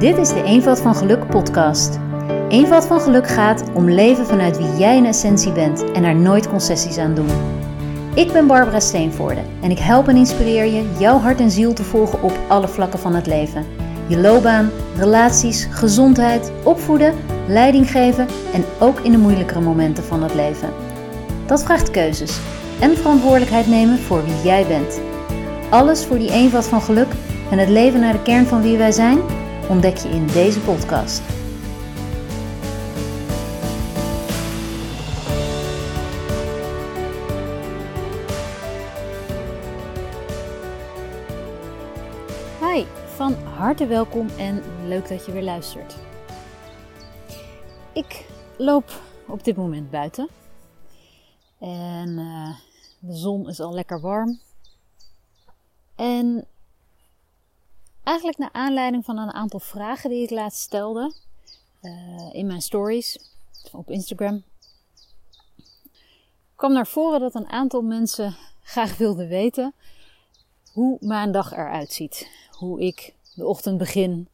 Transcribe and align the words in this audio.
Dit 0.00 0.18
is 0.18 0.28
de 0.28 0.42
Eenvoud 0.42 0.80
van 0.80 0.94
Geluk 0.94 1.26
podcast. 1.26 1.98
Eenvoud 2.48 2.86
van 2.86 3.00
Geluk 3.00 3.28
gaat 3.28 3.64
om 3.74 3.90
leven 3.90 4.26
vanuit 4.26 4.58
wie 4.58 4.76
jij 4.76 4.96
in 4.96 5.06
essentie 5.06 5.52
bent 5.52 5.92
en 5.92 6.04
er 6.04 6.14
nooit 6.14 6.48
concessies 6.48 6.98
aan 6.98 7.14
doen. 7.14 7.28
Ik 8.14 8.32
ben 8.32 8.46
Barbara 8.46 8.80
Steenvoorde 8.80 9.40
en 9.62 9.70
ik 9.70 9.78
help 9.78 10.08
en 10.08 10.16
inspireer 10.16 10.64
je 10.64 10.90
jouw 10.98 11.18
hart 11.18 11.40
en 11.40 11.50
ziel 11.50 11.72
te 11.72 11.84
volgen 11.84 12.22
op 12.22 12.32
alle 12.48 12.68
vlakken 12.68 12.98
van 12.98 13.14
het 13.14 13.26
leven. 13.26 13.66
Je 14.06 14.18
loopbaan, 14.18 14.70
relaties, 14.96 15.68
gezondheid, 15.70 16.52
opvoeden, 16.62 17.14
leiding 17.46 17.90
geven 17.90 18.26
en 18.52 18.64
ook 18.78 19.00
in 19.00 19.12
de 19.12 19.18
moeilijkere 19.18 19.60
momenten 19.60 20.04
van 20.04 20.22
het 20.22 20.34
leven. 20.34 20.68
Dat 21.46 21.64
vraagt 21.64 21.90
keuzes 21.90 22.40
en 22.80 22.96
verantwoordelijkheid 22.96 23.66
nemen 23.66 23.98
voor 23.98 24.24
wie 24.24 24.42
jij 24.44 24.66
bent. 24.66 25.00
Alles 25.70 26.04
voor 26.04 26.18
die 26.18 26.32
eenvoud 26.32 26.66
van 26.66 26.82
geluk 26.82 27.08
en 27.50 27.58
het 27.58 27.68
leven 27.68 28.00
naar 28.00 28.12
de 28.12 28.22
kern 28.22 28.46
van 28.46 28.62
wie 28.62 28.76
wij 28.76 28.92
zijn, 28.92 29.18
ontdek 29.70 29.96
je 29.96 30.08
in 30.08 30.26
deze 30.26 30.60
podcast. 30.60 31.22
Hi, 42.60 42.84
van 43.06 43.32
harte 43.32 43.86
welkom 43.86 44.28
en 44.38 44.62
leuk 44.86 45.08
dat 45.08 45.26
je 45.26 45.32
weer 45.32 45.42
luistert. 45.42 45.96
Ik 47.92 48.26
loop 48.56 49.02
op 49.26 49.44
dit 49.44 49.56
moment 49.56 49.90
buiten 49.90 50.28
en 51.58 52.08
uh, 52.08 52.56
de 52.98 53.16
zon 53.16 53.48
is 53.48 53.60
al 53.60 53.74
lekker 53.74 54.00
warm. 54.00 54.40
En 55.96 56.46
eigenlijk 58.10 58.38
naar 58.38 58.52
aanleiding 58.52 59.04
van 59.04 59.18
een 59.18 59.32
aantal 59.32 59.60
vragen 59.60 60.10
die 60.10 60.22
ik 60.22 60.30
laatst 60.30 60.60
stelde 60.60 61.12
uh, 61.82 62.28
in 62.32 62.46
mijn 62.46 62.62
stories 62.62 63.18
op 63.72 63.90
Instagram, 63.90 64.42
kwam 66.54 66.72
naar 66.72 66.86
voren 66.86 67.20
dat 67.20 67.34
een 67.34 67.48
aantal 67.48 67.82
mensen 67.82 68.36
graag 68.62 68.96
wilden 68.96 69.28
weten 69.28 69.74
hoe 70.72 70.96
mijn 71.00 71.32
dag 71.32 71.52
eruit 71.52 71.92
ziet. 71.92 72.30
Hoe 72.50 72.80
ik 72.80 73.14
de 73.34 73.46
ochtend 73.46 73.78
begin, 73.78 74.28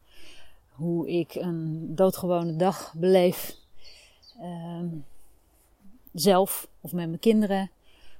hoe 0.69 1.09
ik 1.09 1.35
een 1.35 1.95
doodgewone 1.95 2.55
dag 2.55 2.93
beleef. 2.95 3.55
Uh, 4.41 4.81
zelf 6.13 6.67
of 6.81 6.93
met 6.93 7.07
mijn 7.07 7.19
kinderen, 7.19 7.71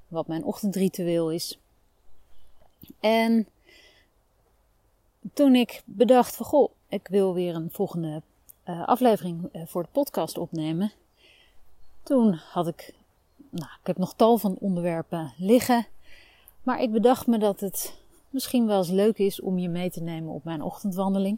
wat 0.08 0.28
mijn 0.28 0.44
ochtendritueel 0.44 1.32
is. 1.32 1.60
En 3.00 3.48
toen 5.34 5.56
ik 5.56 5.82
bedacht 5.86 6.36
van 6.36 6.46
goh, 6.46 6.72
ik 6.90 7.08
wil 7.08 7.34
weer 7.34 7.56
een 7.56 7.70
volgende 7.72 8.22
uh, 8.66 8.88
aflevering 8.88 9.50
uh, 9.54 9.62
voor 9.66 9.84
de 9.84 9.90
podcast 9.92 10.38
opnemen. 10.38 10.92
Toen 12.04 12.34
had 12.34 12.68
ik, 12.68 12.94
nou, 13.50 13.70
ik 13.82 13.88
heb 13.88 13.98
nog 13.98 14.14
tal 14.14 14.38
van 14.38 14.58
onderwerpen 14.60 15.34
liggen. 15.38 15.88
Maar 16.64 16.82
ik 16.82 16.92
bedacht 16.92 17.28
me 17.28 17.38
dat 17.38 17.60
het 17.60 17.94
misschien 18.30 18.68
wel 18.68 18.78
eens 18.78 18.90
leuk 18.90 19.18
is 19.18 19.42
om 19.42 19.60
je 19.60 19.70
mee 19.70 19.92
te 19.92 20.02
nemen 20.02 20.34
op 20.34 20.44
mijn 20.44 20.62
ochtendwandeling. 20.62 21.38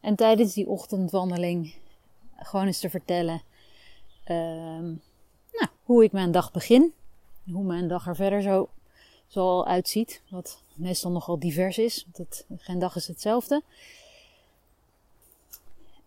En 0.00 0.14
tijdens 0.14 0.54
die 0.54 0.68
ochtendwandeling 0.68 1.74
gewoon 2.36 2.66
eens 2.66 2.80
te 2.80 2.90
vertellen 2.90 3.42
uh, 4.26 4.36
nou, 5.52 5.68
hoe 5.82 6.04
ik 6.04 6.12
mijn 6.12 6.32
dag 6.32 6.52
begin. 6.52 6.92
Hoe 7.52 7.64
mijn 7.64 7.88
dag 7.88 8.06
er 8.06 8.16
verder 8.16 8.42
zo, 8.42 8.68
zo 9.26 9.40
al 9.40 9.66
uitziet. 9.66 10.22
Wat 10.28 10.60
meestal 10.74 11.10
nogal 11.10 11.38
divers 11.38 11.78
is. 11.78 12.04
Want 12.04 12.16
het, 12.16 12.44
geen 12.58 12.78
dag 12.78 12.96
is 12.96 13.06
hetzelfde. 13.06 13.62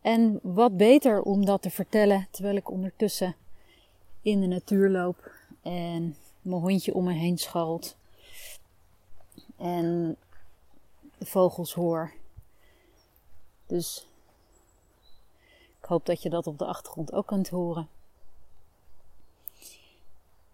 En 0.01 0.39
wat 0.41 0.77
beter 0.77 1.21
om 1.21 1.45
dat 1.45 1.61
te 1.61 1.69
vertellen 1.69 2.27
terwijl 2.31 2.55
ik 2.55 2.69
ondertussen 2.69 3.35
in 4.21 4.41
de 4.41 4.47
natuur 4.47 4.89
loop 4.89 5.31
en 5.61 6.17
mijn 6.41 6.61
hondje 6.61 6.93
om 6.93 7.03
me 7.03 7.13
heen 7.13 7.37
scharrelt 7.37 7.95
en 9.57 10.17
de 11.17 11.25
vogels 11.25 11.73
hoor. 11.73 12.13
Dus 13.65 14.07
ik 15.81 15.85
hoop 15.85 16.05
dat 16.05 16.21
je 16.21 16.29
dat 16.29 16.47
op 16.47 16.57
de 16.57 16.65
achtergrond 16.65 17.11
ook 17.11 17.27
kunt 17.27 17.49
horen. 17.49 17.89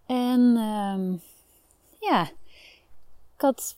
En 0.06 0.40
um, 0.40 1.22
ja, 2.00 2.30
ik 3.36 3.42
had 3.42 3.76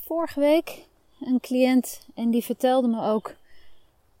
vorige 0.00 0.40
week 0.40 0.86
een 1.20 1.40
cliënt 1.40 2.06
en 2.14 2.30
die 2.30 2.44
vertelde 2.44 2.88
me 2.88 3.02
ook 3.02 3.34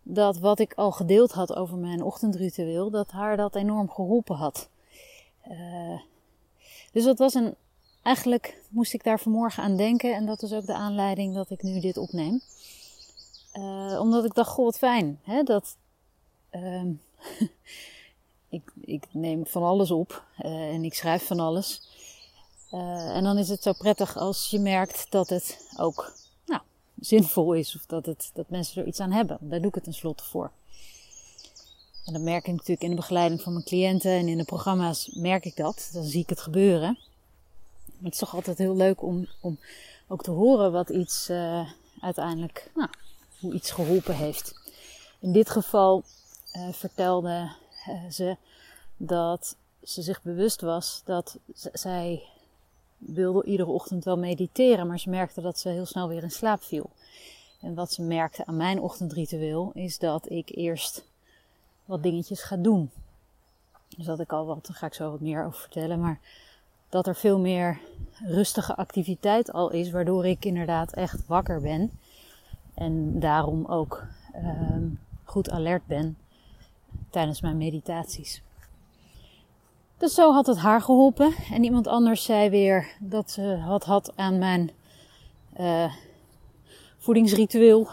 dat 0.02 0.38
wat 0.38 0.58
ik 0.58 0.74
al 0.74 0.92
gedeeld 0.92 1.32
had 1.32 1.54
over 1.54 1.76
mijn 1.76 2.02
ochtendritueel, 2.02 2.90
dat 2.90 3.10
haar 3.10 3.36
dat 3.36 3.54
enorm 3.54 3.90
geholpen 3.90 4.36
had. 4.36 4.68
Uh, 5.50 6.00
dus 6.92 7.04
dat 7.04 7.18
was 7.18 7.34
een. 7.34 7.54
Eigenlijk 8.02 8.62
moest 8.68 8.94
ik 8.94 9.04
daar 9.04 9.20
vanmorgen 9.20 9.62
aan 9.62 9.76
denken 9.76 10.14
en 10.14 10.26
dat 10.26 10.42
is 10.42 10.52
ook 10.52 10.66
de 10.66 10.74
aanleiding 10.74 11.34
dat 11.34 11.50
ik 11.50 11.62
nu 11.62 11.80
dit 11.80 11.96
opneem. 11.96 12.40
Uh, 13.54 13.98
omdat 14.00 14.24
ik 14.24 14.34
dacht, 14.34 14.50
goh, 14.50 14.64
wat 14.64 14.78
fijn. 14.78 15.20
Hè, 15.22 15.42
dat, 15.42 15.76
uh, 16.50 16.82
ik, 18.48 18.72
ik, 18.80 19.04
neem 19.10 19.46
van 19.46 19.62
alles 19.62 19.90
op 19.90 20.24
uh, 20.42 20.74
en 20.74 20.84
ik 20.84 20.94
schrijf 20.94 21.26
van 21.26 21.40
alles. 21.40 21.88
Uh, 22.72 23.16
en 23.16 23.24
dan 23.24 23.38
is 23.38 23.48
het 23.48 23.62
zo 23.62 23.72
prettig 23.72 24.16
als 24.16 24.50
je 24.50 24.58
merkt 24.58 25.10
dat 25.10 25.28
het 25.28 25.68
ook 25.76 26.12
nou, 26.46 26.60
zinvol 27.00 27.52
is 27.52 27.76
of 27.76 27.86
dat, 27.86 28.06
het, 28.06 28.30
dat 28.34 28.48
mensen 28.48 28.82
er 28.82 28.88
iets 28.88 29.00
aan 29.00 29.12
hebben. 29.12 29.38
Daar 29.40 29.58
doe 29.58 29.68
ik 29.68 29.74
het 29.74 29.84
tenslotte 29.84 30.24
voor. 30.24 30.50
En 32.04 32.12
dat 32.12 32.22
merk 32.22 32.46
ik 32.46 32.52
natuurlijk 32.52 32.82
in 32.82 32.90
de 32.90 32.96
begeleiding 32.96 33.42
van 33.42 33.52
mijn 33.52 33.64
cliënten 33.64 34.10
en 34.10 34.28
in 34.28 34.38
de 34.38 34.44
programma's 34.44 35.10
merk 35.14 35.44
ik 35.44 35.56
dat. 35.56 35.90
Dan 35.92 36.04
zie 36.04 36.22
ik 36.22 36.28
het 36.28 36.40
gebeuren. 36.40 36.98
Maar 37.86 38.04
het 38.04 38.12
is 38.12 38.18
toch 38.18 38.34
altijd 38.34 38.58
heel 38.58 38.76
leuk 38.76 39.02
om, 39.02 39.28
om 39.40 39.58
ook 40.06 40.22
te 40.22 40.30
horen 40.30 40.72
wat 40.72 40.88
iets 40.88 41.30
uh, 41.30 41.70
uiteindelijk, 42.00 42.70
nou, 42.74 42.88
hoe 43.40 43.54
iets 43.54 43.70
geholpen 43.70 44.14
heeft. 44.14 44.54
In 45.18 45.32
dit 45.32 45.50
geval 45.50 46.02
uh, 46.52 46.72
vertelde 46.72 47.50
ze 48.10 48.36
dat 48.96 49.56
ze 49.82 50.02
zich 50.02 50.22
bewust 50.22 50.60
was 50.60 51.02
dat 51.04 51.38
zij 51.72 52.22
wilde 52.98 53.44
iedere 53.44 53.70
ochtend 53.70 54.04
wel 54.04 54.18
mediteren, 54.18 54.86
maar 54.86 54.98
ze 54.98 55.10
merkte 55.10 55.40
dat 55.40 55.58
ze 55.58 55.68
heel 55.68 55.86
snel 55.86 56.08
weer 56.08 56.22
in 56.22 56.30
slaap 56.30 56.62
viel. 56.62 56.90
En 57.60 57.74
wat 57.74 57.92
ze 57.92 58.02
merkte 58.02 58.46
aan 58.46 58.56
mijn 58.56 58.80
ochtendritueel 58.80 59.70
is 59.74 59.98
dat 59.98 60.30
ik 60.30 60.56
eerst 60.56 61.04
wat 61.84 62.02
dingetjes 62.02 62.42
ga 62.42 62.56
doen. 62.56 62.90
Dus 63.96 64.06
dat 64.06 64.20
ik 64.20 64.32
al 64.32 64.46
wat, 64.46 64.66
daar 64.66 64.76
ga 64.76 64.86
ik 64.86 64.94
zo 64.94 65.10
wat 65.10 65.20
meer 65.20 65.44
over 65.44 65.60
vertellen, 65.60 66.00
maar 66.00 66.20
dat 66.88 67.06
er 67.06 67.16
veel 67.16 67.38
meer 67.38 67.80
rustige 68.24 68.76
activiteit 68.76 69.52
al 69.52 69.70
is, 69.70 69.90
waardoor 69.90 70.26
ik 70.26 70.44
inderdaad 70.44 70.92
echt 70.92 71.26
wakker 71.26 71.60
ben. 71.60 71.90
En 72.74 73.20
daarom 73.20 73.66
ook 73.66 74.04
uh, 74.34 74.76
goed 75.24 75.50
alert 75.50 75.86
ben 75.86 76.16
tijdens 77.10 77.40
mijn 77.40 77.56
meditaties. 77.56 78.42
Dus 79.98 80.14
zo 80.14 80.32
had 80.32 80.46
het 80.46 80.58
haar 80.58 80.80
geholpen. 80.80 81.34
En 81.52 81.64
iemand 81.64 81.86
anders 81.86 82.24
zei 82.24 82.50
weer 82.50 82.96
dat 83.00 83.30
ze 83.30 83.42
had 83.42 83.84
had 83.84 84.12
aan 84.16 84.38
mijn 84.38 84.70
uh, 85.60 85.92
voedingsritueel 86.96 87.88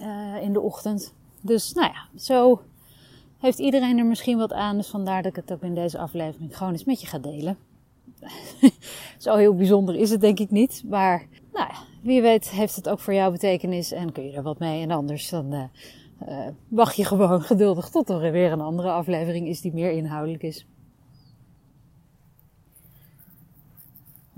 uh, 0.00 0.42
in 0.42 0.52
de 0.52 0.60
ochtend. 0.60 1.14
Dus 1.40 1.72
nou 1.72 1.92
ja, 1.92 2.18
zo 2.20 2.62
heeft 3.38 3.58
iedereen 3.58 3.98
er 3.98 4.06
misschien 4.06 4.38
wat 4.38 4.52
aan. 4.52 4.76
Dus 4.76 4.88
vandaar 4.88 5.22
dat 5.22 5.30
ik 5.30 5.36
het 5.36 5.52
ook 5.52 5.62
in 5.62 5.74
deze 5.74 5.98
aflevering 5.98 6.56
gewoon 6.56 6.72
eens 6.72 6.84
met 6.84 7.00
je 7.00 7.06
ga 7.06 7.18
delen. 7.18 7.56
zo 9.18 9.36
heel 9.36 9.54
bijzonder 9.54 9.94
is 9.94 10.10
het 10.10 10.20
denk 10.20 10.38
ik 10.38 10.50
niet. 10.50 10.82
Maar 10.86 11.26
nou 11.52 11.66
ja, 11.68 11.78
wie 12.02 12.22
weet 12.22 12.50
heeft 12.50 12.76
het 12.76 12.88
ook 12.88 13.00
voor 13.00 13.14
jou 13.14 13.32
betekenis 13.32 13.92
en 13.92 14.12
kun 14.12 14.24
je 14.24 14.36
er 14.36 14.42
wat 14.42 14.58
mee. 14.58 14.82
En 14.82 14.90
anders 14.90 15.28
dan 15.28 15.52
uh, 15.52 16.46
wacht 16.68 16.96
je 16.96 17.04
gewoon 17.04 17.42
geduldig 17.42 17.88
tot 17.88 18.08
er 18.08 18.32
weer 18.32 18.52
een 18.52 18.60
andere 18.60 18.90
aflevering 18.90 19.46
is 19.46 19.60
die 19.60 19.72
meer 19.72 19.90
inhoudelijk 19.90 20.42
is. 20.42 20.66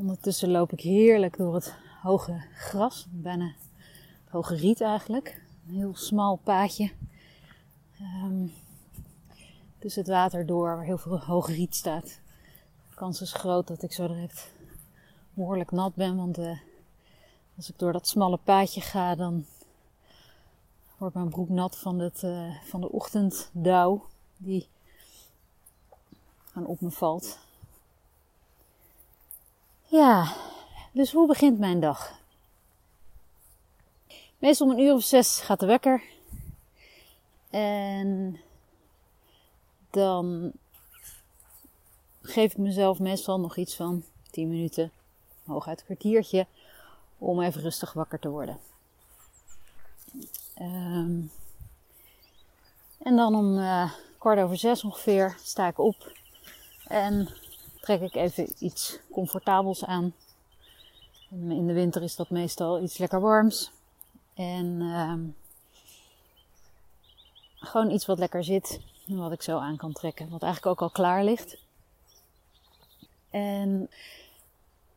Ondertussen 0.00 0.50
loop 0.50 0.73
ik 0.73 0.81
heerlijk 0.81 1.37
door 1.37 1.55
het 1.55 1.75
hoge 2.02 2.43
gras, 2.55 3.06
bijna 3.11 3.44
het 4.25 4.32
hoge 4.32 4.55
riet 4.55 4.81
eigenlijk. 4.81 5.43
Een 5.69 5.75
heel 5.75 5.94
smal 5.94 6.37
paadje. 6.37 6.91
Um, 8.00 8.52
tussen 9.79 10.02
het 10.02 10.11
water 10.11 10.47
door, 10.47 10.76
waar 10.76 10.85
heel 10.85 10.99
veel 10.99 11.20
hoge 11.20 11.52
riet 11.52 11.75
staat. 11.75 12.20
De 12.88 12.94
kans 12.94 13.20
is 13.20 13.32
groot 13.32 13.67
dat 13.67 13.82
ik 13.82 13.93
zo 13.93 14.06
direct 14.06 14.52
behoorlijk 15.35 15.70
nat 15.70 15.94
ben, 15.94 16.17
want 16.17 16.38
uh, 16.38 16.58
als 17.56 17.69
ik 17.69 17.79
door 17.79 17.93
dat 17.93 18.08
smalle 18.08 18.38
paadje 18.44 18.81
ga, 18.81 19.14
dan 19.14 19.44
wordt 20.97 21.14
mijn 21.14 21.29
broek 21.31 21.49
nat 21.49 21.79
van, 21.79 21.99
het, 21.99 22.23
uh, 22.23 22.55
van 22.64 22.81
de 22.81 22.93
ochtenddauw 22.93 24.06
die 24.37 24.69
aan 26.52 26.67
op 26.67 26.81
me 26.81 26.91
valt. 26.91 27.49
Ja, 29.90 30.32
dus 30.92 31.12
hoe 31.12 31.26
begint 31.26 31.58
mijn 31.58 31.81
dag? 31.81 32.19
Meestal 34.38 34.66
om 34.66 34.72
een 34.72 34.84
uur 34.84 34.94
of 34.94 35.02
zes 35.02 35.40
gaat 35.40 35.60
de 35.60 35.66
wekker. 35.66 36.02
En 37.50 38.40
dan 39.90 40.52
geef 42.22 42.52
ik 42.52 42.58
mezelf 42.58 42.98
meestal 42.98 43.40
nog 43.40 43.56
iets 43.56 43.76
van 43.76 44.04
10 44.31 44.48
minuten, 44.48 44.92
hooguit 45.44 45.78
een 45.78 45.84
kwartiertje, 45.84 46.46
om 47.19 47.40
even 47.40 47.60
rustig 47.60 47.92
wakker 47.92 48.19
te 48.19 48.28
worden. 48.28 48.58
Ehm, 50.54 51.20
en 52.98 53.16
dan 53.16 53.34
om 53.34 53.58
uh, 53.58 53.92
kwart 54.19 54.38
over 54.38 54.56
zes 54.56 54.84
ongeveer 54.84 55.37
sta 55.42 55.69
ik 55.69 55.78
op 55.78 56.12
en 56.84 57.28
trek 57.80 58.00
ik 58.00 58.14
even 58.14 58.52
iets 58.58 58.98
comfortabels 59.12 59.84
aan. 59.84 60.14
In 61.30 61.66
de 61.66 61.72
winter 61.72 62.02
is 62.02 62.16
dat 62.16 62.30
meestal 62.30 62.82
iets 62.82 62.98
lekker 62.98 63.20
warms. 63.20 63.70
En 64.34 64.80
ehm, 64.80 65.20
gewoon 67.54 67.90
iets 67.90 68.06
wat 68.06 68.18
lekker 68.18 68.44
zit 68.44 68.80
wat 69.06 69.32
ik 69.32 69.42
zo 69.42 69.58
aan 69.58 69.76
kan 69.76 69.92
trekken. 69.92 70.28
Wat 70.28 70.42
eigenlijk 70.42 70.72
ook 70.72 70.88
al 70.88 70.94
klaar 70.94 71.24
ligt. 71.24 71.56
En 73.30 73.90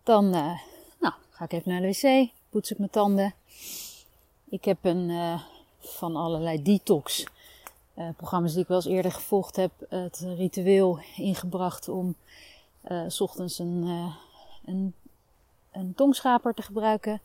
dan 0.04 0.26
uh, 0.26 0.60
nou, 1.00 1.14
ga 1.30 1.44
ik 1.44 1.52
even 1.52 1.72
naar 1.72 1.82
de 1.82 1.88
wc, 1.88 2.32
poets 2.50 2.72
ik 2.72 2.78
mijn 2.78 2.90
tanden. 2.90 3.34
Ik 4.50 4.66
heb 4.66 4.78
een 4.82 5.10
uh, 5.10 5.42
van 5.80 6.16
allerlei 6.16 6.62
detox 6.62 7.26
uh, 7.96 8.10
programma's 8.18 8.52
die 8.52 8.62
ik 8.62 8.68
wel 8.68 8.78
eens 8.78 8.86
eerder 8.86 9.12
gevolgd 9.12 9.56
heb, 9.56 9.72
het 9.90 10.20
ritueel 10.20 11.00
ingebracht 11.16 11.88
om 11.88 12.16
s 13.08 13.22
ochtends 13.22 13.60
een, 13.60 14.12
een, 14.66 14.94
een 15.72 15.94
tongschaper 15.96 16.54
te 16.54 16.62
gebruiken. 16.62 17.22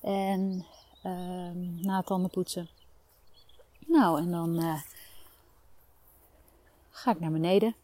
En 0.00 0.66
ehm, 1.02 1.80
na 1.80 2.02
tanden 2.02 2.30
poetsen. 2.30 2.68
Nou, 3.86 4.18
en 4.18 4.30
dan 4.30 4.80
ga 6.90 7.10
ik 7.10 7.20
naar 7.20 7.30
beneden. 7.30 7.74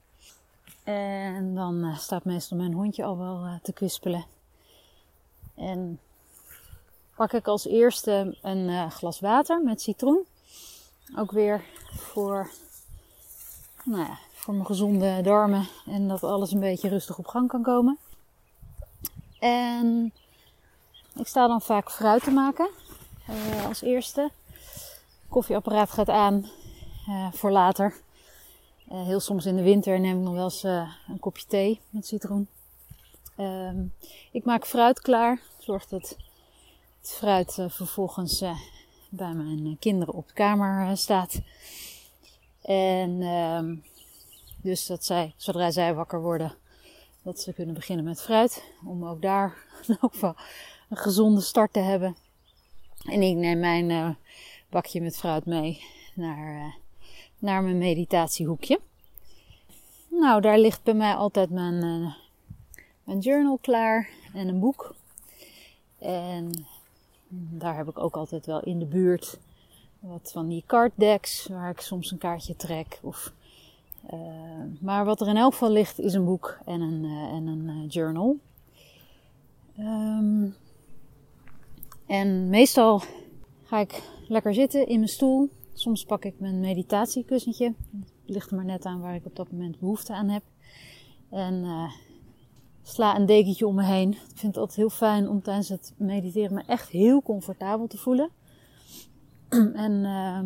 En 0.84 1.54
dan 1.54 1.96
staat 1.96 2.24
meestal 2.24 2.56
mijn 2.56 2.72
hondje 2.72 3.04
al 3.04 3.18
wel 3.18 3.58
te 3.62 3.72
kwispelen. 3.72 4.24
En 5.54 6.00
pak 7.14 7.32
ik 7.32 7.46
als 7.46 7.66
eerste 7.66 8.38
een 8.42 8.90
glas 8.90 9.20
water 9.20 9.62
met 9.62 9.80
citroen. 9.80 10.26
Ook 11.16 11.30
weer 11.30 11.64
voor, 11.96 12.50
nou 13.84 14.00
ja, 14.00 14.18
voor 14.42 14.54
mijn 14.54 14.66
gezonde 14.66 15.20
darmen 15.22 15.68
en 15.86 16.08
dat 16.08 16.22
alles 16.22 16.52
een 16.52 16.60
beetje 16.60 16.88
rustig 16.88 17.18
op 17.18 17.26
gang 17.26 17.48
kan 17.48 17.62
komen. 17.62 17.98
En 19.38 20.12
ik 21.14 21.26
sta 21.26 21.46
dan 21.46 21.60
vaak 21.60 21.90
fruit 21.90 22.22
te 22.24 22.30
maken 22.30 22.68
als 23.66 23.82
eerste. 23.82 24.30
Koffieapparaat 25.28 25.90
gaat 25.90 26.08
aan 26.08 26.50
voor 27.32 27.50
later. 27.50 27.94
Uh, 28.92 29.04
heel 29.04 29.20
soms 29.20 29.46
in 29.46 29.56
de 29.56 29.62
winter 29.62 30.00
neem 30.00 30.18
ik 30.18 30.24
nog 30.24 30.34
wel 30.34 30.44
eens 30.44 30.62
een 30.62 31.18
kopje 31.20 31.46
thee 31.46 31.80
met 31.90 32.06
citroen. 32.06 32.48
Uh, 33.36 33.70
ik 34.32 34.44
maak 34.44 34.66
fruit 34.66 35.00
klaar. 35.00 35.40
Zorg 35.58 35.86
dat 35.86 36.16
het 37.00 37.10
fruit 37.10 37.58
vervolgens 37.68 38.44
bij 39.08 39.32
mijn 39.32 39.76
kinderen 39.78 40.14
op 40.14 40.28
de 40.28 40.34
kamer 40.34 40.96
staat. 40.96 41.40
En 42.62 43.22
ehm, 43.22 43.74
dus 44.62 44.86
dat 44.86 45.04
zij, 45.04 45.34
zodra 45.36 45.70
zij 45.70 45.94
wakker 45.94 46.20
worden, 46.20 46.54
dat 47.22 47.40
ze 47.40 47.52
kunnen 47.52 47.74
beginnen 47.74 48.04
met 48.04 48.22
fruit. 48.22 48.62
Om 48.86 49.04
ook 49.04 49.22
daar 49.22 49.56
ook 50.00 50.14
wel 50.14 50.34
een 50.88 50.96
gezonde 50.96 51.40
start 51.40 51.72
te 51.72 51.80
hebben. 51.80 52.16
En 53.04 53.22
ik 53.22 53.36
neem 53.36 53.60
mijn 53.60 54.16
bakje 54.70 55.00
met 55.00 55.16
fruit 55.16 55.46
mee 55.46 55.82
naar 56.14 56.80
naar 57.42 57.62
mijn 57.62 57.78
meditatiehoekje. 57.78 58.80
Nou, 60.08 60.40
daar 60.40 60.58
ligt 60.58 60.82
bij 60.82 60.94
mij 60.94 61.14
altijd 61.14 61.50
mijn, 61.50 61.84
uh, 61.84 62.14
mijn 63.04 63.18
journal 63.18 63.58
klaar 63.60 64.08
en 64.34 64.48
een 64.48 64.60
boek. 64.60 64.94
En 65.98 66.66
daar 67.28 67.76
heb 67.76 67.88
ik 67.88 67.98
ook 67.98 68.16
altijd 68.16 68.46
wel 68.46 68.60
in 68.60 68.78
de 68.78 68.84
buurt 68.84 69.38
wat 69.98 70.30
van 70.32 70.48
die 70.48 70.64
card 70.66 70.92
decks 70.94 71.46
waar 71.46 71.70
ik 71.70 71.80
soms 71.80 72.10
een 72.10 72.18
kaartje 72.18 72.56
trek. 72.56 72.98
Of, 73.02 73.32
uh, 74.10 74.20
maar 74.80 75.04
wat 75.04 75.20
er 75.20 75.28
in 75.28 75.36
elk 75.36 75.52
geval 75.52 75.70
ligt 75.70 75.98
is 75.98 76.14
een 76.14 76.24
boek 76.24 76.58
en 76.64 76.80
een, 76.80 77.04
uh, 77.04 77.32
en 77.32 77.46
een 77.46 77.86
journal. 77.86 78.36
Um, 79.78 80.54
en 82.06 82.48
meestal 82.48 83.02
ga 83.62 83.78
ik 83.78 84.02
lekker 84.28 84.54
zitten 84.54 84.86
in 84.86 84.98
mijn 84.98 85.08
stoel 85.10 85.50
Soms 85.74 86.04
pak 86.04 86.24
ik 86.24 86.34
mijn 86.40 86.60
meditatiekussentje. 86.60 87.74
Het 88.00 88.10
ligt 88.34 88.50
er 88.50 88.56
maar 88.56 88.64
net 88.64 88.84
aan 88.84 89.00
waar 89.00 89.14
ik 89.14 89.26
op 89.26 89.36
dat 89.36 89.52
moment 89.52 89.78
behoefte 89.78 90.12
aan 90.12 90.28
heb. 90.28 90.42
En 91.30 91.64
sla 92.82 93.16
een 93.16 93.26
dekentje 93.26 93.66
om 93.66 93.74
me 93.74 93.84
heen. 93.84 94.12
Ik 94.12 94.18
vind 94.34 94.54
het 94.54 94.56
altijd 94.56 94.76
heel 94.76 94.90
fijn 94.90 95.28
om 95.28 95.42
tijdens 95.42 95.68
het 95.68 95.94
mediteren 95.96 96.54
me 96.54 96.62
echt 96.66 96.88
heel 96.88 97.22
comfortabel 97.22 97.86
te 97.86 97.98
voelen. 97.98 98.30
en 99.86 99.92
uh, 99.92 100.40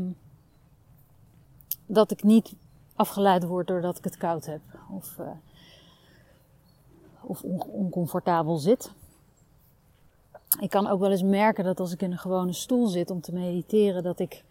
dat 1.86 2.10
ik 2.10 2.22
niet 2.22 2.54
afgeleid 2.96 3.44
word 3.44 3.66
doordat 3.66 3.98
ik 3.98 4.04
het 4.04 4.16
koud 4.16 4.46
heb. 4.46 4.60
Of, 4.90 5.16
uh, 5.20 5.26
of 7.20 7.42
on 7.42 7.62
oncomfortabel 7.62 8.56
zit. 8.56 8.90
Ik 10.60 10.70
kan 10.70 10.86
ook 10.86 11.00
wel 11.00 11.10
eens 11.10 11.22
merken 11.22 11.64
dat 11.64 11.80
als 11.80 11.92
ik 11.92 12.02
in 12.02 12.12
een 12.12 12.18
gewone 12.18 12.52
stoel 12.52 12.86
zit 12.86 13.10
om 13.10 13.20
te 13.20 13.32
mediteren, 13.32 14.02
dat 14.02 14.18
ik 14.18 14.44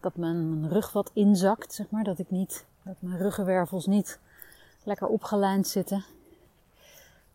dat 0.00 0.16
mijn, 0.16 0.68
rug 0.68 0.92
wat 0.92 1.10
inzakt, 1.12 1.74
zeg 1.74 1.90
maar. 1.90 2.04
Dat 2.04 2.18
ik 2.18 2.30
niet, 2.30 2.64
dat 2.82 2.94
mijn 2.98 3.18
ruggenwervels 3.18 3.86
niet 3.86 4.18
lekker 4.82 5.06
opgelijnd 5.06 5.68
zitten. 5.68 6.04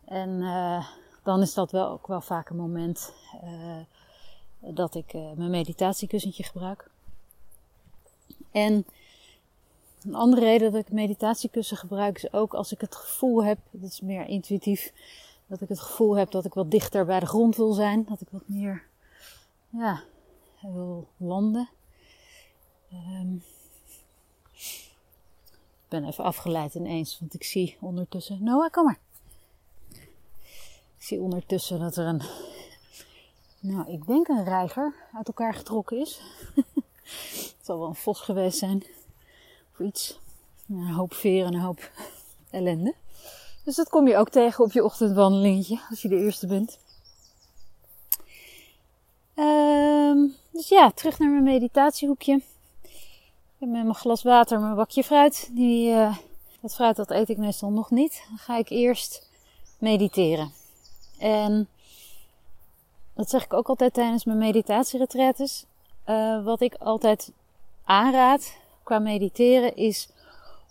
En 0.04 0.28
uh, 0.28 0.88
dan 1.22 1.40
is 1.40 1.54
dat 1.54 1.70
wel 1.70 1.88
ook 1.88 2.06
wel 2.06 2.20
vaak 2.20 2.48
een 2.48 2.56
moment 2.56 3.12
uh, 3.44 4.74
dat 4.74 4.94
ik 4.94 5.12
mijn 5.12 5.50
meditatiekussentje 5.50 6.42
gebruik. 6.42 6.90
En 8.50 8.86
een 10.08 10.14
andere 10.14 10.42
reden 10.42 10.72
dat 10.72 10.80
ik 10.80 10.92
meditatiekussen 10.92 11.76
gebruik 11.76 12.16
is 12.16 12.32
ook 12.32 12.54
als 12.54 12.72
ik 12.72 12.80
het 12.80 12.94
gevoel 12.94 13.44
heb, 13.44 13.58
dat 13.70 13.90
is 13.90 14.00
meer 14.00 14.26
intuïtief, 14.26 14.92
dat 15.46 15.60
ik 15.60 15.68
het 15.68 15.80
gevoel 15.80 16.16
heb 16.16 16.30
dat 16.30 16.44
ik 16.44 16.54
wat 16.54 16.70
dichter 16.70 17.04
bij 17.04 17.20
de 17.20 17.26
grond 17.26 17.56
wil 17.56 17.72
zijn. 17.72 18.04
Dat 18.04 18.20
ik 18.20 18.28
wat 18.30 18.42
meer, 18.48 18.84
ja, 19.68 20.02
wil 20.60 21.08
landen. 21.16 21.68
Um, 22.92 23.42
ik 25.84 25.88
ben 25.88 26.04
even 26.04 26.24
afgeleid 26.24 26.74
ineens, 26.74 27.18
want 27.20 27.34
ik 27.34 27.44
zie 27.44 27.76
ondertussen. 27.80 28.44
Noah, 28.44 28.70
kom 28.70 28.84
maar. 28.84 28.98
Ik 30.96 31.04
zie 31.04 31.20
ondertussen 31.20 31.78
dat 31.78 31.96
er 31.96 32.06
een. 32.06 32.22
Nou, 33.60 33.92
ik 33.92 34.06
denk 34.06 34.28
een 34.28 34.44
reiger 34.44 34.94
uit 35.14 35.26
elkaar 35.26 35.54
getrokken 35.54 36.00
is. 36.00 36.20
het 37.56 37.56
zal 37.62 37.78
wel 37.78 37.88
een 37.88 37.94
vos 37.94 38.20
geweest 38.20 38.58
zijn. 38.58 38.82
Iets. 39.80 40.18
Een 40.68 40.92
hoop 40.92 41.14
veren 41.14 41.46
en 41.46 41.54
een 41.54 41.60
hoop 41.60 41.90
ellende. 42.50 42.94
Dus 43.64 43.76
dat 43.76 43.88
kom 43.88 44.08
je 44.08 44.16
ook 44.16 44.28
tegen 44.28 44.64
op 44.64 44.72
je 44.72 44.84
ochtendwandelingetje, 44.84 45.80
als 45.90 46.02
je 46.02 46.08
de 46.08 46.18
eerste 46.18 46.46
bent. 46.46 46.78
Um, 49.34 50.34
dus 50.50 50.68
ja, 50.68 50.90
terug 50.90 51.18
naar 51.18 51.30
mijn 51.30 51.42
meditatiehoekje 51.42 52.42
heb 53.58 53.68
met 53.68 53.82
mijn 53.82 53.94
glas 53.94 54.22
water 54.22 54.60
mijn 54.60 54.74
bakje 54.74 55.04
fruit. 55.04 55.48
Die, 55.52 55.90
uh, 55.90 56.16
dat 56.60 56.74
fruit 56.74 56.96
dat 56.96 57.10
eet 57.10 57.28
ik 57.28 57.36
meestal 57.36 57.70
nog 57.70 57.90
niet. 57.90 58.22
Dan 58.28 58.38
ga 58.38 58.56
ik 58.56 58.68
eerst 58.68 59.28
mediteren. 59.78 60.52
En 61.18 61.68
dat 63.14 63.30
zeg 63.30 63.44
ik 63.44 63.52
ook 63.52 63.68
altijd 63.68 63.94
tijdens 63.94 64.24
mijn 64.24 64.38
meditatieretretes. 64.38 65.64
Uh, 66.06 66.44
wat 66.44 66.60
ik 66.60 66.74
altijd 66.74 67.32
aanraad 67.84 68.56
qua 68.88 68.98
mediteren 68.98 69.76
is 69.76 70.08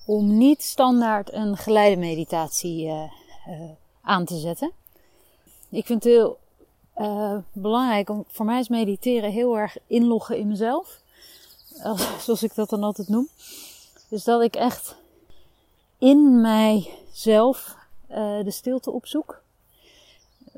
om 0.05 0.37
niet 0.37 0.63
standaard 0.63 1.33
een 1.33 1.57
geleide 1.57 1.95
meditatie 1.95 2.85
uh, 2.85 3.03
aan 4.01 4.25
te 4.25 4.37
zetten. 4.37 4.71
Ik 5.69 5.85
vind 5.85 6.03
het 6.03 6.13
heel 6.13 6.37
belangrijk 7.51 8.09
om, 8.09 8.25
voor 8.27 8.45
mij 8.45 8.59
is 8.59 8.67
mediteren 8.67 9.31
heel 9.31 9.57
erg 9.57 9.77
inloggen 9.87 10.37
in 10.37 10.47
mezelf. 10.47 11.01
zoals 12.23 12.43
ik 12.43 12.55
dat 12.55 12.69
dan 12.69 12.83
altijd 12.83 13.07
noem. 13.07 13.27
Dus 14.09 14.23
dat 14.23 14.41
ik 14.41 14.55
echt 14.55 14.95
in 15.97 16.41
mijzelf 16.41 17.75
de 18.43 18.51
stilte 18.51 18.91
opzoek. 18.91 19.41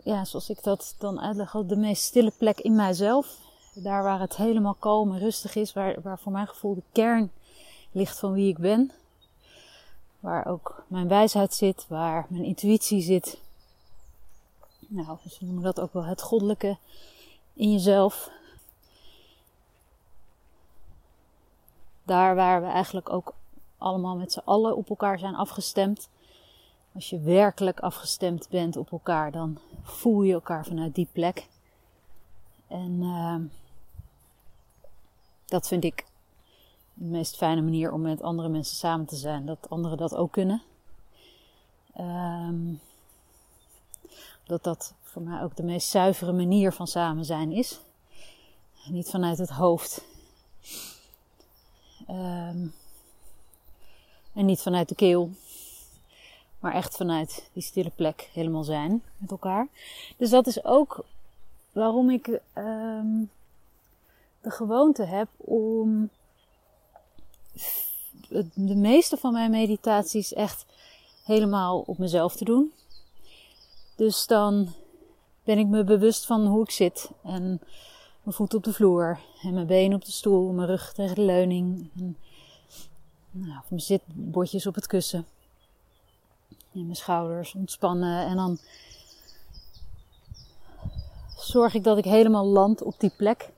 Ja, 0.04 0.26
zoals 0.26 0.50
ik 0.50 0.64
dat 0.64 0.96
dan 0.98 1.22
uitleg, 1.22 1.52
de 1.52 1.76
meest 1.76 2.04
stille 2.04 2.32
plek 2.38 2.60
in 2.60 2.76
mijzelf. 2.76 3.38
Daar 3.74 4.04
waar 4.04 4.20
het 4.20 4.36
helemaal 4.36 4.76
kalm 4.80 5.12
en 5.14 5.20
rustig 5.20 5.56
is, 5.56 5.74
waar, 5.74 6.02
waar 6.02 6.20
voor 6.20 6.32
mijn 6.32 6.48
gevoel 6.48 6.76
de 6.76 6.84
kern 6.92 7.32
ligt 7.92 8.20
van 8.20 8.34
wie 8.34 8.50
ik 8.50 8.58
ben. 8.58 8.92
Waar 10.20 10.46
ook 10.46 10.84
mijn 10.88 11.08
wijsheid 11.08 11.54
zit, 11.54 11.86
waar 11.88 12.26
mijn 12.30 12.44
intuïtie 12.44 13.02
zit. 13.02 13.42
Nou, 14.88 15.18
ze 15.30 15.46
noemen 15.46 15.64
dat 15.64 15.80
ook 15.80 15.94
wel 15.94 16.06
het 16.06 16.22
goddelijke 16.22 16.78
in 17.54 17.72
jezelf 17.72 18.32
Daar 22.10 22.36
waar 22.36 22.62
we 22.62 22.68
eigenlijk 22.68 23.10
ook 23.10 23.34
allemaal 23.78 24.16
met 24.16 24.32
z'n 24.32 24.42
allen 24.46 24.78
op 24.78 24.90
elkaar 24.90 25.20
zijn 25.20 25.36
afgestemd. 25.36 26.10
Als 26.94 27.10
je 27.10 27.20
werkelijk 27.20 27.80
afgestemd 27.80 28.50
bent 28.50 28.78
op 28.78 28.92
elkaar, 28.92 29.32
dan 29.32 29.60
voel 29.82 30.22
je 30.22 30.34
elkaar 30.34 30.66
vanuit 30.66 30.96
die 30.96 31.08
plek. 31.12 31.48
En 32.68 32.92
uh, 33.02 33.36
dat 35.46 35.68
vind 35.68 35.84
ik 35.84 36.06
de 37.00 37.06
meest 37.06 37.36
fijne 37.36 37.62
manier 37.62 37.92
om 37.92 38.02
met 38.02 38.22
andere 38.22 38.50
mensen 38.50 38.76
samen 38.76 39.06
te 39.06 39.16
zijn. 39.16 39.46
Dat 39.46 39.70
anderen 39.70 39.98
dat 39.98 40.16
ook 40.16 40.32
kunnen. 40.32 40.62
Um, 42.00 42.80
dat 44.46 44.64
dat 44.64 44.94
voor 45.02 45.22
mij 45.22 45.44
ook 45.44 45.56
de 45.56 45.64
meest 45.64 45.90
zuivere 45.90 46.32
manier 46.32 46.74
van 46.74 46.88
samen 46.88 47.26
zijn 47.26 47.52
is. 47.52 47.80
Niet 48.90 49.10
vanuit 49.10 49.38
het 49.38 49.50
hoofd. 49.50 50.04
Um, 52.10 52.74
en 54.34 54.46
niet 54.46 54.62
vanuit 54.62 54.90
de 54.90 54.96
keel. 54.96 55.32
Maar 56.60 56.74
echt 56.74 56.96
vanuit 56.96 57.50
die 57.54 57.64
stille 57.64 57.92
plek 57.96 58.30
helemaal 58.34 58.64
zijn 58.64 59.04
met 59.18 59.32
elkaar. 59.32 59.68
Dus 60.18 60.30
dat 60.30 60.48
is 60.48 60.64
ook 60.64 61.06
waarom 61.72 62.10
ik 62.10 62.28
um, 62.56 63.30
de 64.42 64.52
gewoonte 64.52 65.04
heb 65.04 65.28
om 65.38 66.10
de 68.54 68.76
meeste 68.76 69.18
van 69.18 69.34
mijn 69.34 69.52
meditaties 69.52 70.34
echt 70.34 70.66
helemaal 71.24 71.80
op 71.80 71.98
mezelf 71.98 72.36
te 72.36 72.46
doen. 72.46 72.74
Dus 73.96 74.28
dan 74.28 74.74
ben 75.44 75.58
ik 75.58 75.68
me 75.68 75.84
bewust 75.84 76.26
van 76.26 76.48
hoe 76.48 76.64
ik 76.64 76.72
zit. 76.72 77.10
En 77.24 77.44
mijn 78.24 78.36
voet 78.36 78.54
op 78.54 78.64
de 78.64 78.74
vloer. 78.74 79.20
En 79.42 79.54
mijn 79.54 79.68
benen 79.68 79.96
op 79.96 80.06
de 80.06 80.12
stoel. 80.12 80.52
Mijn 80.52 80.68
rug 80.68 80.94
tegen 80.94 81.16
de 81.16 81.22
leuning. 81.22 81.90
Nou, 83.32 83.62
mijn 83.68 83.82
zitbordjes 83.82 84.68
op 84.68 84.76
het 84.76 84.88
kussen. 84.88 85.28
En 86.74 86.84
mijn 86.84 86.96
schouders 86.96 87.54
ontspannen. 87.54 88.26
En 88.26 88.36
dan 88.36 88.58
zorg 91.38 91.74
ik 91.74 91.84
dat 91.84 91.98
ik 91.98 92.04
helemaal 92.04 92.46
land 92.46 92.82
op 92.82 93.00
die 93.00 93.14
plek. 93.18 93.50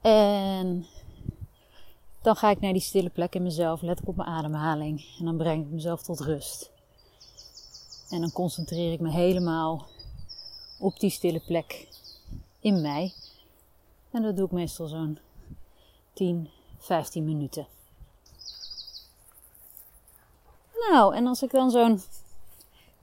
En 0.00 0.86
dan 2.26 2.36
ga 2.36 2.50
ik 2.50 2.60
naar 2.60 2.72
die 2.72 2.82
stille 2.82 3.10
plek 3.10 3.34
in 3.34 3.42
mezelf, 3.42 3.82
let 3.82 4.00
ik 4.00 4.08
op 4.08 4.16
mijn 4.16 4.28
ademhaling 4.28 5.04
en 5.18 5.24
dan 5.24 5.36
breng 5.36 5.64
ik 5.64 5.70
mezelf 5.70 6.02
tot 6.02 6.20
rust. 6.20 6.70
En 8.10 8.20
dan 8.20 8.32
concentreer 8.32 8.92
ik 8.92 9.00
me 9.00 9.10
helemaal 9.10 9.86
op 10.78 11.00
die 11.00 11.10
stille 11.10 11.40
plek 11.40 11.88
in 12.60 12.80
mij. 12.80 13.12
En 14.10 14.22
dat 14.22 14.36
doe 14.36 14.46
ik 14.46 14.52
meestal 14.52 14.86
zo'n 14.86 15.18
10, 16.12 16.50
15 16.78 17.24
minuten. 17.24 17.66
Nou, 20.90 21.14
en 21.14 21.26
als 21.26 21.42
ik 21.42 21.50
dan 21.50 21.70
zo'n 21.70 22.00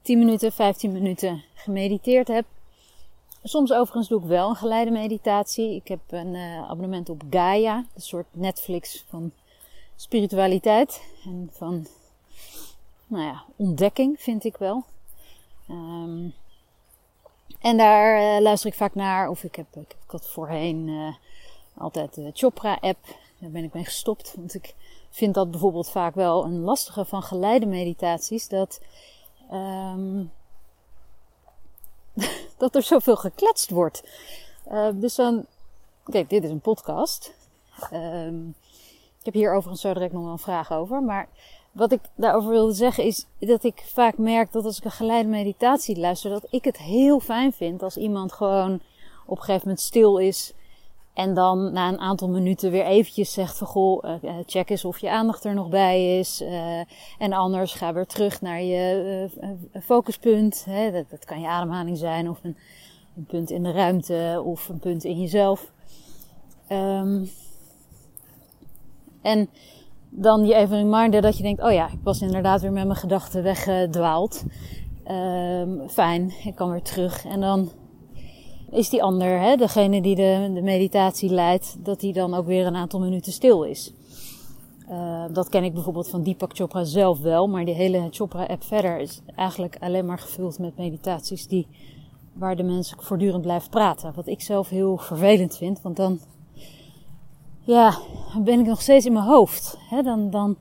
10 0.01 0.17
minuten, 0.19 0.51
15 0.51 0.91
minuten 0.91 1.43
gemediteerd 1.53 2.27
heb. 2.27 2.45
Soms 3.43 3.73
overigens 3.73 4.07
doe 4.07 4.21
ik 4.21 4.27
wel 4.27 4.49
een 4.49 4.55
geleide 4.55 4.91
meditatie. 4.91 5.75
Ik 5.75 5.87
heb 5.87 5.99
een 6.07 6.33
uh, 6.33 6.69
abonnement 6.69 7.09
op 7.09 7.21
Gaia, 7.29 7.85
een 7.95 8.01
soort 8.01 8.25
Netflix 8.31 9.05
van 9.09 9.31
spiritualiteit 9.95 11.01
en 11.25 11.49
van 11.51 11.87
nou 13.07 13.23
ja, 13.23 13.43
ontdekking, 13.55 14.19
vind 14.19 14.43
ik 14.43 14.57
wel. 14.57 14.83
Um, 15.69 16.33
en 17.59 17.77
daar 17.77 18.35
uh, 18.35 18.41
luister 18.41 18.69
ik 18.69 18.75
vaak 18.75 18.95
naar. 18.95 19.29
Of 19.29 19.43
ik 19.43 19.55
heb, 19.55 19.75
ik, 19.75 19.95
had 20.07 20.29
voorheen 20.29 20.87
uh, 20.87 21.13
altijd 21.77 22.13
de 22.13 22.31
Chopra-app. 22.33 23.05
Daar 23.39 23.49
ben 23.49 23.63
ik 23.63 23.73
mee 23.73 23.85
gestopt. 23.85 24.33
Want 24.35 24.53
ik 24.53 24.75
vind 25.09 25.33
dat 25.33 25.51
bijvoorbeeld 25.51 25.89
vaak 25.89 26.15
wel 26.15 26.45
een 26.45 26.59
lastige 26.59 27.05
van 27.05 27.23
geleide 27.23 27.65
meditaties. 27.65 28.47
Dat, 28.47 28.81
um, 29.51 30.31
dat 32.57 32.75
er 32.75 32.83
zoveel 32.83 33.15
gekletst 33.15 33.69
wordt. 33.69 34.03
Uh, 34.71 34.87
dus 34.93 35.15
dan, 35.15 35.45
kijk, 36.05 36.29
dit 36.29 36.43
is 36.43 36.49
een 36.49 36.59
podcast. 36.59 37.33
Um, 37.93 38.55
ik 39.19 39.33
heb 39.33 39.33
hier 39.33 39.53
overigens 39.53 39.81
zo 39.81 39.93
direct 39.93 40.13
nog 40.13 40.23
wel 40.23 40.31
een 40.31 40.39
vraag 40.39 40.71
over. 40.71 41.03
Maar 41.03 41.27
wat 41.71 41.91
ik 41.91 41.99
daarover 42.15 42.49
wilde 42.49 42.73
zeggen 42.73 43.03
is 43.03 43.25
dat 43.39 43.63
ik 43.63 43.83
vaak 43.85 44.17
merk 44.17 44.51
dat 44.51 44.65
als 44.65 44.77
ik 44.77 44.83
een 44.83 44.91
geleide 44.91 45.29
meditatie 45.29 45.99
luister, 45.99 46.29
dat 46.29 46.47
ik 46.49 46.63
het 46.63 46.77
heel 46.77 47.19
fijn 47.19 47.53
vind 47.53 47.83
als 47.83 47.97
iemand 47.97 48.33
gewoon 48.33 48.79
op 49.25 49.37
een 49.37 49.43
gegeven 49.43 49.67
moment 49.67 49.79
stil 49.79 50.17
is. 50.17 50.53
En 51.13 51.33
dan 51.33 51.73
na 51.73 51.87
een 51.87 51.99
aantal 51.99 52.29
minuten 52.29 52.71
weer 52.71 52.85
eventjes 52.85 53.33
zegt 53.33 53.57
van 53.57 53.67
goh, 53.67 54.03
uh, 54.03 54.33
check 54.45 54.69
eens 54.69 54.85
of 54.85 54.97
je 54.97 55.09
aandacht 55.09 55.43
er 55.43 55.53
nog 55.53 55.69
bij 55.69 56.19
is. 56.19 56.41
Uh, 56.41 56.79
en 57.17 57.33
anders 57.33 57.73
ga 57.73 57.93
weer 57.93 58.05
terug 58.05 58.41
naar 58.41 58.61
je 58.61 59.29
focuspunt. 59.81 60.65
Dat, 61.09 61.25
kan 61.25 61.41
je 61.41 61.47
ademhaling 61.47 61.97
zijn 61.97 62.29
of 62.29 62.43
een, 62.43 62.57
punt 63.27 63.51
in 63.51 63.63
de 63.63 63.71
ruimte 63.71 64.41
of 64.45 64.69
een 64.69 64.79
punt 64.79 65.03
in 65.03 65.19
jezelf. 65.19 65.71
Um, 66.69 67.29
en 69.21 69.49
dan 70.09 70.45
je 70.45 70.53
even 70.53 70.77
reminder 70.77 71.21
dat 71.21 71.37
je 71.37 71.43
denkt, 71.43 71.63
oh 71.63 71.71
ja, 71.71 71.87
ik 71.87 71.99
was 72.03 72.21
inderdaad 72.21 72.61
weer 72.61 72.71
met 72.71 72.85
mijn 72.85 72.97
gedachten 72.97 73.43
weggedwaald. 73.43 74.43
Um, 75.07 75.89
fijn, 75.89 76.33
ik 76.43 76.55
kan 76.55 76.71
weer 76.71 76.81
terug. 76.81 77.25
En 77.25 77.39
dan 77.39 77.71
is 78.73 78.89
die 78.89 79.03
ander, 79.03 79.39
hè, 79.39 79.55
degene 79.55 80.01
die 80.01 80.15
de, 80.15 80.59
meditatie 80.63 81.29
leidt, 81.29 81.75
dat 81.79 81.99
die 81.99 82.13
dan 82.13 82.33
ook 82.33 82.45
weer 82.45 82.65
een 82.65 82.75
aantal 82.75 82.99
minuten 82.99 83.31
stil 83.31 83.63
is. 83.63 83.93
Uh, 84.89 85.23
dat 85.31 85.49
ken 85.49 85.63
ik 85.63 85.73
bijvoorbeeld 85.73 86.09
van 86.09 86.23
Deepak 86.23 86.55
Chopra 86.55 86.83
zelf 86.83 87.19
wel, 87.19 87.47
maar 87.47 87.65
die 87.65 87.73
hele 87.73 88.07
Chopra-app 88.11 88.63
verder 88.63 88.99
is 88.99 89.21
eigenlijk 89.35 89.77
alleen 89.79 90.05
maar 90.05 90.19
gevuld 90.19 90.59
met 90.59 90.77
meditaties 90.77 91.47
die, 91.47 91.67
waar 92.33 92.55
de 92.55 92.63
mensen 92.63 92.97
voortdurend 93.01 93.41
blijven 93.41 93.69
praten. 93.69 94.13
Wat 94.15 94.27
ik 94.27 94.41
zelf 94.41 94.69
heel 94.69 94.97
vervelend 94.97 95.57
vind, 95.57 95.81
want 95.81 95.95
dan 95.95 96.19
ja, 97.59 97.97
ben 98.43 98.59
ik 98.59 98.65
nog 98.65 98.81
steeds 98.81 99.05
in 99.05 99.13
mijn 99.13 99.25
hoofd. 99.25 99.77
Hè? 99.89 100.01
Dan, 100.01 100.29
dan 100.29 100.57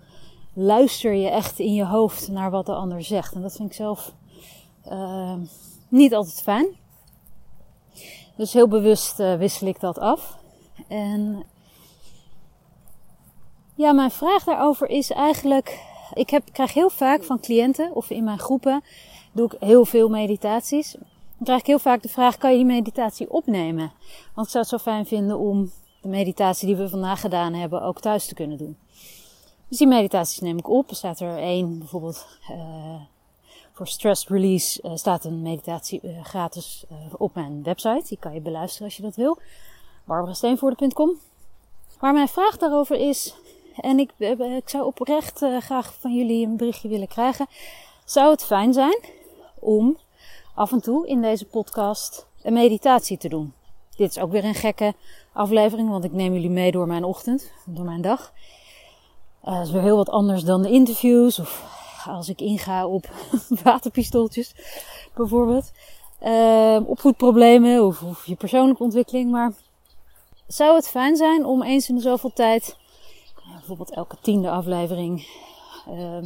luister 0.55 1.15
je 1.15 1.29
echt 1.29 1.59
in 1.59 1.75
je 1.75 1.87
hoofd 1.87 2.29
naar 2.29 2.51
wat 2.51 2.67
de 2.67 2.75
ander 2.75 3.03
zegt. 3.03 3.35
En 3.35 3.43
dat 3.43 3.53
vind 3.53 3.69
ik 3.69 3.75
zelf 3.75 4.15
uh, 4.89 5.35
niet 5.89 6.15
altijd 6.15 6.43
fijn. 6.43 6.67
Dus 8.37 8.53
heel 8.53 8.69
bewust 8.69 9.21
uh, 9.21 9.35
wissel 9.35 9.67
ik 9.67 9.81
dat 9.81 9.99
af. 9.99 10.39
En 10.89 11.45
ja, 13.75 13.93
mijn 13.93 14.11
vraag 14.11 14.45
daarover 14.45 14.89
is 14.89 15.11
eigenlijk. 15.11 15.81
Ik 16.15 16.31
heb, 16.31 16.43
krijg 16.53 16.75
heel 16.75 16.91
vaak 16.91 17.25
van 17.25 17.41
cliënten 17.41 17.95
of 17.95 18.11
in 18.11 18.25
mijn 18.25 18.39
groepen 18.39 18.83
doe 19.33 19.47
ik 19.47 19.61
heel 19.61 19.85
veel 19.85 20.09
meditaties. 20.09 20.93
Dan 20.93 21.45
krijg 21.45 21.61
ik 21.61 21.67
heel 21.67 21.79
vaak 21.79 22.03
de 22.03 22.09
vraag: 22.09 22.39
kan 22.39 22.51
je 22.51 22.57
die 22.57 22.67
meditatie 22.67 23.31
opnemen? 23.31 23.93
Want 24.35 24.47
ik 24.47 24.53
zou 24.53 24.65
het 24.65 24.69
zo 24.69 24.79
fijn 24.79 25.07
vinden 25.07 25.39
om 25.39 25.71
de 26.01 26.09
meditatie 26.09 26.67
die 26.67 26.77
we 26.77 26.89
vandaag 26.89 27.21
gedaan 27.21 27.55
hebben 27.55 27.83
ook 27.83 28.01
thuis 28.01 28.27
te 28.27 28.35
kunnen 28.35 28.59
doen. 28.59 28.77
Dus 29.69 29.79
die 29.79 29.87
meditaties 29.87 30.39
neem 30.39 30.59
ik 30.59 30.69
op. 30.69 30.91
Er 30.91 30.97
staat 30.97 31.21
er 31.21 31.39
één 31.39 31.79
bijvoorbeeld 31.79 32.27
uh, 32.51 33.01
stress 33.87 34.29
release 34.29 34.83
uh, 34.83 34.93
staat 34.95 35.25
een 35.25 35.43
meditatie 35.43 36.01
uh, 36.03 36.25
gratis 36.25 36.85
op 37.17 37.35
mijn 37.35 37.63
website. 37.63 38.05
Die 38.09 38.19
kan 38.19 38.35
je 38.35 38.41
beluisteren 38.41 38.87
als 38.87 38.97
je 38.97 39.03
dat 39.03 39.17
wil. 39.17 39.39
barbarasteenvoorde.com 40.05 41.11
Maar 42.01 42.13
mijn 42.13 42.29
vraag 42.29 42.57
daarover 42.57 42.97
is, 42.97 43.35
en 43.77 43.99
ik, 43.99 44.11
ik 44.39 44.69
zou 44.69 44.85
oprecht 44.85 45.45
graag 45.59 45.95
van 46.01 46.15
jullie 46.15 46.47
een 46.47 46.57
berichtje 46.57 46.89
willen 46.89 47.09
krijgen. 47.09 47.47
Zou 48.05 48.31
het 48.31 48.45
fijn 48.45 48.73
zijn 48.73 48.99
om 49.59 49.99
af 50.55 50.73
en 50.73 50.81
toe 50.81 51.09
in 51.09 51.23
deze 51.23 51.47
podcast 51.47 52.27
een 52.43 52.53
meditatie 52.53 53.19
te 53.19 53.29
doen? 53.29 53.53
Dit 53.97 54.11
is 54.11 54.19
ook 54.19 54.31
weer 54.31 54.45
een 54.45 54.55
gekke 54.55 54.95
aflevering, 55.33 55.89
want 55.89 56.05
ik 56.05 56.13
neem 56.13 56.33
jullie 56.33 56.51
mee 56.51 56.71
door 56.71 56.87
mijn 56.87 57.05
ochtend, 57.05 57.53
door 57.65 57.85
mijn 57.85 58.01
dag. 58.01 58.33
Uh, 59.45 59.57
dat 59.57 59.67
is 59.67 59.73
weer 59.73 59.83
heel 59.83 59.97
wat 59.97 60.11
anders 60.11 60.45
dan 60.45 60.63
de 60.63 60.71
interviews 60.71 61.39
of 61.39 61.82
als 62.09 62.29
ik 62.29 62.41
inga 62.41 62.87
op 62.87 63.11
waterpistooltjes 63.65 64.55
bijvoorbeeld. 65.15 65.73
Uh, 66.23 66.79
opvoedproblemen 66.87 67.85
of, 67.85 68.03
of 68.03 68.27
je 68.27 68.35
persoonlijke 68.35 68.83
ontwikkeling. 68.83 69.31
Maar 69.31 69.53
zou 70.47 70.75
het 70.75 70.89
fijn 70.89 71.17
zijn 71.17 71.45
om 71.45 71.63
eens 71.63 71.89
in 71.89 71.95
de 71.95 72.01
zoveel 72.01 72.33
tijd, 72.33 72.77
bijvoorbeeld 73.45 73.91
elke 73.91 74.17
tiende 74.21 74.51
aflevering, 74.51 75.27
uh, 75.89 76.19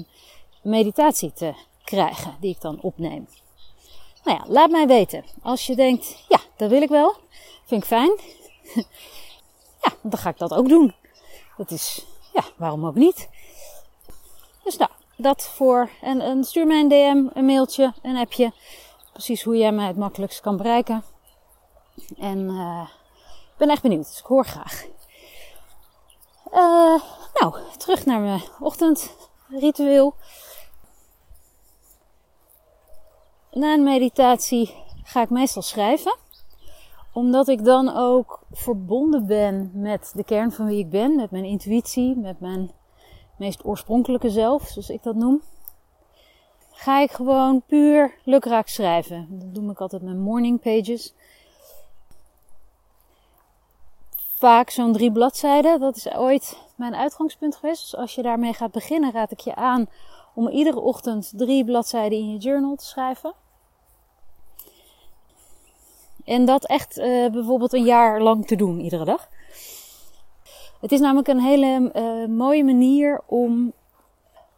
meditatie 0.62 1.32
te 1.32 1.54
krijgen 1.84 2.36
die 2.40 2.50
ik 2.50 2.60
dan 2.60 2.78
opneem? 2.80 3.28
Nou 4.24 4.38
ja, 4.38 4.44
laat 4.52 4.70
mij 4.70 4.86
weten. 4.86 5.24
Als 5.42 5.66
je 5.66 5.74
denkt, 5.74 6.24
ja, 6.28 6.38
dat 6.56 6.70
wil 6.70 6.82
ik 6.82 6.88
wel. 6.88 7.16
Vind 7.64 7.82
ik 7.82 7.88
fijn. 7.88 8.18
ja, 9.82 9.92
dan 10.02 10.18
ga 10.18 10.28
ik 10.28 10.38
dat 10.38 10.54
ook 10.54 10.68
doen. 10.68 10.94
Dat 11.56 11.70
is, 11.70 12.06
ja, 12.32 12.44
waarom 12.56 12.86
ook 12.86 12.94
niet? 12.94 13.28
Dus 14.64 14.76
nou, 14.76 14.90
dat 15.16 15.48
voor. 15.48 15.90
En, 16.00 16.44
stuur 16.44 16.66
mij 16.66 16.80
een 16.80 16.88
DM, 16.88 17.38
een 17.38 17.44
mailtje, 17.44 17.92
een 18.02 18.16
appje. 18.16 18.52
Precies 19.12 19.42
hoe 19.42 19.56
jij 19.56 19.72
mij 19.72 19.86
het 19.86 19.96
makkelijkst 19.96 20.40
kan 20.40 20.56
bereiken. 20.56 21.02
En 22.18 22.38
uh, 22.38 22.88
ik 23.26 23.56
ben 23.56 23.68
echt 23.68 23.82
benieuwd, 23.82 24.06
dus 24.06 24.18
ik 24.18 24.24
hoor 24.24 24.44
graag. 24.44 24.84
Uh, 26.52 27.02
nou, 27.34 27.54
terug 27.76 28.04
naar 28.06 28.20
mijn 28.20 28.42
ochtendritueel. 28.60 30.14
Na 33.50 33.72
een 33.72 33.82
meditatie 33.82 34.74
ga 35.02 35.22
ik 35.22 35.30
meestal 35.30 35.62
schrijven. 35.62 36.16
Omdat 37.12 37.48
ik 37.48 37.64
dan 37.64 37.96
ook 37.96 38.40
verbonden 38.52 39.26
ben 39.26 39.70
met 39.74 40.12
de 40.14 40.24
kern 40.24 40.52
van 40.52 40.66
wie 40.66 40.78
ik 40.78 40.90
ben. 40.90 41.16
Met 41.16 41.30
mijn 41.30 41.44
intuïtie, 41.44 42.16
met 42.16 42.40
mijn 42.40 42.70
meest 43.38 43.64
oorspronkelijke 43.64 44.30
zelf, 44.30 44.68
zoals 44.68 44.90
ik 44.90 45.02
dat 45.02 45.14
noem. 45.14 45.42
Ga 46.70 47.00
ik 47.00 47.10
gewoon 47.10 47.62
puur 47.66 48.14
lukraak 48.24 48.68
schrijven. 48.68 49.26
Dat 49.30 49.54
doe 49.54 49.70
ik 49.70 49.80
altijd 49.80 50.02
met 50.02 50.16
morning 50.16 50.60
pages. 50.60 51.14
Vaak 54.38 54.70
zo'n 54.70 54.92
drie 54.92 55.12
bladzijden. 55.12 55.80
Dat 55.80 55.96
is 55.96 56.14
ooit 56.14 56.58
mijn 56.74 56.94
uitgangspunt 56.94 57.56
geweest. 57.56 57.82
Dus 57.82 57.96
als 57.96 58.14
je 58.14 58.22
daarmee 58.22 58.52
gaat 58.52 58.70
beginnen, 58.70 59.12
raad 59.12 59.30
ik 59.30 59.40
je 59.40 59.54
aan 59.54 59.86
om 60.34 60.48
iedere 60.48 60.80
ochtend 60.80 61.32
drie 61.36 61.64
bladzijden 61.64 62.18
in 62.18 62.32
je 62.32 62.38
journal 62.38 62.76
te 62.76 62.84
schrijven. 62.84 63.34
En 66.24 66.44
dat 66.44 66.66
echt 66.66 66.98
uh, 66.98 67.30
bijvoorbeeld 67.30 67.72
een 67.72 67.84
jaar 67.84 68.22
lang 68.22 68.46
te 68.46 68.56
doen, 68.56 68.80
iedere 68.80 69.04
dag. 69.04 69.28
Het 70.80 70.92
is 70.92 71.00
namelijk 71.00 71.28
een 71.28 71.40
hele 71.40 71.90
uh, 71.94 72.36
mooie 72.36 72.64
manier 72.64 73.20
om 73.26 73.72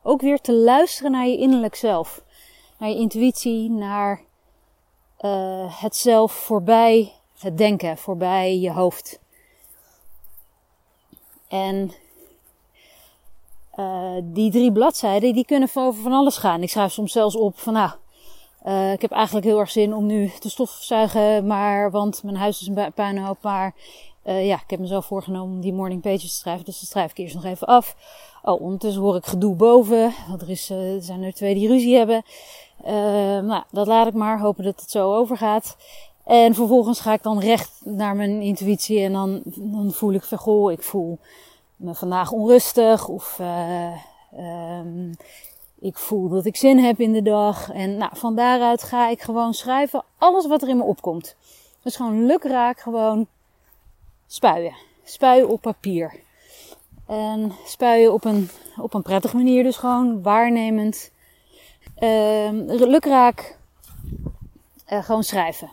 ook 0.02 0.20
weer 0.20 0.40
te 0.40 0.52
luisteren 0.54 1.10
naar 1.10 1.26
je 1.26 1.36
innerlijk 1.36 1.74
zelf. 1.74 2.22
Naar 2.78 2.88
je 2.88 2.96
intuïtie, 2.96 3.70
naar 3.70 4.20
uh, 5.20 5.80
het 5.82 5.96
zelf 5.96 6.32
voorbij 6.32 7.12
het 7.38 7.58
denken, 7.58 7.98
voorbij 7.98 8.58
je 8.58 8.72
hoofd. 8.72 9.20
En 11.48 11.92
uh, 13.78 14.16
die 14.22 14.50
drie 14.50 14.72
bladzijden, 14.72 15.34
die 15.34 15.44
kunnen 15.44 15.68
over 15.74 16.02
van 16.02 16.12
alles 16.12 16.36
gaan. 16.36 16.62
Ik 16.62 16.70
schrijf 16.70 16.92
soms 16.92 17.12
zelfs 17.12 17.36
op 17.36 17.58
van 17.58 17.72
nou, 17.72 17.90
ik 18.92 19.00
heb 19.00 19.10
eigenlijk 19.10 19.46
heel 19.46 19.58
erg 19.58 19.70
zin 19.70 19.94
om 19.94 20.06
nu 20.06 20.30
te 20.40 20.50
stofzuigen, 20.50 21.46
maar, 21.46 21.90
want 21.90 22.22
mijn 22.22 22.36
huis 22.36 22.60
is 22.60 22.66
een 22.66 22.92
puinhoop. 22.92 23.38
Maar 23.42 23.74
uh, 24.28 24.46
ja, 24.46 24.54
ik 24.54 24.70
heb 24.70 24.80
mezelf 24.80 25.06
voorgenomen 25.06 25.54
om 25.54 25.60
die 25.60 25.72
morning 25.72 26.02
pages 26.02 26.30
te 26.30 26.36
schrijven, 26.36 26.64
dus 26.64 26.80
dat 26.80 26.88
schrijf 26.88 27.10
ik 27.10 27.18
eerst 27.18 27.34
nog 27.34 27.44
even 27.44 27.66
af. 27.66 27.96
Oh, 28.42 28.60
ondertussen 28.60 29.02
hoor 29.02 29.16
ik 29.16 29.26
gedoe 29.26 29.54
boven, 29.54 30.12
want 30.28 30.42
er, 30.42 30.50
is, 30.50 30.70
er 30.70 31.02
zijn 31.02 31.22
er 31.22 31.34
twee 31.34 31.54
die 31.54 31.68
ruzie 31.68 31.96
hebben. 31.96 32.22
nou, 33.46 33.62
dat 33.70 33.86
laat 33.86 34.06
ik 34.06 34.14
maar, 34.14 34.40
hopen 34.40 34.64
dat 34.64 34.80
het 34.80 34.90
zo 34.90 35.14
overgaat. 35.14 35.76
En 36.24 36.54
vervolgens 36.54 37.00
ga 37.00 37.12
ik 37.12 37.22
dan 37.22 37.38
recht 37.38 37.80
naar 37.84 38.16
mijn 38.16 38.40
intuïtie 38.40 39.00
en 39.00 39.12
dan, 39.12 39.42
dan 39.44 39.90
voel 39.92 40.12
ik 40.12 40.22
van, 40.22 40.38
goh, 40.38 40.72
ik 40.72 40.82
voel 40.82 41.18
me 41.76 41.94
vandaag 41.94 42.32
onrustig 42.32 43.08
of 43.08 43.40
um, 44.38 45.16
ik 45.78 45.98
voel 45.98 46.28
dat 46.28 46.44
ik 46.44 46.56
zin 46.56 46.78
heb 46.78 47.00
in 47.00 47.12
de 47.12 47.22
dag. 47.22 47.70
En 47.70 47.96
nou, 47.96 48.10
van 48.14 48.34
daaruit 48.34 48.82
ga 48.82 49.08
ik 49.08 49.22
gewoon 49.22 49.54
schrijven 49.54 50.04
alles 50.18 50.46
wat 50.46 50.62
er 50.62 50.68
in 50.68 50.76
me 50.76 50.82
opkomt. 50.82 51.36
Dus 51.82 51.96
gewoon 51.96 52.26
lukraak 52.26 52.80
gewoon 52.80 53.26
spuien. 54.28 54.74
Spuien 55.04 55.48
op 55.48 55.60
papier. 55.60 56.20
En 57.06 57.52
spuien 57.64 58.12
op 58.12 58.24
een, 58.24 58.48
op 58.76 58.94
een 58.94 59.02
prettige 59.02 59.36
manier, 59.36 59.62
dus 59.62 59.76
gewoon 59.76 60.22
waarnemend. 60.22 61.10
Uh, 61.98 62.50
lukraak 62.66 63.58
uh, 64.92 65.04
gewoon 65.04 65.24
schrijven. 65.24 65.70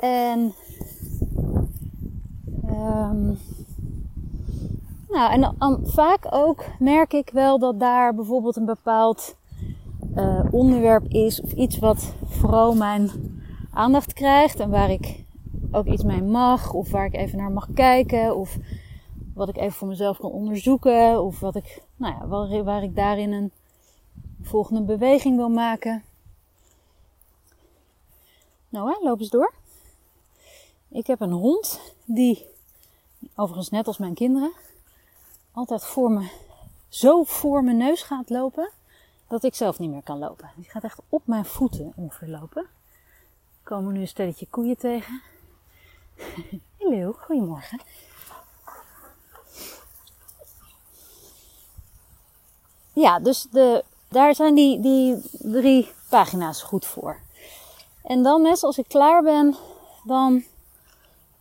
En, 0.00 0.54
um, 2.70 3.38
nou, 5.08 5.54
en 5.58 5.80
vaak 5.82 6.26
ook 6.30 6.64
merk 6.78 7.12
ik 7.12 7.30
wel 7.32 7.58
dat 7.58 7.80
daar 7.80 8.14
bijvoorbeeld 8.14 8.56
een 8.56 8.64
bepaald 8.64 9.36
uh, 10.16 10.40
onderwerp 10.50 11.04
is 11.08 11.40
of 11.40 11.52
iets 11.52 11.78
wat 11.78 12.12
vooral 12.24 12.74
mijn 12.74 13.10
aandacht 13.72 14.12
krijgt 14.12 14.60
en 14.60 14.70
waar 14.70 14.90
ik 14.90 15.24
ook 15.70 15.86
iets 15.86 16.02
mee 16.02 16.22
mag 16.22 16.72
of 16.72 16.90
waar 16.90 17.06
ik 17.06 17.14
even 17.14 17.38
naar 17.38 17.50
mag 17.50 17.68
kijken 17.74 18.36
of 18.36 18.56
wat 19.34 19.48
ik 19.48 19.56
even 19.56 19.72
voor 19.72 19.88
mezelf 19.88 20.18
kan 20.18 20.30
onderzoeken 20.30 21.22
of 21.22 21.40
wat 21.40 21.54
ik, 21.54 21.82
nou 21.96 22.14
ja, 22.14 22.62
waar, 22.62 22.82
ik 22.82 22.94
daarin 22.94 23.32
een 23.32 23.52
volgende 24.42 24.82
beweging 24.82 25.36
wil 25.36 25.48
maken. 25.48 26.02
Nou, 28.68 28.90
hè, 28.90 29.04
loop 29.04 29.20
eens 29.20 29.30
door. 29.30 29.54
Ik 30.88 31.06
heb 31.06 31.20
een 31.20 31.32
hond 31.32 31.80
die, 32.04 32.46
overigens 33.34 33.70
net 33.70 33.86
als 33.86 33.98
mijn 33.98 34.14
kinderen, 34.14 34.52
altijd 35.52 35.84
voor 35.84 36.10
me, 36.10 36.28
zo 36.88 37.24
voor 37.24 37.64
mijn 37.64 37.76
neus 37.76 38.02
gaat 38.02 38.30
lopen 38.30 38.70
dat 39.28 39.44
ik 39.44 39.54
zelf 39.54 39.78
niet 39.78 39.90
meer 39.90 40.02
kan 40.02 40.18
lopen. 40.18 40.50
Die 40.56 40.70
gaat 40.70 40.84
echt 40.84 41.00
op 41.08 41.22
mijn 41.26 41.44
voeten 41.44 41.92
ongeveer 41.96 42.28
lopen. 42.28 42.66
Komen 43.62 43.92
nu 43.92 44.00
een 44.00 44.08
stelletje 44.08 44.46
koeien 44.46 44.76
tegen. 44.76 45.22
Hallo, 46.78 47.12
goedemorgen. 47.12 47.80
Ja, 52.92 53.18
dus 53.18 53.46
de, 53.50 53.84
daar 54.08 54.34
zijn 54.34 54.54
die, 54.54 54.80
die 54.80 55.20
drie 55.32 55.92
pagina's 56.08 56.62
goed 56.62 56.86
voor. 56.86 57.20
En 58.02 58.22
dan, 58.22 58.42
mes, 58.42 58.62
als 58.62 58.78
ik 58.78 58.88
klaar 58.88 59.22
ben, 59.22 59.56
dan 60.04 60.44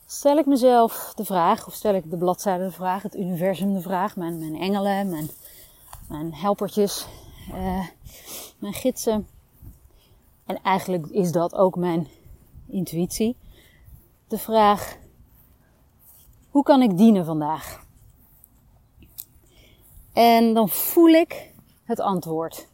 stel 0.06 0.38
ik 0.38 0.46
mezelf 0.46 1.14
de 1.16 1.26
vraag, 1.26 1.68
of 1.68 1.74
stel 1.74 1.94
ik 1.94 2.10
de 2.10 2.18
bladzijde 2.18 2.64
de 2.64 2.72
vraag, 2.72 3.04
het 3.04 3.16
universum 3.16 3.74
de 3.74 3.82
vraag, 3.82 4.16
mijn, 4.16 4.40
mijn 4.40 4.56
engelen, 4.56 5.10
mijn, 5.10 5.30
mijn 6.08 6.34
helpertjes, 6.34 7.08
uh, 7.54 7.88
mijn 8.60 8.74
gidsen. 8.74 9.28
En 10.46 10.62
eigenlijk 10.62 11.08
is 11.08 11.32
dat 11.32 11.56
ook 11.56 11.76
mijn 11.76 12.08
intuïtie. 12.68 13.36
De 14.28 14.38
vraag: 14.38 14.98
hoe 16.50 16.64
kan 16.64 16.82
ik 16.82 16.98
dienen 16.98 17.26
vandaag? 17.26 17.86
En 20.14 20.54
dan 20.54 20.70
voel 20.70 21.10
ik 21.10 21.54
het 21.84 22.00
antwoord. 22.00 22.68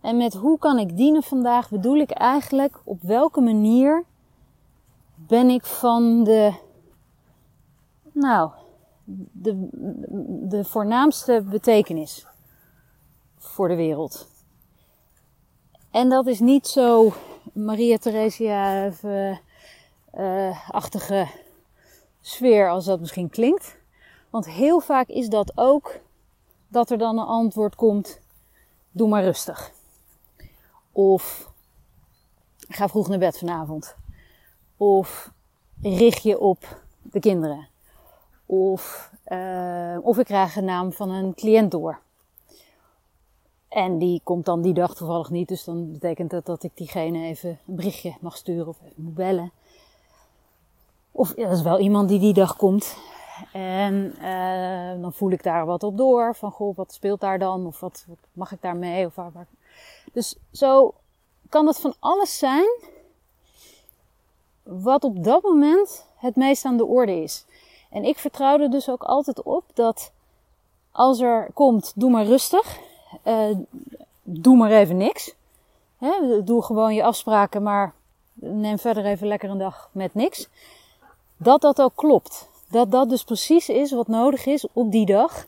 En 0.00 0.16
met 0.16 0.34
hoe 0.34 0.58
kan 0.58 0.78
ik 0.78 0.96
dienen 0.96 1.22
vandaag 1.22 1.70
bedoel 1.70 1.96
ik 1.96 2.10
eigenlijk 2.10 2.80
op 2.84 3.02
welke 3.02 3.40
manier 3.40 4.04
ben 5.14 5.48
ik 5.48 5.64
van 5.64 6.24
de, 6.24 6.52
nou, 8.12 8.50
de, 9.32 9.68
de 10.48 10.64
voornaamste 10.64 11.42
betekenis 11.50 12.26
voor 13.38 13.68
de 13.68 13.76
wereld. 13.76 14.28
En 15.90 16.08
dat 16.08 16.26
is 16.26 16.40
niet 16.40 16.66
zo 16.66 17.12
Maria 17.52 17.96
Theresia-achtige 17.96 19.40
uh, 20.18 21.30
sfeer 22.20 22.70
als 22.70 22.84
dat 22.84 23.00
misschien 23.00 23.30
klinkt. 23.30 23.78
Want 24.30 24.46
heel 24.46 24.80
vaak 24.80 25.08
is 25.08 25.28
dat 25.28 25.52
ook 25.54 26.00
dat 26.68 26.90
er 26.90 26.98
dan 26.98 27.18
een 27.18 27.26
antwoord 27.26 27.74
komt: 27.74 28.20
doe 28.90 29.08
maar 29.08 29.22
rustig. 29.22 29.72
Of 30.92 31.52
ga 32.68 32.88
vroeg 32.88 33.08
naar 33.08 33.18
bed 33.18 33.38
vanavond. 33.38 33.96
Of 34.76 35.32
richt 35.82 36.22
je 36.22 36.38
op 36.38 36.82
de 37.02 37.20
kinderen. 37.20 37.68
Of, 38.46 39.10
uh, 39.26 39.98
of 40.02 40.18
ik 40.18 40.24
krijg 40.24 40.56
een 40.56 40.64
naam 40.64 40.92
van 40.92 41.10
een 41.10 41.34
cliënt 41.34 41.70
door. 41.70 42.00
En 43.68 43.98
die 43.98 44.20
komt 44.24 44.44
dan 44.44 44.62
die 44.62 44.74
dag 44.74 44.94
toevallig 44.94 45.30
niet. 45.30 45.48
Dus 45.48 45.64
dan 45.64 45.92
betekent 45.92 46.30
dat 46.30 46.46
dat 46.46 46.62
ik 46.62 46.70
diegene 46.74 47.26
even 47.26 47.58
een 47.66 47.74
berichtje 47.74 48.16
mag 48.20 48.36
sturen 48.36 48.66
of 48.66 48.78
moet 48.96 49.14
bellen. 49.14 49.52
Of 51.20 51.34
dat 51.34 51.50
is 51.50 51.62
wel 51.62 51.78
iemand 51.78 52.08
die 52.08 52.18
die 52.18 52.32
dag 52.32 52.56
komt. 52.56 52.96
En 53.52 54.14
uh, 54.20 55.02
dan 55.02 55.12
voel 55.12 55.30
ik 55.30 55.42
daar 55.42 55.66
wat 55.66 55.82
op 55.82 55.96
door. 55.96 56.34
Van 56.34 56.50
goh, 56.50 56.76
wat 56.76 56.92
speelt 56.92 57.20
daar 57.20 57.38
dan? 57.38 57.66
Of 57.66 57.80
wat, 57.80 58.06
mag 58.32 58.52
ik 58.52 58.62
daarmee? 58.62 59.06
Of 59.06 59.14
waar. 59.14 59.46
Dus 60.12 60.36
zo 60.52 60.94
kan 61.48 61.66
het 61.66 61.80
van 61.80 61.94
alles 61.98 62.38
zijn 62.38 62.64
wat 64.62 65.04
op 65.04 65.24
dat 65.24 65.42
moment 65.42 66.06
het 66.16 66.36
meest 66.36 66.64
aan 66.64 66.76
de 66.76 66.86
orde 66.86 67.22
is. 67.22 67.44
En 67.90 68.04
ik 68.04 68.18
vertrouw 68.18 68.58
er 68.58 68.70
dus 68.70 68.88
ook 68.88 69.02
altijd 69.02 69.42
op 69.42 69.64
dat 69.74 70.12
als 70.90 71.20
er 71.20 71.50
komt, 71.54 71.92
doe 71.96 72.10
maar 72.10 72.24
rustig. 72.24 72.78
Uh, 73.24 73.56
doe 74.22 74.56
maar 74.56 74.70
even 74.70 74.96
niks. 74.96 75.34
Doe 76.44 76.62
gewoon 76.62 76.94
je 76.94 77.04
afspraken, 77.04 77.62
maar 77.62 77.94
neem 78.32 78.78
verder 78.78 79.04
even 79.04 79.26
lekker 79.26 79.50
een 79.50 79.58
dag 79.58 79.88
met 79.92 80.14
niks. 80.14 80.48
Dat 81.42 81.60
dat 81.60 81.82
ook 81.82 81.92
klopt. 81.94 82.48
Dat 82.70 82.90
dat 82.90 83.08
dus 83.08 83.24
precies 83.24 83.68
is 83.68 83.92
wat 83.92 84.08
nodig 84.08 84.46
is 84.46 84.66
op 84.72 84.90
die 84.90 85.06
dag. 85.06 85.46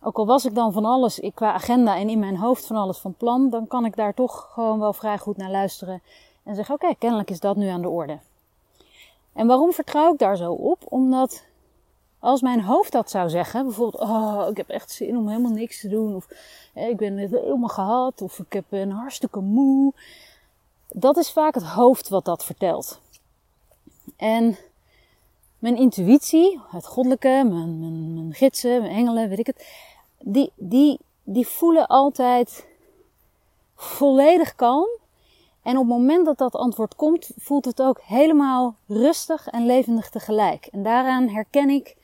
Ook 0.00 0.16
al 0.16 0.26
was 0.26 0.44
ik 0.44 0.54
dan 0.54 0.72
van 0.72 0.84
alles 0.84 1.18
ik, 1.18 1.34
qua 1.34 1.52
agenda 1.52 1.96
en 1.96 2.08
in 2.08 2.18
mijn 2.18 2.36
hoofd 2.36 2.66
van 2.66 2.76
alles 2.76 2.98
van 2.98 3.14
plan, 3.14 3.50
dan 3.50 3.66
kan 3.66 3.84
ik 3.84 3.96
daar 3.96 4.14
toch 4.14 4.50
gewoon 4.52 4.78
wel 4.78 4.92
vrij 4.92 5.18
goed 5.18 5.36
naar 5.36 5.50
luisteren. 5.50 6.02
En 6.42 6.54
zeggen: 6.54 6.74
Oké, 6.74 6.94
kennelijk 6.98 7.30
is 7.30 7.40
dat 7.40 7.56
nu 7.56 7.68
aan 7.68 7.82
de 7.82 7.88
orde. 7.88 8.18
En 9.32 9.46
waarom 9.46 9.72
vertrouw 9.72 10.12
ik 10.12 10.18
daar 10.18 10.36
zo 10.36 10.52
op? 10.52 10.78
Omdat 10.88 11.44
Als 12.18 12.40
mijn 12.40 12.60
hoofd 12.60 12.92
dat 12.92 13.10
zou 13.10 13.30
zeggen, 13.30 13.64
bijvoorbeeld, 13.64 14.02
oh, 14.02 14.46
ik 14.50 14.56
heb 14.56 14.68
echt 14.68 14.90
zin 14.90 15.16
om 15.16 15.28
helemaal 15.28 15.50
niks 15.50 15.80
te 15.80 15.88
doen, 15.88 16.14
of 16.14 16.28
ik 16.74 16.96
ben 16.96 17.18
het 17.18 17.30
helemaal 17.30 17.68
gehad, 17.68 18.22
of 18.22 18.38
ik 18.38 18.52
heb 18.52 18.64
een 18.70 18.90
hartstikke 18.90 19.40
moe. 19.40 19.92
Dat 20.88 21.16
is 21.16 21.30
vaak 21.30 21.54
het 21.54 21.64
hoofd 21.64 22.08
wat 22.08 22.24
dat 22.24 22.44
vertelt. 22.44 23.00
En 24.16 24.56
mijn 25.62 25.76
intuïtie, 25.76 26.60
het 26.68 26.86
goddelijke, 26.86 27.28
mijn, 27.28 27.78
mijn, 27.78 28.14
mijn 28.14 28.32
gidsen, 28.32 28.80
mijn 28.80 28.94
engelen, 28.94 29.28
weet 29.28 29.38
ik 29.38 29.46
het, 29.46 29.66
die, 30.18 30.52
die, 30.56 30.98
die 31.22 31.46
voelen 31.46 31.86
altijd 31.86 32.66
volledig 33.74 34.54
kalm. 34.54 34.88
En 35.62 35.72
op 35.72 35.88
het 35.88 35.96
moment 35.96 36.26
dat 36.26 36.38
dat 36.38 36.54
antwoord 36.54 36.94
komt, 36.94 37.30
voelt 37.36 37.64
het 37.64 37.82
ook 37.82 38.00
helemaal 38.00 38.76
rustig 38.86 39.46
en 39.46 39.66
levendig 39.66 40.10
tegelijk. 40.10 40.66
En 40.66 40.82
daaraan 40.82 41.28
herken 41.28 41.70
ik, 41.70 41.96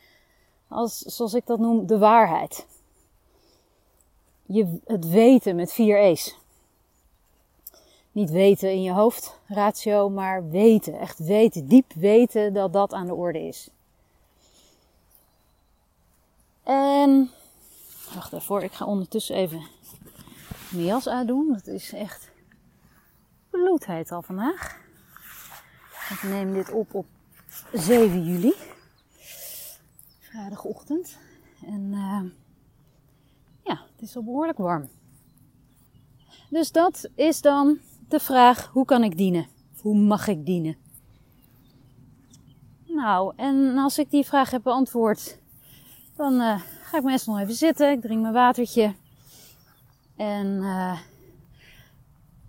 als, 0.69 0.99
zoals 0.99 1.35
ik 1.35 1.47
dat 1.47 1.59
noem, 1.59 1.87
de 1.87 1.99
waarheid. 1.99 2.67
Je, 4.47 4.79
het 4.85 5.09
weten 5.09 5.57
met 5.57 5.73
vier 5.73 6.01
E's. 6.01 6.38
Niet 8.13 8.31
weten 8.31 8.71
in 8.71 8.83
je 8.83 8.93
hoofd, 8.93 9.41
ratio, 9.47 10.11
maar 10.11 10.49
weten. 10.49 10.99
Echt 10.99 11.19
weten, 11.19 11.69
diep 11.69 11.93
weten 11.93 12.53
dat 12.53 12.73
dat 12.73 12.93
aan 12.93 13.07
de 13.07 13.15
orde 13.15 13.41
is. 13.41 13.71
En, 16.63 17.31
wacht 18.15 18.33
even 18.33 18.63
ik 18.63 18.73
ga 18.73 18.85
ondertussen 18.85 19.37
even 19.37 19.63
mijn 20.71 20.85
jas 20.85 21.09
uitdoen. 21.09 21.53
Dat 21.53 21.67
is 21.67 21.93
echt 21.93 22.31
bloedheet 23.51 24.13
al 24.13 24.23
vandaag. 24.23 24.81
Ik 26.11 26.23
neem 26.23 26.53
dit 26.53 26.71
op 26.71 26.95
op 26.95 27.07
7 27.73 28.25
juli. 28.25 28.55
Vrijdagochtend. 30.19 31.19
En 31.67 31.93
uh, 31.93 32.23
ja, 33.65 33.87
het 33.93 34.03
is 34.09 34.17
al 34.17 34.25
behoorlijk 34.25 34.59
warm. 34.59 34.89
Dus 36.51 36.73
dat 36.73 37.09
is 37.15 37.41
dan 37.41 37.79
de 38.09 38.21
vraag: 38.21 38.71
hoe 38.73 38.85
kan 38.85 39.05
ik 39.05 39.17
dienen? 39.17 39.47
Hoe 39.81 39.97
mag 39.97 40.29
ik 40.29 40.47
dienen? 40.47 40.77
Nou, 42.87 43.33
en 43.37 43.79
als 43.79 43.99
ik 43.99 44.11
die 44.11 44.25
vraag 44.25 44.51
heb 44.51 44.63
beantwoord, 44.63 45.39
dan 46.17 46.33
uh, 46.33 46.61
ga 46.83 46.97
ik 46.97 47.05
meestal 47.05 47.39
even 47.39 47.55
zitten. 47.55 47.91
Ik 47.91 48.01
drink 48.01 48.21
mijn 48.21 48.33
watertje. 48.33 48.95
En 50.17 50.47
uh, 50.47 50.99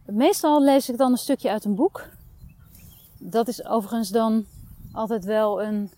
meestal 0.06 0.64
lees 0.64 0.90
ik 0.90 0.98
dan 0.98 1.12
een 1.12 1.18
stukje 1.18 1.50
uit 1.50 1.66
een 1.66 1.76
boek. 1.76 2.10
Dat 3.18 3.48
is 3.48 3.66
overigens 3.66 4.10
dan 4.10 4.46
altijd 4.92 5.26
wel 5.26 5.64
een, 5.64 5.92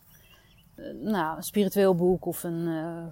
eh, 0.75 0.85
nou, 1.01 1.37
een 1.37 1.43
spiritueel 1.43 1.95
boek 1.95 2.25
of 2.25 2.43
een, 2.43 2.67
uh, 2.67 3.03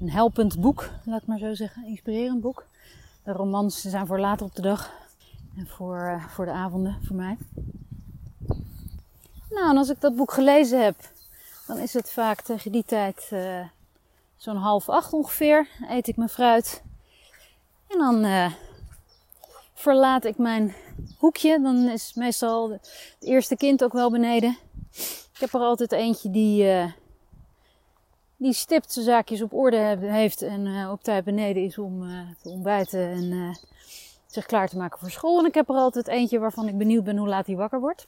een 0.00 0.10
helpend 0.10 0.60
boek, 0.60 0.90
laat 1.04 1.20
ik 1.20 1.26
maar 1.26 1.38
zo 1.38 1.54
zeggen. 1.54 1.82
Een 1.82 1.88
inspirerend 1.88 2.40
boek. 2.40 2.66
De 3.24 3.32
romans 3.32 3.80
zijn 3.80 4.06
voor 4.06 4.20
later 4.20 4.46
op 4.46 4.54
de 4.54 4.62
dag 4.62 4.90
en 5.56 5.66
voor, 5.66 6.24
voor 6.28 6.44
de 6.44 6.50
avonden 6.50 6.98
voor 7.06 7.16
mij. 7.16 7.36
Nou, 9.50 9.70
en 9.70 9.76
als 9.76 9.88
ik 9.88 10.00
dat 10.00 10.16
boek 10.16 10.32
gelezen 10.32 10.84
heb, 10.84 10.96
dan 11.66 11.78
is 11.78 11.92
het 11.92 12.10
vaak 12.10 12.40
tegen 12.40 12.72
die 12.72 12.84
tijd 12.84 13.30
zo'n 14.36 14.56
half 14.56 14.88
acht 14.88 15.12
ongeveer. 15.12 15.68
Eet 15.88 16.08
ik 16.08 16.16
mijn 16.16 16.28
fruit. 16.28 16.82
En 17.88 17.98
dan 17.98 18.24
uh, 18.24 18.52
verlaat 19.74 20.24
ik 20.24 20.38
mijn 20.38 20.74
hoekje. 21.18 21.60
Dan 21.62 21.88
is 21.88 22.14
meestal 22.14 22.70
het 22.70 23.16
eerste 23.20 23.56
kind 23.56 23.84
ook 23.84 23.92
wel 23.92 24.10
beneden. 24.10 24.56
Ik 25.34 25.40
heb 25.40 25.54
er 25.54 25.60
altijd 25.60 25.92
eentje 25.92 26.30
die, 26.30 26.92
die 28.36 28.52
stipt 28.52 28.92
zijn 28.92 29.04
zaakjes 29.04 29.42
op 29.42 29.52
orde 29.52 29.96
heeft 30.00 30.42
en 30.42 30.66
uh, 30.66 30.90
op 30.90 31.02
tijd 31.02 31.24
beneden 31.24 31.62
is 31.62 31.78
om 31.78 32.08
te 32.42 32.48
ontbijten 32.48 33.10
en 33.10 33.56
zich 34.26 34.46
klaar 34.46 34.68
te 34.68 34.76
maken 34.76 34.98
voor 34.98 35.10
school. 35.10 35.38
En 35.38 35.44
ik 35.44 35.54
heb 35.54 35.68
er 35.68 35.74
altijd 35.74 36.08
eentje 36.08 36.38
waarvan 36.38 36.68
ik 36.68 36.78
benieuwd 36.78 37.04
ben 37.04 37.16
hoe 37.16 37.28
laat 37.28 37.46
hij 37.46 37.56
wakker 37.56 37.80
wordt. 37.80 38.06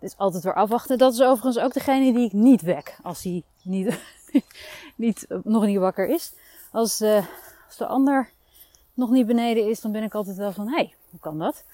Is 0.00 0.16
altijd 0.16 0.44
weer 0.44 0.54
afwachten. 0.54 0.98
Dat 0.98 1.12
is 1.12 1.22
overigens 1.22 1.64
ook 1.64 1.72
degene 1.72 2.12
die 2.12 2.26
ik 2.26 2.32
niet 2.32 2.62
wek 2.62 2.98
als 3.02 3.22
hij 3.22 3.42
niet, 3.62 3.98
niet, 4.96 5.26
nog 5.44 5.66
niet 5.66 5.78
wakker 5.78 6.08
is. 6.08 6.32
Als, 6.72 7.02
als 7.66 7.76
de 7.76 7.86
ander 7.86 8.30
nog 8.94 9.10
niet 9.10 9.26
beneden 9.26 9.68
is, 9.68 9.80
dan 9.80 9.92
ben 9.92 10.02
ik 10.02 10.14
altijd 10.14 10.36
wel 10.36 10.52
van, 10.52 10.68
hé, 10.68 10.74
hey, 10.74 10.94
hoe 11.10 11.20
kan 11.20 11.38
dat? 11.38 11.64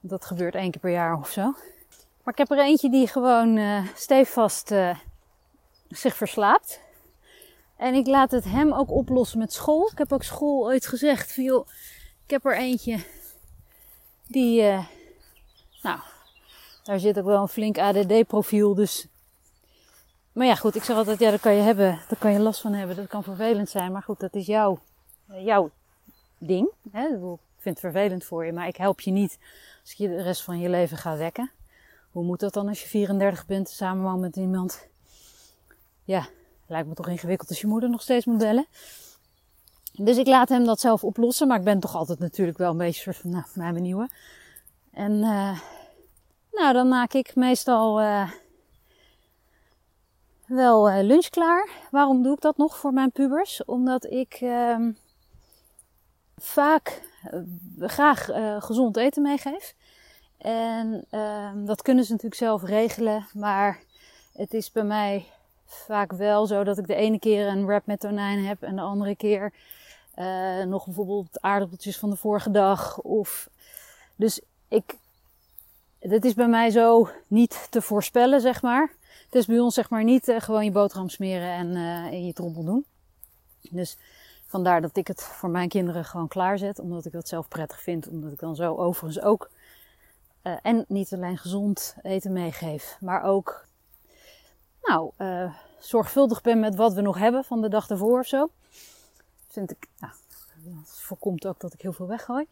Dat 0.00 0.24
gebeurt 0.24 0.54
één 0.54 0.70
keer 0.70 0.80
per 0.80 0.90
jaar 0.90 1.18
of 1.18 1.30
zo. 1.30 1.42
Maar 2.22 2.32
ik 2.32 2.38
heb 2.38 2.50
er 2.50 2.58
eentje 2.58 2.90
die 2.90 3.06
gewoon 3.06 3.58
stevast 3.94 4.74
zich 5.96 6.16
verslaapt. 6.16 6.80
En 7.76 7.94
ik 7.94 8.06
laat 8.06 8.30
het 8.30 8.44
hem 8.44 8.72
ook 8.72 8.90
oplossen 8.90 9.38
met 9.38 9.52
school. 9.52 9.90
Ik 9.92 9.98
heb 9.98 10.12
ook 10.12 10.22
school 10.22 10.64
ooit 10.64 10.86
gezegd 10.86 11.34
van, 11.34 11.44
joh, 11.44 11.66
ik 12.24 12.30
heb 12.30 12.44
er 12.44 12.56
eentje 12.56 12.98
die, 14.26 14.62
uh, 14.62 14.86
nou, 15.82 15.98
daar 16.82 16.98
zit 16.98 17.18
ook 17.18 17.24
wel 17.24 17.42
een 17.42 17.48
flink 17.48 17.78
ADD-profiel, 17.78 18.74
dus... 18.74 19.06
Maar 20.32 20.46
ja, 20.46 20.54
goed, 20.54 20.74
ik 20.74 20.82
zeg 20.82 20.96
altijd, 20.96 21.18
ja, 21.18 21.30
dat 21.30 21.40
kan 21.40 21.54
je 21.54 21.62
hebben, 21.62 22.00
daar 22.08 22.18
kan 22.18 22.32
je 22.32 22.38
last 22.38 22.60
van 22.60 22.72
hebben, 22.72 22.96
dat 22.96 23.06
kan 23.06 23.22
vervelend 23.22 23.68
zijn. 23.68 23.92
Maar 23.92 24.02
goed, 24.02 24.20
dat 24.20 24.34
is 24.34 24.46
jouw, 24.46 24.78
jouw 25.26 25.70
ding. 26.38 26.70
Hè? 26.90 27.06
Ik 27.06 27.38
vind 27.58 27.80
het 27.80 27.92
vervelend 27.92 28.24
voor 28.24 28.44
je, 28.44 28.52
maar 28.52 28.66
ik 28.66 28.76
help 28.76 29.00
je 29.00 29.10
niet 29.10 29.38
als 29.82 29.92
je 29.92 30.08
de 30.08 30.22
rest 30.22 30.42
van 30.42 30.58
je 30.58 30.68
leven 30.68 30.96
gaat 30.96 31.18
wekken. 31.18 31.50
Hoe 32.10 32.24
moet 32.24 32.40
dat 32.40 32.52
dan 32.52 32.68
als 32.68 32.82
je 32.82 32.88
34 32.88 33.46
bent, 33.46 33.68
samen 33.68 34.20
met 34.20 34.36
iemand? 34.36 34.88
Ja, 36.04 36.26
lijkt 36.66 36.88
me 36.88 36.94
toch 36.94 37.08
ingewikkeld 37.08 37.48
als 37.48 37.60
je 37.60 37.66
moeder 37.66 37.90
nog 37.90 38.02
steeds 38.02 38.26
moet 38.26 38.38
bellen. 38.38 38.66
Dus 39.92 40.16
ik 40.16 40.26
laat 40.26 40.48
hem 40.48 40.64
dat 40.64 40.80
zelf 40.80 41.04
oplossen, 41.04 41.48
maar 41.48 41.58
ik 41.58 41.64
ben 41.64 41.80
toch 41.80 41.94
altijd 41.94 42.18
natuurlijk 42.18 42.58
wel 42.58 42.70
een 42.70 42.76
beetje 42.76 43.00
soort 43.02 43.16
van, 43.16 43.30
nou, 43.30 43.44
mijn 43.54 43.74
benieuwen. 43.74 44.10
En 44.92 45.12
uh, 45.12 45.60
nou, 46.52 46.72
dan 46.72 46.88
maak 46.88 47.12
ik 47.12 47.34
meestal 47.34 48.02
uh, 48.02 48.30
wel 50.46 50.90
uh, 50.90 51.02
lunch 51.02 51.28
klaar. 51.28 51.68
Waarom 51.90 52.22
doe 52.22 52.34
ik 52.34 52.40
dat 52.40 52.56
nog 52.56 52.78
voor 52.78 52.92
mijn 52.92 53.12
pubers? 53.12 53.64
Omdat 53.64 54.04
ik 54.04 54.40
uh, 54.40 54.88
vaak 56.36 57.02
graag 57.78 58.24
gezond 58.58 58.96
eten 58.96 59.22
meegeef. 59.22 59.74
En 60.38 61.04
uh, 61.10 61.50
dat 61.54 61.82
kunnen 61.82 62.04
ze 62.04 62.12
natuurlijk 62.12 62.40
zelf 62.40 62.62
regelen. 62.62 63.26
Maar 63.32 63.82
het 64.32 64.54
is 64.54 64.72
bij 64.72 64.84
mij 64.84 65.26
vaak 65.86 66.12
wel 66.12 66.46
zo 66.46 66.64
dat 66.64 66.78
ik 66.78 66.86
de 66.86 66.94
ene 66.94 67.18
keer 67.18 67.46
een 67.46 67.66
wrap 67.66 67.86
met 67.86 68.00
tonijn 68.00 68.44
heb 68.44 68.62
en 68.62 68.76
de 68.76 68.82
andere 68.82 69.16
keer 69.16 69.52
uh, 70.16 70.62
nog 70.62 70.84
bijvoorbeeld 70.84 71.40
aardappeltjes 71.40 71.98
van 71.98 72.10
de 72.10 72.16
vorige 72.16 72.50
dag. 72.50 72.98
Of, 72.98 73.48
dus 74.16 74.40
ik, 74.68 74.96
dit 76.00 76.24
is 76.24 76.34
bij 76.34 76.48
mij 76.48 76.70
zo 76.70 77.08
niet 77.26 77.66
te 77.70 77.82
voorspellen, 77.82 78.40
zeg 78.40 78.62
maar. 78.62 78.92
Het 79.24 79.34
is 79.34 79.46
bij 79.46 79.58
ons 79.58 79.74
zeg 79.74 79.90
maar 79.90 80.04
niet 80.04 80.28
uh, 80.28 80.40
gewoon 80.40 80.64
je 80.64 80.70
boterham 80.70 81.08
smeren 81.08 81.50
en 81.50 81.76
in 82.12 82.26
je 82.26 82.32
trommel 82.32 82.64
doen. 82.64 82.84
Dus 83.70 83.96
Vandaar 84.54 84.80
dat 84.80 84.96
ik 84.96 85.06
het 85.06 85.22
voor 85.22 85.50
mijn 85.50 85.68
kinderen 85.68 86.04
gewoon 86.04 86.28
klaarzet. 86.28 86.78
Omdat 86.78 87.04
ik 87.04 87.12
dat 87.12 87.28
zelf 87.28 87.48
prettig 87.48 87.82
vind. 87.82 88.08
Omdat 88.08 88.32
ik 88.32 88.38
dan 88.38 88.56
zo 88.56 88.76
overigens 88.76 89.24
ook. 89.24 89.50
En 90.62 90.84
niet 90.88 91.12
alleen 91.12 91.38
gezond 91.38 91.96
eten 92.02 92.32
meegeef. 92.32 92.96
Maar 93.00 93.22
ook. 93.22 93.66
Nou, 94.84 95.10
uh, 95.18 95.54
zorgvuldig 95.78 96.42
ben 96.42 96.60
met 96.60 96.74
wat 96.74 96.92
we 96.92 97.00
nog 97.00 97.18
hebben 97.18 97.44
van 97.44 97.60
de 97.60 97.68
dag 97.68 97.90
ervoor 97.90 98.18
of 98.18 98.26
zo. 98.26 98.50
Vind 99.48 99.70
ik. 99.70 99.88
Nou, 99.98 100.12
dat 100.64 101.00
voorkomt 101.00 101.46
ook 101.46 101.60
dat 101.60 101.72
ik 101.72 101.80
heel 101.80 101.92
veel 101.92 102.06
weggooi. 102.06 102.46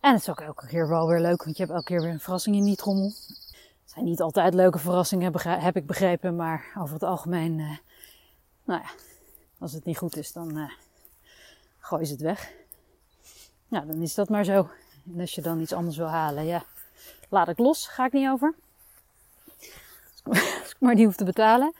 En 0.00 0.12
het 0.12 0.20
is 0.20 0.28
ook 0.28 0.40
elke 0.40 0.66
keer 0.66 0.88
wel 0.88 1.08
weer 1.08 1.20
leuk. 1.20 1.44
Want 1.44 1.56
je 1.56 1.62
hebt 1.62 1.74
elke 1.74 1.86
keer 1.86 2.02
weer 2.02 2.10
een 2.10 2.20
verrassing 2.20 2.56
in 2.56 2.64
die 2.64 2.76
trommel. 2.76 3.06
Het 3.06 3.90
zijn 3.98 4.04
niet 4.04 4.20
altijd 4.20 4.54
leuke 4.54 4.78
verrassingen, 4.78 5.32
heb 5.42 5.76
ik 5.76 5.86
begrepen. 5.86 6.36
Maar 6.36 6.64
over 6.78 6.94
het 6.94 7.02
algemeen. 7.02 7.58
Uh, 7.58 7.76
nou 8.64 8.80
ja, 8.82 8.90
als 9.58 9.72
het 9.72 9.84
niet 9.84 9.98
goed 9.98 10.16
is, 10.16 10.32
dan 10.32 10.70
gooi 11.78 12.04
ze 12.04 12.12
het 12.12 12.22
weg. 12.22 12.52
Nou, 13.68 13.86
dan 13.86 14.02
is 14.02 14.14
dat 14.14 14.28
maar 14.28 14.44
zo. 14.44 14.68
En 15.14 15.20
als 15.20 15.34
je 15.34 15.40
dan 15.40 15.60
iets 15.60 15.72
anders 15.72 15.96
wil 15.96 16.06
halen, 16.06 16.44
ja, 16.44 16.64
laat 17.28 17.48
ik 17.48 17.58
los. 17.58 17.86
Ga 17.86 18.06
ik 18.06 18.12
niet 18.12 18.28
over. 18.28 18.54
Maar 20.80 20.94
niet 20.94 21.04
hoef 21.04 21.16
te 21.16 21.24
betalen. 21.24 21.72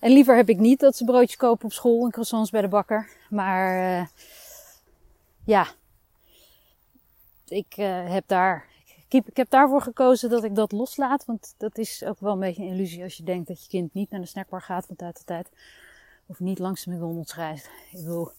En 0.00 0.12
liever 0.12 0.36
heb 0.36 0.48
ik 0.48 0.58
niet 0.58 0.80
dat 0.80 0.96
ze 0.96 1.04
broodjes 1.04 1.36
kopen 1.36 1.64
op 1.64 1.72
school 1.72 2.04
en 2.04 2.10
croissants 2.10 2.50
bij 2.50 2.60
de 2.60 2.68
bakker. 2.68 3.10
Maar 3.30 4.00
uh, 4.00 4.06
ja, 5.44 5.66
ik 7.48 7.76
uh, 7.76 8.10
heb 8.10 8.24
daar. 8.26 8.66
Ik 9.08 9.36
heb 9.36 9.50
daarvoor 9.50 9.82
gekozen 9.82 10.30
dat 10.30 10.44
ik 10.44 10.54
dat 10.54 10.72
loslaat. 10.72 11.24
Want 11.24 11.54
dat 11.56 11.78
is 11.78 12.04
ook 12.04 12.20
wel 12.20 12.32
een 12.32 12.38
beetje 12.38 12.62
een 12.62 12.68
illusie 12.68 13.02
als 13.02 13.16
je 13.16 13.22
denkt 13.22 13.48
dat 13.48 13.62
je 13.62 13.68
kind 13.68 13.94
niet 13.94 14.10
naar 14.10 14.20
de 14.20 14.26
snackbar 14.26 14.62
gaat 14.62 14.86
van 14.86 14.96
tijd 14.96 15.14
tot 15.14 15.26
tijd. 15.26 15.48
Of 16.26 16.40
niet 16.40 16.58
langs 16.58 16.84
de 16.84 16.90
McDonald's 16.90 17.34
reist. 17.34 17.70
Ik 17.90 18.04
wil 18.04 18.32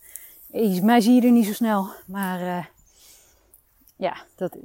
mij 0.82 1.02
zie 1.02 1.14
je 1.14 1.22
er 1.22 1.32
niet 1.32 1.46
zo 1.46 1.54
snel. 1.54 1.88
Maar 2.06 2.42
uh, 2.42 2.66
ja, 3.96 4.18
dat, 4.36 4.58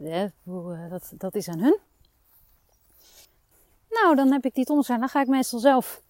dat, 0.91 1.13
dat 1.19 1.35
is 1.35 1.49
aan 1.49 1.61
hun. 1.61 1.79
Nou, 4.03 4.17
dan 4.17 4.33
heb 4.33 4.45
ik 4.45 4.55
die 4.55 4.65
tondelzaag. 4.65 4.99
Dan 4.99 5.09
ga 5.09 5.21
ik 5.21 5.27
meestal 5.27 5.59
zelf 5.59 6.03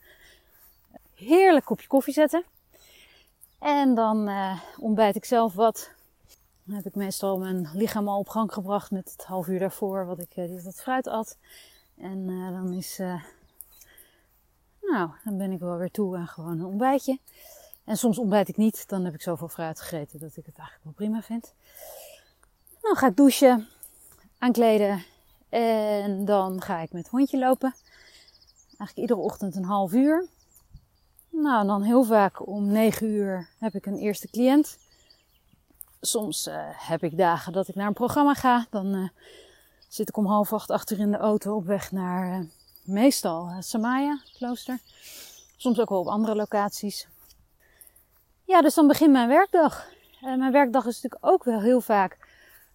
heerlijk 1.14 1.64
kopje 1.64 1.87
koffie 1.87 2.12
zetten. 2.12 2.44
En 3.59 3.94
dan 3.94 4.28
uh, 4.28 4.61
ontbijt 4.78 5.16
ik 5.16 5.24
zelf 5.24 5.55
wat. 5.55 5.90
Dan 6.64 6.76
heb 6.76 6.87
ik 6.87 6.94
meestal 6.94 7.38
mijn 7.38 7.68
lichaam 7.72 8.09
al 8.09 8.18
op 8.18 8.28
gang 8.28 8.52
gebracht 8.52 8.90
met 8.90 9.12
het 9.12 9.24
half 9.24 9.46
uur 9.46 9.59
daarvoor 9.59 10.07
wat 10.07 10.18
ik 10.18 10.37
uh, 10.37 10.64
dat 10.64 10.81
fruit 10.81 11.07
at. 11.07 11.37
En 11.96 12.18
uh, 12.28 12.50
dan 12.50 12.72
is, 12.72 12.98
nou, 14.81 15.11
dan 15.24 15.38
ben 15.38 15.52
ik 15.52 15.59
wel 15.59 15.76
weer 15.76 15.90
toe 15.90 16.16
aan 16.16 16.28
gewoon 16.28 16.59
een 16.59 16.66
ontbijtje. 16.66 17.18
En 17.85 17.96
soms 17.96 18.18
ontbijt 18.18 18.48
ik 18.48 18.57
niet, 18.57 18.88
dan 18.88 19.05
heb 19.05 19.14
ik 19.14 19.22
zoveel 19.22 19.48
fruit 19.48 19.81
gegeten 19.81 20.18
dat 20.18 20.37
ik 20.37 20.46
het 20.46 20.59
eigenlijk 20.59 20.85
wel 20.85 20.92
prima 20.92 21.22
vind. 21.22 21.55
Dan 22.81 22.96
ga 22.96 23.07
ik 23.07 23.16
douchen, 23.16 23.68
aankleden 24.38 25.05
en 25.52 26.24
dan 26.24 26.60
ga 26.60 26.78
ik 26.80 26.92
met 26.92 27.02
het 27.02 27.10
hondje 27.10 27.38
lopen. 27.38 27.74
Eigenlijk 28.66 28.96
iedere 28.96 29.20
ochtend 29.20 29.56
een 29.56 29.64
half 29.64 29.92
uur. 29.92 30.26
Nou, 31.28 31.66
dan 31.66 31.82
heel 31.82 32.04
vaak 32.04 32.46
om 32.46 32.66
9 32.66 33.06
uur 33.06 33.48
heb 33.58 33.74
ik 33.74 33.86
een 33.86 33.96
eerste 33.96 34.30
cliënt. 34.30 34.78
Soms 36.00 36.46
uh, 36.46 36.54
heb 36.68 37.02
ik 37.02 37.16
dagen 37.16 37.52
dat 37.52 37.68
ik 37.68 37.74
naar 37.74 37.86
een 37.86 37.92
programma 37.92 38.34
ga. 38.34 38.66
Dan 38.70 38.94
uh, 38.94 39.08
zit 39.88 40.08
ik 40.08 40.16
om 40.16 40.26
half 40.26 40.52
acht 40.52 40.70
achter 40.70 40.98
in 40.98 41.10
de 41.10 41.16
auto 41.16 41.54
op 41.54 41.66
weg 41.66 41.92
naar 41.92 42.40
uh, 42.40 42.46
meestal 42.84 43.50
Samaya, 43.58 44.20
klooster. 44.38 44.78
Soms 45.56 45.80
ook 45.80 45.88
wel 45.88 46.00
op 46.00 46.06
andere 46.06 46.34
locaties. 46.34 47.08
Ja, 48.44 48.62
dus 48.62 48.74
dan 48.74 48.86
begint 48.86 49.12
mijn 49.12 49.28
werkdag. 49.28 49.86
mijn 50.20 50.52
werkdag 50.52 50.86
is 50.86 51.02
natuurlijk 51.02 51.32
ook 51.32 51.44
wel 51.44 51.60
heel 51.60 51.80
vaak 51.80 52.18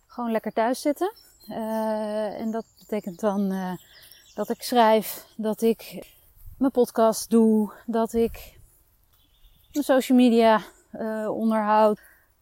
gewoon 0.08 0.32
lekker 0.32 0.54
thuis 0.54 0.82
zitten. 0.82 1.14
En 1.48 2.52
dat 2.52 2.66
betekent 2.80 3.20
dan 3.20 3.54
dat 4.36 4.50
ik 4.50 4.62
schrijf, 4.62 5.26
dat 5.36 5.62
ik 5.62 6.08
mijn 6.58 6.72
podcast 6.72 7.30
doe, 7.30 7.72
dat 7.86 8.14
ik 8.14 8.60
mijn 9.72 9.86
social 9.86 10.18
media 10.18 10.62
uh, 10.94 11.30
onderhoud, 11.30 12.00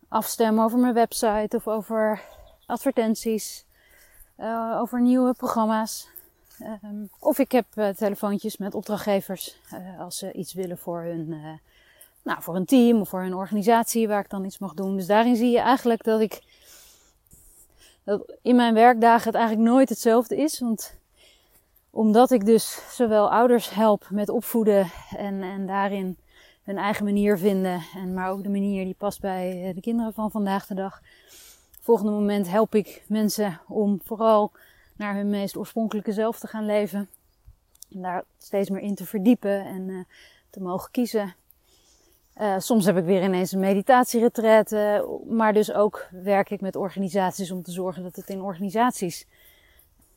afstem 0.07 0.61
over 0.61 0.79
mijn 0.79 0.93
website 0.93 1.55
of 1.55 1.67
over 1.67 2.21
advertenties, 2.65 3.65
over 4.79 5.01
nieuwe 5.01 5.33
programma's. 5.33 6.07
Um, 6.83 7.09
of 7.19 7.39
ik 7.39 7.51
heb 7.51 7.65
telefoontjes 7.97 8.57
met 8.57 8.75
opdrachtgevers 8.75 9.59
als 9.99 10.17
ze 10.17 10.33
iets 10.33 10.53
willen 10.53 10.77
voor 10.77 11.01
hun, 11.01 11.59
nou, 12.23 12.41
voor 12.41 12.55
een 12.55 12.65
team 12.65 12.99
of 12.99 13.09
voor 13.09 13.23
een 13.23 13.35
organisatie 13.35 14.07
waar 14.07 14.23
ik 14.23 14.29
dan 14.29 14.45
iets 14.45 14.57
mag 14.57 14.73
doen. 14.73 14.95
Dus 14.95 15.05
daarin 15.05 15.35
zie 15.35 15.51
je 15.51 15.59
eigenlijk 15.59 16.03
dat 16.03 16.19
ik 16.19 16.41
dat 18.05 18.33
in 18.41 18.55
mijn 18.55 18.73
werkdagen 18.73 19.25
het 19.25 19.35
eigenlijk 19.35 19.69
nooit 19.69 19.89
hetzelfde 19.89 20.35
is. 20.35 20.59
Want 20.59 20.97
omdat 21.89 22.31
ik 22.31 22.45
dus 22.45 22.95
zowel 22.95 23.31
ouders 23.31 23.69
help 23.69 24.07
met 24.09 24.29
opvoeden 24.29 24.91
en, 25.17 25.41
en 25.41 25.65
daarin 25.65 26.17
hun 26.63 26.77
eigen 26.77 27.05
manier 27.05 27.37
vinden. 27.37 27.81
En 27.95 28.13
maar 28.13 28.29
ook 28.29 28.43
de 28.43 28.49
manier 28.49 28.83
die 28.83 28.95
past 28.97 29.21
bij 29.21 29.67
eh, 29.67 29.75
de 29.75 29.81
kinderen 29.81 30.13
van 30.13 30.31
vandaag 30.31 30.65
de 30.65 30.73
dag. 30.73 31.01
Volgende 31.81 32.11
moment 32.11 32.49
help 32.49 32.75
ik 32.75 33.03
mensen 33.07 33.59
om 33.67 33.99
vooral 34.03 34.51
naar 34.95 35.15
hun 35.15 35.29
meest 35.29 35.57
oorspronkelijke 35.57 36.11
zelf 36.11 36.39
te 36.39 36.47
gaan 36.47 36.65
leven. 36.65 37.09
En 37.91 38.01
daar 38.01 38.23
steeds 38.37 38.69
meer 38.69 38.81
in 38.81 38.95
te 38.95 39.05
verdiepen 39.05 39.65
en 39.65 39.89
uh, 39.89 40.03
te 40.49 40.61
mogen 40.61 40.91
kiezen. 40.91 41.35
Uh, 42.41 42.59
soms 42.59 42.85
heb 42.85 42.97
ik 42.97 43.03
weer 43.03 43.23
ineens 43.23 43.51
een 43.51 43.59
meditatieretreat. 43.59 44.71
maar 45.27 45.53
dus 45.53 45.73
ook 45.73 46.07
werk 46.11 46.49
ik 46.49 46.61
met 46.61 46.75
organisaties 46.75 47.51
om 47.51 47.63
te 47.63 47.71
zorgen 47.71 48.03
dat 48.03 48.15
het 48.15 48.29
in 48.29 48.41
organisaties 48.41 49.27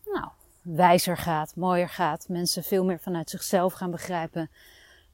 nou, 0.04 0.28
wijzer 0.62 1.16
gaat, 1.16 1.56
mooier 1.56 1.88
gaat. 1.88 2.28
Mensen 2.28 2.62
veel 2.62 2.84
meer 2.84 2.98
vanuit 2.98 3.30
zichzelf 3.30 3.72
gaan 3.72 3.90
begrijpen 3.90 4.50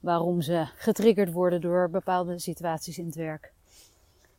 waarom 0.00 0.40
ze 0.40 0.66
getriggerd 0.76 1.32
worden 1.32 1.60
door 1.60 1.90
bepaalde 1.90 2.38
situaties 2.38 2.98
in 2.98 3.06
het 3.06 3.14
werk. 3.14 3.52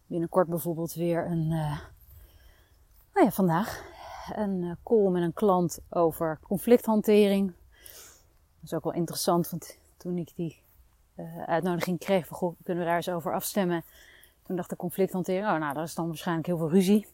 Binnenkort 0.07 0.47
bijvoorbeeld 0.47 0.93
weer 0.93 1.25
een, 1.25 1.51
uh, 1.51 1.79
nou 3.13 3.25
ja, 3.25 3.31
vandaag 3.31 3.83
een 4.33 4.63
uh, 4.63 4.71
call 4.83 5.09
met 5.09 5.23
een 5.23 5.33
klant 5.33 5.79
over 5.89 6.39
conflicthantering. 6.41 7.53
Dat 8.55 8.63
is 8.63 8.73
ook 8.73 8.83
wel 8.83 8.93
interessant, 8.93 9.49
want 9.49 9.77
toen 9.97 10.17
ik 10.17 10.31
die 10.35 10.63
uh, 11.15 11.43
uitnodiging 11.43 11.99
kreeg 11.99 12.27
van, 12.27 12.37
goh, 12.37 12.55
kunnen 12.63 12.83
we 12.83 12.89
daar 12.89 12.97
eens 12.97 13.09
over 13.09 13.33
afstemmen? 13.33 13.83
Toen 14.43 14.55
dacht 14.55 14.71
ik 14.71 14.77
conflicthantering, 14.77 15.45
oh 15.45 15.57
nou, 15.57 15.73
daar 15.73 15.83
is 15.83 15.95
dan 15.95 16.07
waarschijnlijk 16.07 16.47
heel 16.47 16.57
veel 16.57 16.69
ruzie. 16.69 17.07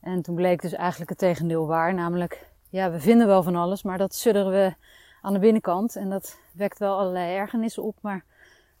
En 0.00 0.22
toen 0.22 0.34
bleek 0.34 0.62
dus 0.62 0.72
eigenlijk 0.72 1.10
het 1.10 1.18
tegendeel 1.18 1.66
waar, 1.66 1.94
namelijk 1.94 2.50
ja, 2.68 2.90
we 2.90 3.00
vinden 3.00 3.26
wel 3.26 3.42
van 3.42 3.56
alles, 3.56 3.82
maar 3.82 3.98
dat 3.98 4.14
sudderen 4.14 4.52
we 4.52 4.74
aan 5.22 5.32
de 5.32 5.38
binnenkant. 5.38 5.96
En 5.96 6.10
dat 6.10 6.38
wekt 6.52 6.78
wel 6.78 6.98
allerlei 6.98 7.36
ergernissen 7.36 7.82
op, 7.82 7.96
maar 8.00 8.24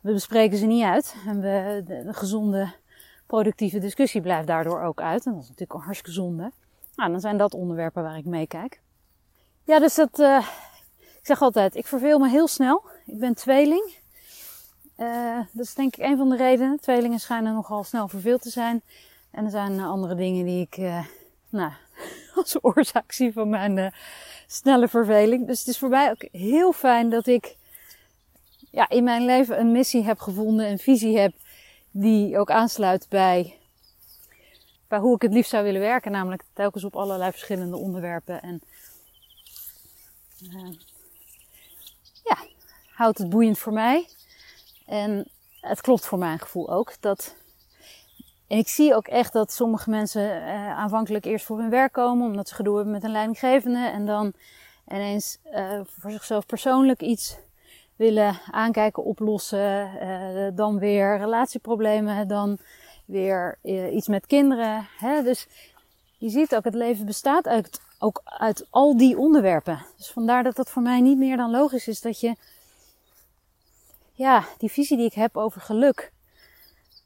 we 0.00 0.12
bespreken 0.12 0.58
ze 0.58 0.66
niet 0.66 0.84
uit. 0.84 1.16
En 1.26 1.40
we, 1.40 1.82
de, 1.84 2.12
gezonde, 2.12 2.72
productieve 3.26 3.78
discussie 3.78 4.20
blijft 4.20 4.46
daardoor 4.46 4.82
ook 4.82 5.00
uit. 5.00 5.26
En 5.26 5.32
dat 5.32 5.42
is 5.42 5.48
natuurlijk 5.48 5.78
een 5.78 5.84
hartstikke 5.84 6.12
zonde. 6.12 6.52
Nou, 6.94 7.10
dan 7.10 7.20
zijn 7.20 7.36
dat 7.36 7.54
onderwerpen 7.54 8.02
waar 8.02 8.16
ik 8.16 8.24
meekijk. 8.24 8.80
Ja, 9.64 9.78
dus 9.78 9.94
dat, 9.94 10.18
uh, 10.18 10.46
ik 10.98 11.26
zeg 11.26 11.42
altijd, 11.42 11.76
ik 11.76 11.86
verveel 11.86 12.18
me 12.18 12.28
heel 12.28 12.48
snel. 12.48 12.82
Ik 13.06 13.18
ben 13.18 13.34
tweeling. 13.34 14.00
Uh, 14.98 15.38
dat 15.52 15.64
is 15.64 15.74
denk 15.74 15.96
ik 15.96 16.04
een 16.04 16.16
van 16.16 16.28
de 16.28 16.36
redenen. 16.36 16.80
Tweelingen 16.80 17.20
schijnen 17.20 17.54
nogal 17.54 17.84
snel 17.84 18.08
verveeld 18.08 18.42
te 18.42 18.50
zijn. 18.50 18.82
En 19.30 19.44
er 19.44 19.50
zijn 19.50 19.80
andere 19.80 20.14
dingen 20.14 20.44
die 20.44 20.60
ik, 20.60 20.76
uh, 20.76 21.04
nou, 21.48 21.72
als 22.34 22.56
oorzaak 22.60 23.12
zie 23.12 23.32
van 23.32 23.48
mijn 23.48 23.94
snelle 24.46 24.88
verveling. 24.88 25.46
Dus 25.46 25.58
het 25.58 25.68
is 25.68 25.78
voor 25.78 25.88
mij 25.88 26.10
ook 26.10 26.28
heel 26.32 26.72
fijn 26.72 27.10
dat 27.10 27.26
ik 27.26 27.56
ja, 28.70 28.88
in 28.88 29.04
mijn 29.04 29.24
leven 29.24 29.60
een 29.60 29.72
missie 29.72 30.04
heb 30.04 30.18
gevonden, 30.18 30.70
een 30.70 30.78
visie 30.78 31.18
heb 31.18 31.32
die 31.90 32.38
ook 32.38 32.50
aansluit 32.50 33.06
bij, 33.08 33.58
bij 34.88 34.98
hoe 34.98 35.14
ik 35.14 35.22
het 35.22 35.32
liefst 35.32 35.50
zou 35.50 35.64
willen 35.64 35.80
werken. 35.80 36.12
Namelijk 36.12 36.42
telkens 36.52 36.84
op 36.84 36.96
allerlei 36.96 37.30
verschillende 37.30 37.76
onderwerpen. 37.76 38.42
En 38.42 38.62
ja, 42.24 42.38
houdt 42.92 43.18
het 43.18 43.28
boeiend 43.28 43.58
voor 43.58 43.72
mij. 43.72 44.08
En 44.92 45.28
het 45.60 45.80
klopt 45.80 46.06
voor 46.06 46.18
mijn 46.18 46.38
gevoel 46.38 46.70
ook 46.70 46.92
dat 47.00 47.34
en 48.46 48.58
ik 48.58 48.68
zie 48.68 48.94
ook 48.94 49.06
echt 49.06 49.32
dat 49.32 49.52
sommige 49.52 49.90
mensen 49.90 50.22
uh, 50.22 50.78
aanvankelijk 50.78 51.24
eerst 51.24 51.46
voor 51.46 51.58
hun 51.58 51.70
werk 51.70 51.92
komen, 51.92 52.26
omdat 52.26 52.48
ze 52.48 52.54
gedoe 52.54 52.74
hebben 52.74 52.92
met 52.92 53.04
een 53.04 53.10
leidinggevende. 53.10 53.78
En 53.78 54.06
dan 54.06 54.32
ineens 54.88 55.38
uh, 55.54 55.80
voor 55.84 56.10
zichzelf 56.10 56.46
persoonlijk 56.46 57.00
iets 57.00 57.36
willen 57.96 58.40
aankijken, 58.50 59.04
oplossen. 59.04 59.90
Uh, 60.02 60.48
dan 60.54 60.78
weer 60.78 61.18
relatieproblemen, 61.18 62.28
dan 62.28 62.58
weer 63.04 63.58
iets 63.92 64.08
met 64.08 64.26
kinderen. 64.26 64.88
Hè? 64.98 65.22
Dus 65.22 65.46
je 66.18 66.28
ziet 66.28 66.54
ook, 66.54 66.64
het 66.64 66.74
leven 66.74 67.06
bestaat 67.06 67.46
uit, 67.46 67.80
ook 67.98 68.20
uit 68.24 68.66
al 68.70 68.96
die 68.96 69.18
onderwerpen. 69.18 69.84
Dus 69.96 70.10
vandaar 70.10 70.42
dat 70.42 70.56
het 70.56 70.70
voor 70.70 70.82
mij 70.82 71.00
niet 71.00 71.18
meer 71.18 71.36
dan 71.36 71.50
logisch 71.50 71.88
is 71.88 72.00
dat 72.00 72.20
je, 72.20 72.36
ja, 74.12 74.44
die 74.58 74.70
visie 74.70 74.96
die 74.96 75.06
ik 75.06 75.14
heb 75.14 75.36
over 75.36 75.60
geluk, 75.60 76.12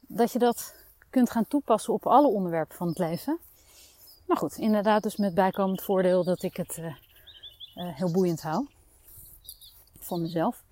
dat 0.01 0.31
je 0.31 0.39
dat 0.39 0.75
kunt 1.09 1.29
gaan 1.29 1.47
toepassen 1.47 1.93
op 1.93 2.05
alle 2.05 2.27
onderwerpen 2.27 2.77
van 2.77 2.87
het 2.87 2.97
leven. 2.97 3.39
Maar 4.25 4.37
goed, 4.37 4.57
inderdaad 4.57 5.03
dus 5.03 5.15
met 5.15 5.33
bijkomend 5.33 5.81
voordeel 5.81 6.23
dat 6.23 6.43
ik 6.43 6.57
het 6.57 6.77
uh, 6.79 6.85
uh, 6.85 6.93
heel 7.75 8.11
boeiend 8.11 8.41
hou. 8.41 8.67
Van 9.99 10.21
mezelf. 10.21 10.63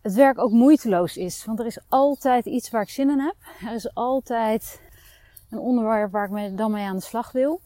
Het 0.00 0.14
werk 0.14 0.38
ook 0.38 0.50
moeiteloos 0.50 1.16
is. 1.16 1.44
Want 1.44 1.58
er 1.58 1.66
is 1.66 1.78
altijd 1.88 2.46
iets 2.46 2.70
waar 2.70 2.82
ik 2.82 2.90
zin 2.90 3.10
in 3.10 3.20
heb. 3.20 3.36
Er 3.66 3.74
is 3.74 3.94
altijd 3.94 4.80
een 5.50 5.58
onderwerp 5.58 6.12
waar 6.12 6.32
ik 6.32 6.56
dan 6.56 6.70
mee 6.70 6.86
aan 6.86 6.96
de 6.96 7.02
slag 7.02 7.32
wil. 7.32 7.60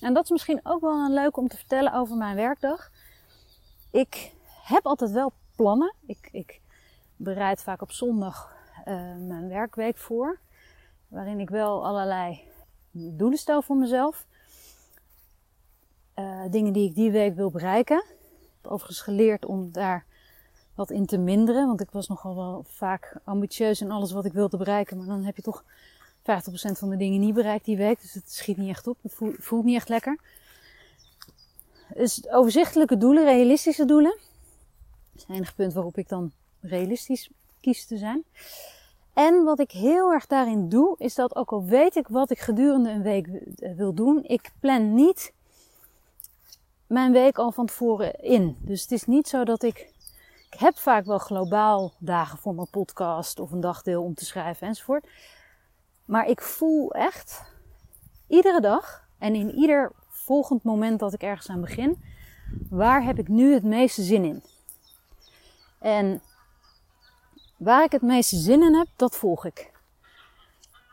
En 0.00 0.14
dat 0.14 0.24
is 0.24 0.30
misschien 0.30 0.60
ook 0.62 0.80
wel 0.80 1.04
een 1.04 1.12
leuk 1.12 1.36
om 1.36 1.48
te 1.48 1.56
vertellen 1.56 1.92
over 1.92 2.16
mijn 2.16 2.36
werkdag. 2.36 2.90
Ik 3.90 4.32
heb 4.62 4.86
altijd 4.86 5.10
wel 5.10 5.32
plannen. 5.56 5.94
Ik, 6.06 6.28
ik 6.32 6.60
bereid 7.16 7.62
vaak 7.62 7.82
op 7.82 7.92
zondag 7.92 8.56
uh, 8.88 8.94
mijn 9.16 9.48
werkweek 9.48 9.96
voor. 9.96 10.38
Waarin 11.08 11.40
ik 11.40 11.50
wel 11.50 11.86
allerlei 11.86 12.40
doelen 12.90 13.38
stel 13.38 13.62
voor 13.62 13.76
mezelf. 13.76 14.26
Uh, 16.16 16.42
dingen 16.50 16.72
die 16.72 16.88
ik 16.88 16.94
die 16.94 17.10
week 17.10 17.34
wil 17.34 17.50
bereiken. 17.50 18.04
Ik 18.06 18.58
heb 18.62 18.70
overigens 18.72 19.00
geleerd 19.00 19.44
om 19.44 19.72
daar 19.72 20.04
wat 20.74 20.90
in 20.90 21.06
te 21.06 21.18
minderen. 21.18 21.66
Want 21.66 21.80
ik 21.80 21.90
was 21.90 22.08
nogal 22.08 22.36
wel 22.36 22.64
vaak 22.66 23.20
ambitieus 23.24 23.80
in 23.80 23.90
alles 23.90 24.12
wat 24.12 24.24
ik 24.24 24.32
wilde 24.32 24.56
bereiken. 24.56 24.96
Maar 24.96 25.06
dan 25.06 25.24
heb 25.24 25.36
je 25.36 25.42
toch 25.42 25.64
50% 25.64 26.22
van 26.72 26.88
de 26.88 26.96
dingen 26.96 27.20
niet 27.20 27.34
bereikt 27.34 27.64
die 27.64 27.76
week. 27.76 28.00
Dus 28.00 28.14
het 28.14 28.32
schiet 28.32 28.56
niet 28.56 28.68
echt 28.68 28.86
op. 28.86 28.98
Het 29.02 29.14
voelt, 29.14 29.36
voelt 29.38 29.64
niet 29.64 29.76
echt 29.76 29.88
lekker. 29.88 30.18
Dus 31.94 32.28
overzichtelijke 32.30 32.96
doelen, 32.96 33.24
realistische 33.24 33.84
doelen. 33.84 34.18
Het 35.20 35.36
enige 35.36 35.54
punt 35.54 35.72
waarop 35.72 35.98
ik 35.98 36.08
dan 36.08 36.32
realistisch 36.60 37.30
kies 37.60 37.86
te 37.86 37.96
zijn. 37.96 38.24
En 39.12 39.44
wat 39.44 39.58
ik 39.58 39.70
heel 39.70 40.12
erg 40.12 40.26
daarin 40.26 40.68
doe, 40.68 40.94
is 40.98 41.14
dat 41.14 41.36
ook 41.36 41.52
al 41.52 41.64
weet 41.64 41.96
ik 41.96 42.08
wat 42.08 42.30
ik 42.30 42.38
gedurende 42.38 42.90
een 42.90 43.02
week 43.02 43.28
wil 43.76 43.94
doen, 43.94 44.24
ik 44.24 44.50
plan 44.60 44.94
niet 44.94 45.32
mijn 46.86 47.12
week 47.12 47.38
al 47.38 47.52
van 47.52 47.66
tevoren 47.66 48.20
in. 48.20 48.56
Dus 48.60 48.82
het 48.82 48.92
is 48.92 49.04
niet 49.04 49.28
zo 49.28 49.44
dat 49.44 49.62
ik. 49.62 49.94
Ik 50.50 50.58
heb 50.62 50.76
vaak 50.76 51.04
wel 51.04 51.18
globaal 51.18 51.92
dagen 51.98 52.38
voor 52.38 52.54
mijn 52.54 52.70
podcast 52.70 53.38
of 53.40 53.50
een 53.52 53.60
dagdeel 53.60 54.02
om 54.02 54.14
te 54.14 54.24
schrijven 54.24 54.66
enzovoort. 54.66 55.08
Maar 56.04 56.28
ik 56.28 56.40
voel 56.40 56.92
echt 56.92 57.42
iedere 58.26 58.60
dag 58.60 59.08
en 59.18 59.34
in 59.34 59.54
ieder 59.54 59.92
volgend 60.08 60.62
moment 60.62 60.98
dat 60.98 61.12
ik 61.12 61.22
ergens 61.22 61.48
aan 61.48 61.60
begin, 61.60 62.02
waar 62.70 63.04
heb 63.04 63.18
ik 63.18 63.28
nu 63.28 63.54
het 63.54 63.62
meeste 63.62 64.02
zin 64.02 64.24
in? 64.24 64.42
En 65.86 66.22
waar 67.56 67.84
ik 67.84 67.92
het 67.92 68.02
meeste 68.02 68.36
zin 68.36 68.62
in 68.62 68.74
heb, 68.74 68.86
dat 68.96 69.16
volg 69.16 69.44
ik. 69.44 69.70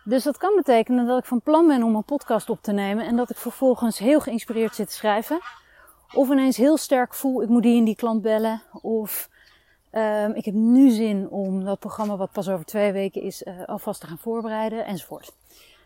Dus 0.03 0.23
dat 0.23 0.38
kan 0.38 0.56
betekenen 0.56 1.06
dat 1.06 1.19
ik 1.19 1.25
van 1.25 1.41
plan 1.41 1.67
ben 1.67 1.84
om 1.84 1.95
een 1.95 2.03
podcast 2.03 2.49
op 2.49 2.62
te 2.62 2.71
nemen 2.71 3.06
en 3.06 3.15
dat 3.15 3.29
ik 3.29 3.38
vervolgens 3.38 3.97
heel 3.97 4.19
geïnspireerd 4.19 4.75
zit 4.75 4.88
te 4.88 4.93
schrijven. 4.93 5.39
Of 6.13 6.29
ineens 6.29 6.58
heel 6.58 6.77
sterk 6.77 7.13
voel, 7.13 7.41
ik 7.41 7.49
moet 7.49 7.63
die 7.63 7.77
en 7.77 7.84
die 7.84 7.95
klant 7.95 8.21
bellen. 8.21 8.62
Of 8.82 9.29
um, 9.91 10.34
ik 10.34 10.45
heb 10.45 10.53
nu 10.53 10.89
zin 10.89 11.29
om 11.29 11.63
dat 11.63 11.79
programma 11.79 12.17
wat 12.17 12.32
pas 12.32 12.49
over 12.49 12.65
twee 12.65 12.91
weken 12.91 13.21
is 13.21 13.43
uh, 13.43 13.63
alvast 13.65 14.01
te 14.01 14.08
gaan 14.08 14.17
voorbereiden 14.17 14.86
enzovoort. 14.86 15.34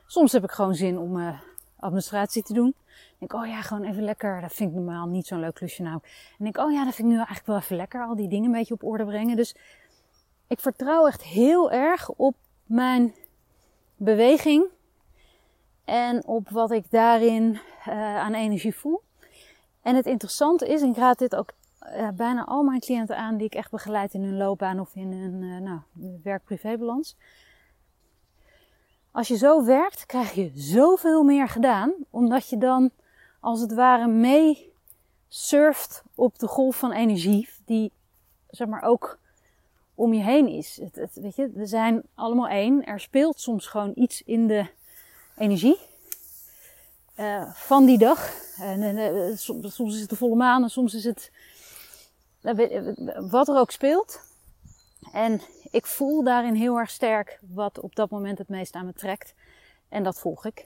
Soms 0.07 0.31
heb 0.31 0.43
ik 0.43 0.51
gewoon 0.51 0.75
zin 0.75 0.97
om 0.97 1.17
uh, 1.17 1.39
administratie 1.79 2.43
te 2.43 2.53
doen. 2.53 2.73
Ik 3.19 3.29
denk, 3.29 3.33
oh 3.33 3.47
ja, 3.47 3.61
gewoon 3.61 3.83
even 3.83 4.03
lekker. 4.03 4.41
Dat 4.41 4.53
vind 4.53 4.69
ik 4.69 4.75
normaal 4.75 5.07
niet 5.07 5.27
zo'n 5.27 5.39
leuk 5.39 5.53
klusje 5.53 5.81
nou. 5.81 5.99
En 6.37 6.43
denk, 6.43 6.57
oh 6.57 6.71
ja, 6.71 6.85
dat 6.85 6.95
vind 6.95 7.07
ik 7.07 7.13
nu 7.13 7.15
eigenlijk 7.15 7.47
wel 7.47 7.57
even 7.57 7.75
lekker. 7.75 8.01
Al 8.01 8.15
die 8.15 8.27
dingen 8.27 8.45
een 8.45 8.57
beetje 8.57 8.73
op 8.73 8.83
orde 8.83 9.05
brengen. 9.05 9.35
Dus 9.35 9.55
ik 10.47 10.59
vertrouw 10.59 11.07
echt 11.07 11.23
heel 11.23 11.71
erg 11.71 12.09
op 12.09 12.35
mijn 12.63 13.13
beweging. 13.95 14.65
En 15.85 16.25
op 16.25 16.49
wat 16.49 16.71
ik 16.71 16.91
daarin 16.91 17.59
uh, 17.87 18.15
aan 18.17 18.33
energie 18.33 18.75
voel. 18.75 19.01
En 19.81 19.95
het 19.95 20.05
interessante 20.05 20.67
is, 20.67 20.81
ik 20.81 20.95
raad 20.95 21.19
dit 21.19 21.35
ook 21.35 21.53
uh, 21.83 22.09
bijna 22.09 22.45
al 22.45 22.63
mijn 22.63 22.79
cliënten 22.79 23.17
aan 23.17 23.37
die 23.37 23.45
ik 23.45 23.55
echt 23.55 23.71
begeleid 23.71 24.13
in 24.13 24.23
hun 24.23 24.37
loopbaan 24.37 24.79
of 24.79 24.95
in 24.95 25.11
hun 25.11 25.41
uh, 25.41 25.57
nou, 25.57 25.79
werk-privébalans. 26.23 27.15
Als 29.17 29.27
je 29.27 29.37
zo 29.37 29.65
werkt, 29.65 30.05
krijg 30.05 30.33
je 30.33 30.51
zoveel 30.55 31.23
meer 31.23 31.47
gedaan, 31.47 31.93
omdat 32.09 32.49
je 32.49 32.57
dan 32.57 32.91
als 33.39 33.61
het 33.61 33.73
ware 33.73 34.07
mee 34.07 34.73
surft 35.27 36.03
op 36.15 36.39
de 36.39 36.47
golf 36.47 36.75
van 36.75 36.91
energie 36.91 37.49
die 37.65 37.91
zeg 38.49 38.67
maar 38.67 38.83
ook 38.83 39.19
om 39.95 40.13
je 40.13 40.23
heen 40.23 40.47
is. 40.47 40.79
Het, 40.93 41.11
weet 41.13 41.35
je, 41.35 41.49
we 41.53 41.65
zijn 41.65 42.01
allemaal 42.15 42.47
één. 42.47 42.85
Er 42.85 42.99
speelt 42.99 43.39
soms 43.39 43.67
gewoon 43.67 43.91
iets 43.95 44.21
in 44.23 44.47
de 44.47 44.67
energie 45.37 45.77
uh, 47.19 47.53
van 47.53 47.85
die 47.85 47.97
dag. 47.97 48.33
En, 48.59 48.81
en 48.97 49.37
soms, 49.37 49.75
soms, 49.75 49.93
is 49.93 50.01
het 50.01 50.09
de 50.09 50.15
volle 50.15 50.35
maan 50.35 50.63
en 50.63 50.69
soms 50.69 50.93
is 50.93 51.03
het 51.03 51.31
wat 53.29 53.47
er 53.47 53.57
ook 53.57 53.71
speelt. 53.71 54.26
En 55.13 55.41
ik 55.71 55.85
voel 55.85 56.23
daarin 56.23 56.53
heel 56.53 56.77
erg 56.77 56.89
sterk 56.89 57.39
wat 57.41 57.79
op 57.79 57.95
dat 57.95 58.09
moment 58.09 58.37
het 58.37 58.49
meest 58.49 58.73
aan 58.73 58.85
me 58.85 58.93
trekt. 58.93 59.33
En 59.89 60.03
dat 60.03 60.19
volg 60.19 60.45
ik. 60.45 60.65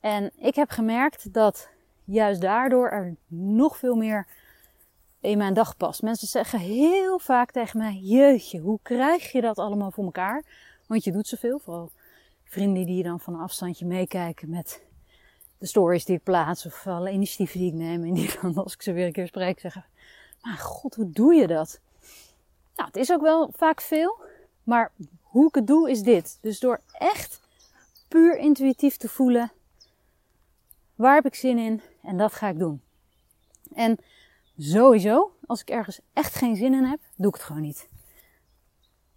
En 0.00 0.30
ik 0.36 0.54
heb 0.54 0.70
gemerkt 0.70 1.32
dat 1.32 1.68
juist 2.04 2.40
daardoor 2.40 2.88
er 2.88 3.16
nog 3.26 3.76
veel 3.76 3.94
meer 3.94 4.26
in 5.20 5.38
mijn 5.38 5.54
dag 5.54 5.76
past. 5.76 6.02
Mensen 6.02 6.28
zeggen 6.28 6.58
heel 6.58 7.18
vaak 7.18 7.50
tegen 7.50 7.78
mij: 7.78 7.94
Jeetje, 8.02 8.60
hoe 8.60 8.78
krijg 8.82 9.32
je 9.32 9.40
dat 9.40 9.58
allemaal 9.58 9.90
voor 9.90 10.04
elkaar? 10.04 10.42
Want 10.86 11.04
je 11.04 11.12
doet 11.12 11.26
zoveel. 11.26 11.58
Vooral 11.58 11.90
vrienden 12.44 12.86
die 12.86 13.02
dan 13.02 13.20
van 13.20 13.34
een 13.34 13.40
afstandje 13.40 13.86
meekijken 13.86 14.50
met 14.50 14.82
de 15.58 15.66
stories 15.66 16.04
die 16.04 16.16
ik 16.16 16.22
plaats 16.22 16.66
of 16.66 16.86
alle 16.86 17.10
initiatieven 17.10 17.60
die 17.60 17.68
ik 17.68 17.74
neem. 17.74 18.04
En 18.04 18.14
die 18.14 18.30
dan, 18.40 18.54
als 18.54 18.74
ik 18.74 18.82
ze 18.82 18.92
weer 18.92 19.06
een 19.06 19.12
keer 19.12 19.26
spreek, 19.26 19.60
zeggen: 19.60 19.84
Maar 20.40 20.56
god, 20.56 20.94
hoe 20.94 21.10
doe 21.10 21.34
je 21.34 21.46
dat? 21.46 21.80
Nou, 22.76 22.88
het 22.88 22.96
is 22.96 23.12
ook 23.12 23.20
wel 23.20 23.50
vaak 23.56 23.80
veel, 23.80 24.18
maar 24.62 24.92
hoe 25.22 25.48
ik 25.48 25.54
het 25.54 25.66
doe 25.66 25.90
is 25.90 26.02
dit. 26.02 26.38
Dus 26.40 26.60
door 26.60 26.80
echt 26.92 27.40
puur 28.08 28.38
intuïtief 28.38 28.96
te 28.96 29.08
voelen, 29.08 29.52
waar 30.94 31.14
heb 31.14 31.26
ik 31.26 31.34
zin 31.34 31.58
in 31.58 31.80
en 32.02 32.16
dat 32.16 32.32
ga 32.32 32.48
ik 32.48 32.58
doen. 32.58 32.82
En 33.74 33.98
sowieso, 34.58 35.36
als 35.46 35.60
ik 35.60 35.70
ergens 35.70 36.00
echt 36.12 36.34
geen 36.34 36.56
zin 36.56 36.74
in 36.74 36.84
heb, 36.84 37.00
doe 37.16 37.28
ik 37.28 37.34
het 37.34 37.42
gewoon 37.42 37.62
niet. 37.62 37.88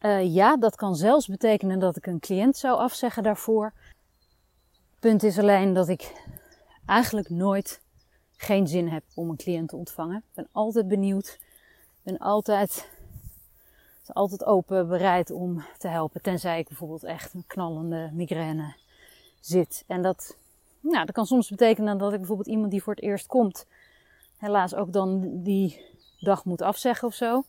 Uh, 0.02 0.34
ja, 0.34 0.58
dat 0.58 0.76
kan 0.76 0.96
zelfs 0.96 1.28
betekenen 1.28 1.80
dat 1.80 1.98
ik 1.98 2.06
een 2.06 2.20
cliënt 2.20 2.58
zou 2.58 2.78
afzeggen 2.78 3.24
daarvoor. 3.24 3.74
Punt 5.00 5.24
is 5.24 5.40
alleen 5.40 5.74
dat 5.74 5.88
ik 5.88 6.14
eigenlijk 6.86 7.30
nooit 7.30 7.82
geen 8.38 8.68
zin 8.68 8.88
heb 8.88 9.04
om 9.14 9.30
een 9.30 9.38
cliënt 9.38 9.70
te 9.70 9.76
ontvangen. 9.76 10.18
Ik 10.18 10.34
ben 10.34 10.48
altijd 10.52 10.88
benieuwd. 10.88 11.40
ben 12.04 12.18
altijd 12.18 12.88
altijd 14.14 14.46
open, 14.46 14.88
bereid 14.88 15.32
om 15.32 15.64
te 15.78 15.88
helpen. 15.88 16.22
Tenzij 16.22 16.60
ik 16.60 16.68
bijvoorbeeld 16.68 17.04
echt 17.04 17.34
een 17.34 17.44
knallende 17.48 18.10
migraine 18.14 18.76
zit. 19.40 19.84
En 19.88 20.02
dat, 20.02 20.38
nou, 20.80 21.06
dat 21.06 21.16
kan 21.16 21.26
soms 21.26 21.50
betekenen 21.50 21.98
dat 21.98 22.12
ik 22.12 22.18
bijvoorbeeld 22.18 22.48
iemand 22.48 22.72
die 22.72 22.84
voor 22.84 22.94
het 22.94 23.04
eerst 23.04 23.28
komt, 23.28 23.66
helaas 24.38 24.76
ook 24.76 24.94
dan 24.94 25.44
die 25.44 25.86
dag 26.20 26.46
moet 26.46 26.62
afzeggen 26.62 27.08
of 27.08 27.14
zo. 27.14 27.44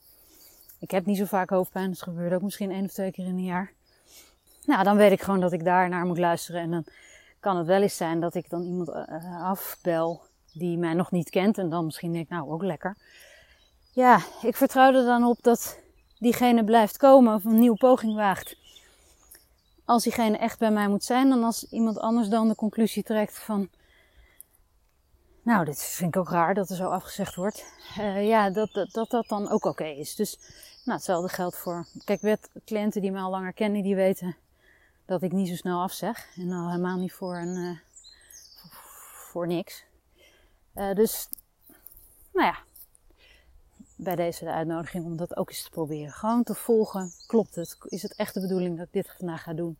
Ik 0.79 0.91
heb 0.91 1.07
niet 1.07 1.17
zo 1.17 1.25
vaak 1.25 1.51
hoofdpijn, 1.51 1.91
dat 1.91 2.03
gebeurt 2.03 2.33
ook 2.33 2.43
misschien 2.43 2.71
één 2.71 2.85
of 2.85 2.93
twee 2.93 3.11
keer 3.11 3.27
in 3.27 3.37
een 3.37 3.45
jaar. 3.45 3.73
Nou, 4.65 4.85
dan 4.85 4.97
weet 4.97 5.13
ik 5.13 5.23
gewoon 5.23 5.41
dat 5.41 5.53
ik 5.53 5.65
daar 5.65 5.89
naar 5.89 6.07
moet 6.07 6.19
luisteren. 6.19 6.61
En 6.61 6.71
dan 6.71 6.85
kan 7.41 7.57
het 7.57 7.67
wel 7.67 7.83
eens 7.83 7.97
zijn 7.97 8.21
dat 8.21 8.35
ik 8.35 8.51
dan 8.51 8.63
iemand 8.63 8.89
uh, 8.89 9.45
afbel 9.45 10.23
die 10.53 10.79
mij 10.79 10.95
nog 10.95 11.11
niet 11.11 11.31
kent. 11.31 11.59
En 11.59 11.69
dan 11.69 11.85
misschien 11.85 12.13
denk 12.13 12.25
ik, 12.25 12.31
nou 12.31 12.51
ook 12.51 12.63
lekker. 12.63 12.97
Ja, 13.93 14.21
ik 14.43 14.57
vertrouw 14.57 14.95
er 14.95 15.05
dan 15.05 15.25
op 15.25 15.43
dat 15.43 15.81
diegene 16.19 16.65
blijft 16.65 16.97
komen 16.97 17.35
of 17.35 17.45
een 17.45 17.59
nieuwe 17.59 17.77
poging 17.77 18.15
waagt. 18.15 18.57
Als 19.85 20.03
diegene 20.03 20.39
echt 20.39 20.59
bij 20.59 20.71
mij 20.71 20.89
moet 20.89 21.05
zijn, 21.05 21.29
dan 21.29 21.45
als 21.45 21.65
iemand 21.71 21.99
anders 21.99 22.29
dan 22.29 22.49
de 22.49 22.55
conclusie 22.55 23.03
trekt 23.03 23.39
van. 23.39 23.69
Nou, 25.43 25.65
dit 25.65 25.83
vind 25.83 26.15
ik 26.15 26.21
ook 26.21 26.31
raar 26.31 26.55
dat 26.55 26.71
er 26.71 26.77
zo 26.77 26.89
afgezegd 26.89 27.35
wordt. 27.35 27.65
Uh, 27.99 28.29
ja, 28.29 28.51
dat, 28.51 28.73
dat, 28.93 29.11
dat, 29.11 29.29
dan 29.29 29.51
ook 29.51 29.65
oké 29.65 29.85
is. 29.85 30.15
Dus 30.15 30.39
nou, 30.85 30.97
hetzelfde 30.97 31.29
geldt 31.29 31.57
voor. 31.57 31.87
Kijk, 32.05 32.21
wet, 32.21 32.51
cliënten 32.65 33.01
die 33.01 33.11
mij 33.11 33.21
al 33.21 33.31
langer 33.31 33.53
kennen, 33.53 33.83
die 33.83 33.95
weten 33.95 34.37
dat 35.05 35.23
ik 35.23 35.33
niet 35.33 35.49
zo 35.49 35.55
snel 35.55 35.83
afzeg. 35.83 36.27
En 36.37 36.53
al 36.53 36.71
helemaal 36.71 36.97
niet 36.97 37.13
voor, 37.13 37.37
een, 37.37 37.57
uh, 37.57 37.79
voor 39.31 39.47
niks. 39.47 39.85
Uh, 40.75 40.95
dus, 40.95 41.29
nou 42.33 42.47
ja, 42.47 42.59
bij 43.99 44.17
deze 44.17 44.45
de 44.45 44.51
uitnodiging 44.51 45.05
om 45.05 45.17
dat 45.17 45.37
ook 45.37 45.49
eens 45.49 45.63
te 45.63 45.71
proberen. 45.71 46.13
Gewoon 46.13 46.43
te 46.43 46.55
volgen. 46.55 47.13
Klopt 47.27 47.55
het? 47.55 47.77
Is 47.85 48.03
het 48.03 48.15
echt 48.15 48.35
de 48.35 48.41
bedoeling 48.41 48.77
dat 48.77 48.87
ik 48.87 48.93
dit 48.93 49.15
vandaag 49.17 49.43
ga 49.43 49.53
doen? 49.53 49.77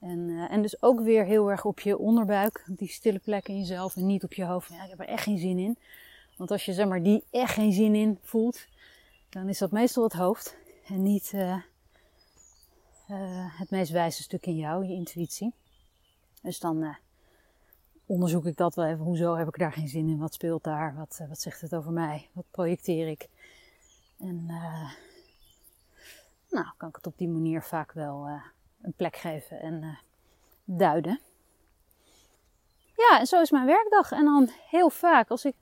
En, 0.00 0.18
uh, 0.18 0.52
en 0.52 0.62
dus 0.62 0.82
ook 0.82 1.00
weer 1.00 1.24
heel 1.24 1.50
erg 1.50 1.64
op 1.64 1.80
je 1.80 1.98
onderbuik, 1.98 2.64
die 2.66 2.88
stille 2.88 3.18
plek 3.18 3.48
in 3.48 3.58
jezelf 3.58 3.96
en 3.96 4.06
niet 4.06 4.24
op 4.24 4.32
je 4.32 4.44
hoofd. 4.44 4.70
Ja, 4.70 4.82
ik 4.82 4.90
heb 4.90 5.00
er 5.00 5.06
echt 5.06 5.22
geen 5.22 5.38
zin 5.38 5.58
in. 5.58 5.78
Want 6.36 6.50
als 6.50 6.64
je 6.64 6.72
zeg 6.72 6.86
maar 6.86 7.02
die 7.02 7.24
echt 7.30 7.54
geen 7.54 7.72
zin 7.72 7.94
in 7.94 8.18
voelt, 8.22 8.66
dan 9.28 9.48
is 9.48 9.58
dat 9.58 9.70
meestal 9.70 10.02
het 10.02 10.12
hoofd 10.12 10.56
en 10.86 11.02
niet 11.02 11.32
uh, 11.34 11.56
uh, 13.10 13.58
het 13.58 13.70
meest 13.70 13.90
wijze 13.90 14.22
stuk 14.22 14.46
in 14.46 14.56
jou, 14.56 14.84
je 14.86 14.92
intuïtie. 14.92 15.52
Dus 16.42 16.58
dan 16.58 16.96
onderzoek 18.06 18.46
ik 18.46 18.56
dat 18.56 18.74
wel 18.74 18.86
even. 18.86 19.04
Hoezo 19.04 19.36
heb 19.36 19.48
ik 19.48 19.58
daar 19.58 19.72
geen 19.72 19.88
zin 19.88 20.08
in? 20.08 20.18
Wat 20.18 20.34
speelt 20.34 20.64
daar? 20.64 20.94
Wat, 20.96 21.18
eh, 21.20 21.28
wat 21.28 21.40
zegt 21.40 21.60
het 21.60 21.74
over 21.74 21.92
mij? 21.92 22.28
Wat 22.32 22.44
projecteer 22.50 23.08
ik? 23.08 23.28
En 24.18 24.44
uh, 24.48 24.90
nou, 26.50 26.66
kan 26.76 26.88
ik 26.88 26.96
het 26.96 27.06
op 27.06 27.18
die 27.18 27.28
manier 27.28 27.62
vaak 27.62 27.92
wel 27.92 28.28
uh, 28.28 28.42
een 28.82 28.92
plek 28.96 29.16
geven 29.16 29.60
en 29.60 29.98
duiden. 30.64 31.20
Ja, 32.96 33.18
en 33.18 33.26
zo 33.26 33.40
is 33.40 33.50
mijn 33.50 33.66
werkdag. 33.66 34.12
En 34.12 34.24
dan 34.24 34.48
heel 34.68 34.90
vaak, 34.90 35.28
als 35.28 35.44
ik, 35.44 35.54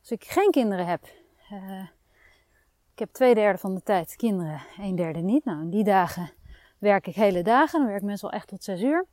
als 0.00 0.10
ik 0.10 0.24
geen 0.24 0.50
kinderen 0.50 0.86
heb. 0.86 1.04
ik 2.92 2.98
heb 2.98 3.12
twee 3.12 3.34
derde 3.34 3.58
van 3.58 3.74
de 3.74 3.82
tijd 3.82 4.16
kinderen, 4.16 4.62
een 4.78 4.96
derde 4.96 5.20
niet. 5.20 5.44
Nou, 5.44 5.60
in 5.60 5.70
die 5.70 5.84
dagen 5.84 6.30
werk 6.78 7.06
ik 7.06 7.14
hele 7.14 7.42
dagen. 7.42 7.78
Dan 7.78 7.88
werk 7.88 8.00
ik 8.00 8.06
meestal 8.06 8.30
echt 8.30 8.48
tot 8.48 8.64
zes 8.64 8.82
uur. 8.82 9.06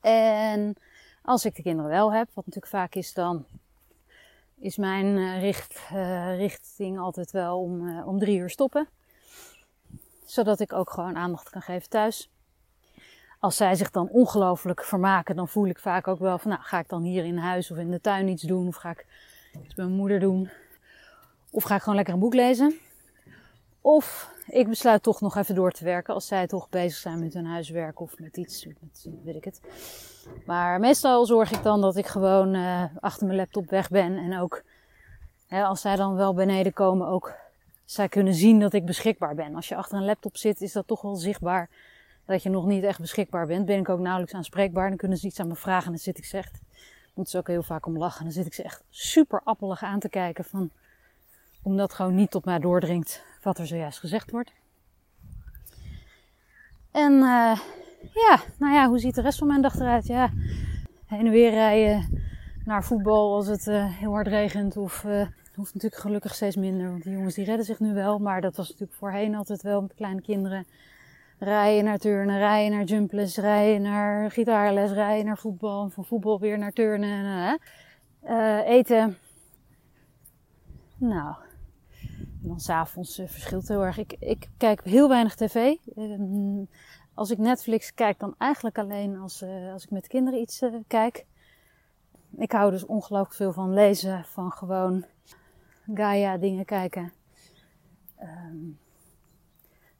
En 0.00 0.76
als 1.22 1.44
ik 1.44 1.54
de 1.54 1.62
kinderen 1.62 1.90
wel 1.90 2.12
heb, 2.12 2.26
wat 2.34 2.46
natuurlijk 2.46 2.72
vaak 2.72 2.94
is, 2.94 3.14
dan 3.14 3.46
is 4.58 4.76
mijn 4.76 5.38
richt, 5.40 5.80
uh, 5.92 6.36
richting 6.36 6.98
altijd 6.98 7.30
wel 7.30 7.60
om, 7.60 7.88
uh, 7.88 8.06
om 8.06 8.18
drie 8.18 8.38
uur 8.38 8.50
stoppen. 8.50 8.88
Zodat 10.24 10.60
ik 10.60 10.72
ook 10.72 10.90
gewoon 10.90 11.16
aandacht 11.16 11.50
kan 11.50 11.62
geven 11.62 11.88
thuis. 11.88 12.30
Als 13.38 13.56
zij 13.56 13.74
zich 13.74 13.90
dan 13.90 14.08
ongelooflijk 14.08 14.84
vermaken, 14.84 15.36
dan 15.36 15.48
voel 15.48 15.66
ik 15.66 15.78
vaak 15.78 16.08
ook 16.08 16.18
wel 16.18 16.38
van, 16.38 16.50
nou, 16.50 16.62
ga 16.62 16.78
ik 16.78 16.88
dan 16.88 17.02
hier 17.02 17.24
in 17.24 17.36
huis 17.36 17.70
of 17.70 17.76
in 17.76 17.90
de 17.90 18.00
tuin 18.00 18.28
iets 18.28 18.42
doen? 18.42 18.68
Of 18.68 18.76
ga 18.76 18.90
ik 18.90 19.06
iets 19.64 19.74
bij 19.74 19.84
mijn 19.84 19.96
moeder 19.96 20.20
doen? 20.20 20.50
Of 21.50 21.62
ga 21.62 21.74
ik 21.74 21.80
gewoon 21.80 21.96
lekker 21.96 22.14
een 22.14 22.20
boek 22.20 22.34
lezen? 22.34 22.74
Of 23.80 24.30
ik 24.52 24.68
besluit 24.68 25.02
toch 25.02 25.20
nog 25.20 25.36
even 25.36 25.54
door 25.54 25.70
te 25.70 25.84
werken 25.84 26.14
als 26.14 26.26
zij 26.26 26.46
toch 26.46 26.68
bezig 26.68 26.98
zijn 26.98 27.18
met 27.18 27.34
hun 27.34 27.46
huiswerk 27.46 28.00
of 28.00 28.18
met 28.18 28.36
iets, 28.36 28.66
met, 28.66 29.08
weet 29.24 29.34
ik 29.34 29.44
het. 29.44 29.60
Maar 30.46 30.80
meestal 30.80 31.26
zorg 31.26 31.52
ik 31.52 31.62
dan 31.62 31.80
dat 31.80 31.96
ik 31.96 32.06
gewoon 32.06 32.54
uh, 32.54 32.84
achter 33.00 33.26
mijn 33.26 33.38
laptop 33.38 33.70
weg 33.70 33.88
ben 33.88 34.16
en 34.16 34.38
ook 34.38 34.62
hè, 35.46 35.64
als 35.64 35.80
zij 35.80 35.96
dan 35.96 36.14
wel 36.14 36.34
beneden 36.34 36.72
komen, 36.72 37.06
ook 37.06 37.34
zij 37.84 38.08
kunnen 38.08 38.34
zien 38.34 38.60
dat 38.60 38.72
ik 38.72 38.84
beschikbaar 38.84 39.34
ben. 39.34 39.54
Als 39.54 39.68
je 39.68 39.76
achter 39.76 39.98
een 39.98 40.04
laptop 40.04 40.36
zit, 40.36 40.60
is 40.60 40.72
dat 40.72 40.86
toch 40.86 41.02
wel 41.02 41.16
zichtbaar 41.16 41.68
dat 42.26 42.42
je 42.42 42.50
nog 42.50 42.66
niet 42.66 42.84
echt 42.84 43.00
beschikbaar 43.00 43.46
bent. 43.46 43.66
Ben 43.66 43.78
ik 43.78 43.88
ook 43.88 44.00
nauwelijks 44.00 44.34
aanspreekbaar. 44.34 44.88
Dan 44.88 44.98
kunnen 44.98 45.18
ze 45.18 45.26
iets 45.26 45.40
aan 45.40 45.48
me 45.48 45.56
vragen 45.56 45.86
en 45.86 45.90
dan 45.90 46.00
zit 46.00 46.18
ik 46.18 46.24
ze 46.24 46.36
echt, 46.36 46.60
moeten 47.14 47.32
ze 47.32 47.38
ook 47.38 47.46
heel 47.46 47.62
vaak 47.62 47.86
om 47.86 47.98
lachen. 47.98 48.24
Dan 48.24 48.32
zit 48.32 48.46
ik 48.46 48.54
ze 48.54 48.62
echt 48.62 48.82
super 48.90 49.40
appelig 49.44 49.82
aan 49.82 50.00
te 50.00 50.08
kijken 50.08 50.44
van, 50.44 50.70
omdat 51.62 51.92
gewoon 51.92 52.14
niet 52.14 52.30
tot 52.30 52.44
mij 52.44 52.58
doordringt 52.58 53.30
wat 53.42 53.58
er 53.58 53.66
zojuist 53.66 53.98
gezegd 53.98 54.30
wordt. 54.30 54.52
En 56.90 57.12
uh, 57.12 57.58
ja, 58.14 58.40
nou 58.58 58.74
ja, 58.74 58.88
hoe 58.88 58.98
ziet 58.98 59.14
de 59.14 59.20
rest 59.20 59.38
van 59.38 59.46
mijn 59.46 59.62
dag 59.62 59.74
eruit? 59.74 60.06
Ja, 60.06 60.30
heen 61.06 61.26
en 61.26 61.32
weer 61.32 61.50
rijden 61.50 62.22
naar 62.64 62.84
voetbal 62.84 63.34
als 63.34 63.46
het 63.46 63.66
uh, 63.66 63.96
heel 63.98 64.12
hard 64.12 64.26
regent. 64.26 64.76
Of 64.76 65.04
uh, 65.04 65.26
hoeft 65.54 65.74
natuurlijk 65.74 66.02
gelukkig 66.02 66.34
steeds 66.34 66.56
minder, 66.56 66.90
want 66.90 67.02
die 67.02 67.12
jongens 67.12 67.34
die 67.34 67.44
redden 67.44 67.64
zich 67.64 67.80
nu 67.80 67.94
wel. 67.94 68.18
Maar 68.18 68.40
dat 68.40 68.56
was 68.56 68.68
natuurlijk 68.68 68.98
voorheen 68.98 69.34
altijd 69.34 69.62
wel 69.62 69.80
met 69.80 69.94
kleine 69.94 70.20
kinderen. 70.20 70.66
Rijden 71.38 71.84
naar 71.84 71.98
turnen, 71.98 72.38
rijden 72.38 72.76
naar 72.76 72.84
jumples, 72.84 73.36
rijden 73.36 73.82
naar 73.82 74.30
gitaarles, 74.30 74.90
rijden 74.90 75.24
naar 75.24 75.38
voetbal. 75.38 75.84
En 75.84 75.90
van 75.90 76.04
voetbal 76.04 76.40
weer 76.40 76.58
naar 76.58 76.72
turnen. 76.72 77.58
Eten. 78.64 79.18
Nou, 80.96 81.34
en 82.42 82.48
dan 82.48 82.60
s'avonds 82.60 83.18
uh, 83.18 83.28
verschilt 83.28 83.68
heel 83.68 83.84
erg. 83.84 83.98
Ik, 83.98 84.16
ik 84.18 84.48
kijk 84.56 84.84
heel 84.84 85.08
weinig 85.08 85.34
tv. 85.34 85.74
Uh, 85.96 86.66
als 87.14 87.30
ik 87.30 87.38
Netflix 87.38 87.94
kijk, 87.94 88.18
dan 88.18 88.34
eigenlijk 88.38 88.78
alleen 88.78 89.16
als, 89.16 89.42
uh, 89.42 89.72
als 89.72 89.84
ik 89.84 89.90
met 89.90 90.06
kinderen 90.06 90.40
iets 90.40 90.62
kijk. 90.86 91.26
Ik 92.36 92.52
hou 92.52 92.70
dus 92.70 92.86
ongelooflijk 92.86 93.34
veel 93.34 93.52
van 93.52 93.74
lezen, 93.74 94.24
van 94.24 94.52
gewoon 94.52 95.04
Gaia 95.94 96.36
dingen 96.36 96.64
kijken. 96.64 97.12
Um, 98.22 98.78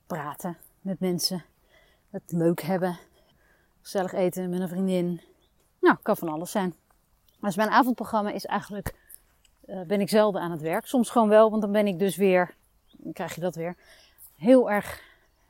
praten 0.07 0.57
met 0.81 1.01
mensen. 1.01 1.45
Het 2.11 2.33
leuk 2.33 2.61
hebben. 2.61 2.99
Gezellig 3.81 4.13
eten 4.13 4.51
met 4.51 4.61
een 4.61 4.69
vriendin. 4.69 5.21
Nou, 5.81 5.97
kan 6.03 6.17
van 6.17 6.29
alles 6.29 6.51
zijn. 6.51 6.75
Dus 7.41 7.57
mijn 7.57 7.69
avondprogramma 7.69 8.31
is 8.31 8.47
eigenlijk, 8.47 8.95
uh, 9.67 9.81
ben 9.81 10.01
ik 10.01 10.09
zelden 10.09 10.41
aan 10.41 10.51
het 10.51 10.61
werk. 10.61 10.87
Soms 10.87 11.11
gewoon 11.11 11.29
wel, 11.29 11.51
want 11.51 11.63
dan 11.63 11.73
ben 11.73 11.87
ik 11.87 11.99
dus 11.99 12.17
weer, 12.17 12.55
dan 12.97 13.13
krijg 13.13 13.35
je 13.35 13.41
dat 13.41 13.55
weer, 13.55 13.77
heel 14.37 14.71
erg, 14.71 15.03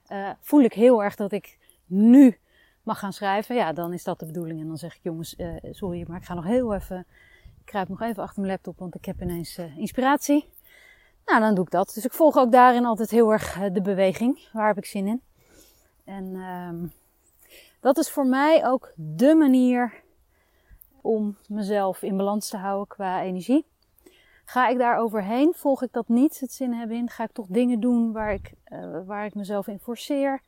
uh, 0.08 0.30
voel 0.40 0.60
ik 0.60 0.72
heel 0.72 1.02
erg 1.02 1.16
dat 1.16 1.32
ik 1.32 1.58
nu 1.86 2.38
mag 2.82 2.98
gaan 2.98 3.12
schrijven. 3.12 3.54
Ja, 3.54 3.72
dan 3.72 3.92
is 3.92 4.04
dat 4.04 4.18
de 4.18 4.26
bedoeling. 4.26 4.60
En 4.60 4.66
dan 4.66 4.76
zeg 4.76 4.96
ik, 4.96 5.02
jongens, 5.02 5.34
uh, 5.38 5.56
sorry, 5.70 6.04
maar 6.08 6.18
ik 6.18 6.24
ga 6.24 6.34
nog 6.34 6.44
heel 6.44 6.74
even, 6.74 7.06
ik 7.58 7.64
kruip 7.64 7.88
nog 7.88 8.00
even 8.00 8.22
achter 8.22 8.40
mijn 8.40 8.52
laptop, 8.52 8.78
want 8.78 8.94
ik 8.94 9.04
heb 9.04 9.22
ineens 9.22 9.58
inspiratie. 9.76 10.48
Nou, 11.24 11.40
dan 11.40 11.54
doe 11.54 11.64
ik 11.64 11.70
dat. 11.70 11.92
Dus 11.94 12.04
ik 12.04 12.12
volg 12.12 12.36
ook 12.36 12.52
daarin 12.52 12.84
altijd 12.84 13.10
heel 13.10 13.32
erg 13.32 13.58
de 13.72 13.82
beweging. 13.82 14.48
Waar 14.52 14.66
heb 14.66 14.76
ik 14.76 14.86
zin 14.86 15.06
in? 15.06 15.22
En 16.04 16.34
um, 16.34 16.92
dat 17.80 17.98
is 17.98 18.10
voor 18.10 18.26
mij 18.26 18.66
ook 18.66 18.92
de 18.96 19.34
manier 19.34 20.02
om 21.00 21.36
mezelf 21.48 22.02
in 22.02 22.16
balans 22.16 22.48
te 22.48 22.56
houden 22.56 22.86
qua 22.86 23.22
energie. 23.22 23.66
Ga 24.44 24.68
ik 24.68 24.78
daar 24.78 24.98
overheen, 24.98 25.52
volg 25.54 25.82
ik 25.82 25.92
dat 25.92 26.08
niet, 26.08 26.40
het 26.40 26.52
zin 26.52 26.72
hebben 26.72 26.96
in, 26.96 27.10
ga 27.10 27.24
ik 27.24 27.32
toch 27.32 27.46
dingen 27.48 27.80
doen 27.80 28.12
waar 28.12 28.32
ik, 28.32 28.52
uh, 28.72 29.00
waar 29.06 29.24
ik 29.24 29.34
mezelf 29.34 29.66
in 29.66 29.78
forceer. 29.78 30.40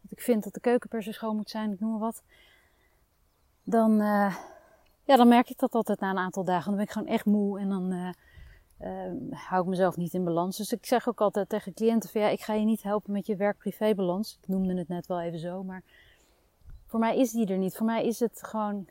Dat 0.00 0.12
ik 0.12 0.20
vind 0.20 0.44
dat 0.44 0.54
de 0.54 0.60
keuken 0.60 0.88
per 0.88 1.02
se 1.02 1.12
schoon 1.12 1.36
moet 1.36 1.50
zijn, 1.50 1.72
ik 1.72 1.80
noem 1.80 1.90
maar 1.90 2.00
wat. 2.00 2.22
Dan, 3.62 3.92
uh, 3.92 4.36
ja, 5.04 5.16
dan 5.16 5.28
merk 5.28 5.50
ik 5.50 5.58
dat 5.58 5.74
altijd 5.74 6.00
na 6.00 6.10
een 6.10 6.18
aantal 6.18 6.44
dagen. 6.44 6.64
Dan 6.66 6.74
ben 6.74 6.84
ik 6.84 6.90
gewoon 6.90 7.08
echt 7.08 7.24
moe 7.24 7.58
en 7.60 7.68
dan 7.68 7.92
uh, 7.92 8.10
hou 9.30 9.62
ik 9.62 9.68
mezelf 9.68 9.96
niet 9.96 10.14
in 10.14 10.24
balans. 10.24 10.56
Dus 10.56 10.72
ik 10.72 10.86
zeg 10.86 11.08
ook 11.08 11.20
altijd 11.20 11.48
tegen 11.48 11.74
cliënten 11.74 12.10
van 12.10 12.20
ja, 12.20 12.28
ik 12.28 12.40
ga 12.40 12.52
je 12.52 12.64
niet 12.64 12.82
helpen 12.82 13.12
met 13.12 13.26
je 13.26 13.36
werk-privé 13.36 13.94
balans. 13.94 14.38
Ik 14.40 14.48
noemde 14.48 14.74
het 14.74 14.88
net 14.88 15.06
wel 15.06 15.20
even 15.20 15.38
zo, 15.38 15.62
maar 15.62 15.82
voor 16.86 17.00
mij 17.00 17.18
is 17.18 17.30
die 17.30 17.46
er 17.46 17.58
niet. 17.58 17.76
Voor 17.76 17.86
mij 17.86 18.06
is 18.06 18.20
het 18.20 18.42
gewoon 18.42 18.86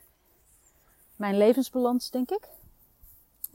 mijn 1.15 1.37
levensbalans, 1.37 2.09
denk 2.09 2.29
ik. 2.31 2.47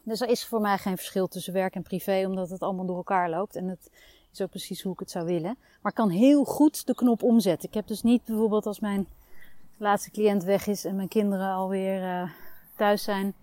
Dus 0.07 0.21
er 0.21 0.29
is 0.29 0.47
voor 0.47 0.61
mij 0.61 0.79
geen 0.79 0.97
verschil 0.97 1.29
tussen 1.29 1.53
werk 1.53 1.75
en 1.75 1.83
privé, 1.83 2.25
omdat 2.27 2.51
het 2.51 2.63
allemaal 2.63 2.87
door 2.87 2.97
elkaar 2.97 3.31
loopt. 3.31 3.57
En 3.57 3.69
het 3.69 3.91
is 4.33 4.41
ook 4.41 4.51
precies 4.51 4.83
hoe 4.83 4.93
ik 4.93 4.99
het 4.99 5.11
zou 5.11 5.25
willen. 5.25 5.59
Maar 5.83 5.93
ik 5.93 5.99
kan 5.99 6.09
heel 6.11 6.45
goed 6.45 6.87
de 6.87 6.95
knop 6.95 7.23
omzetten. 7.23 7.69
Ik 7.69 7.75
heb 7.75 7.87
dus 7.87 8.03
niet 8.03 8.25
bijvoorbeeld 8.25 8.67
als 8.67 8.81
mijn 8.81 9.07
laatste 9.77 10.11
cliënt 10.11 10.45
weg 10.45 10.67
is 10.67 10.85
en 10.85 10.97
mijn 10.97 11.09
kinderen 11.09 11.51
alweer 11.53 12.03
uh, 12.03 12.31
thuis 12.77 13.03
zijn, 13.03 13.35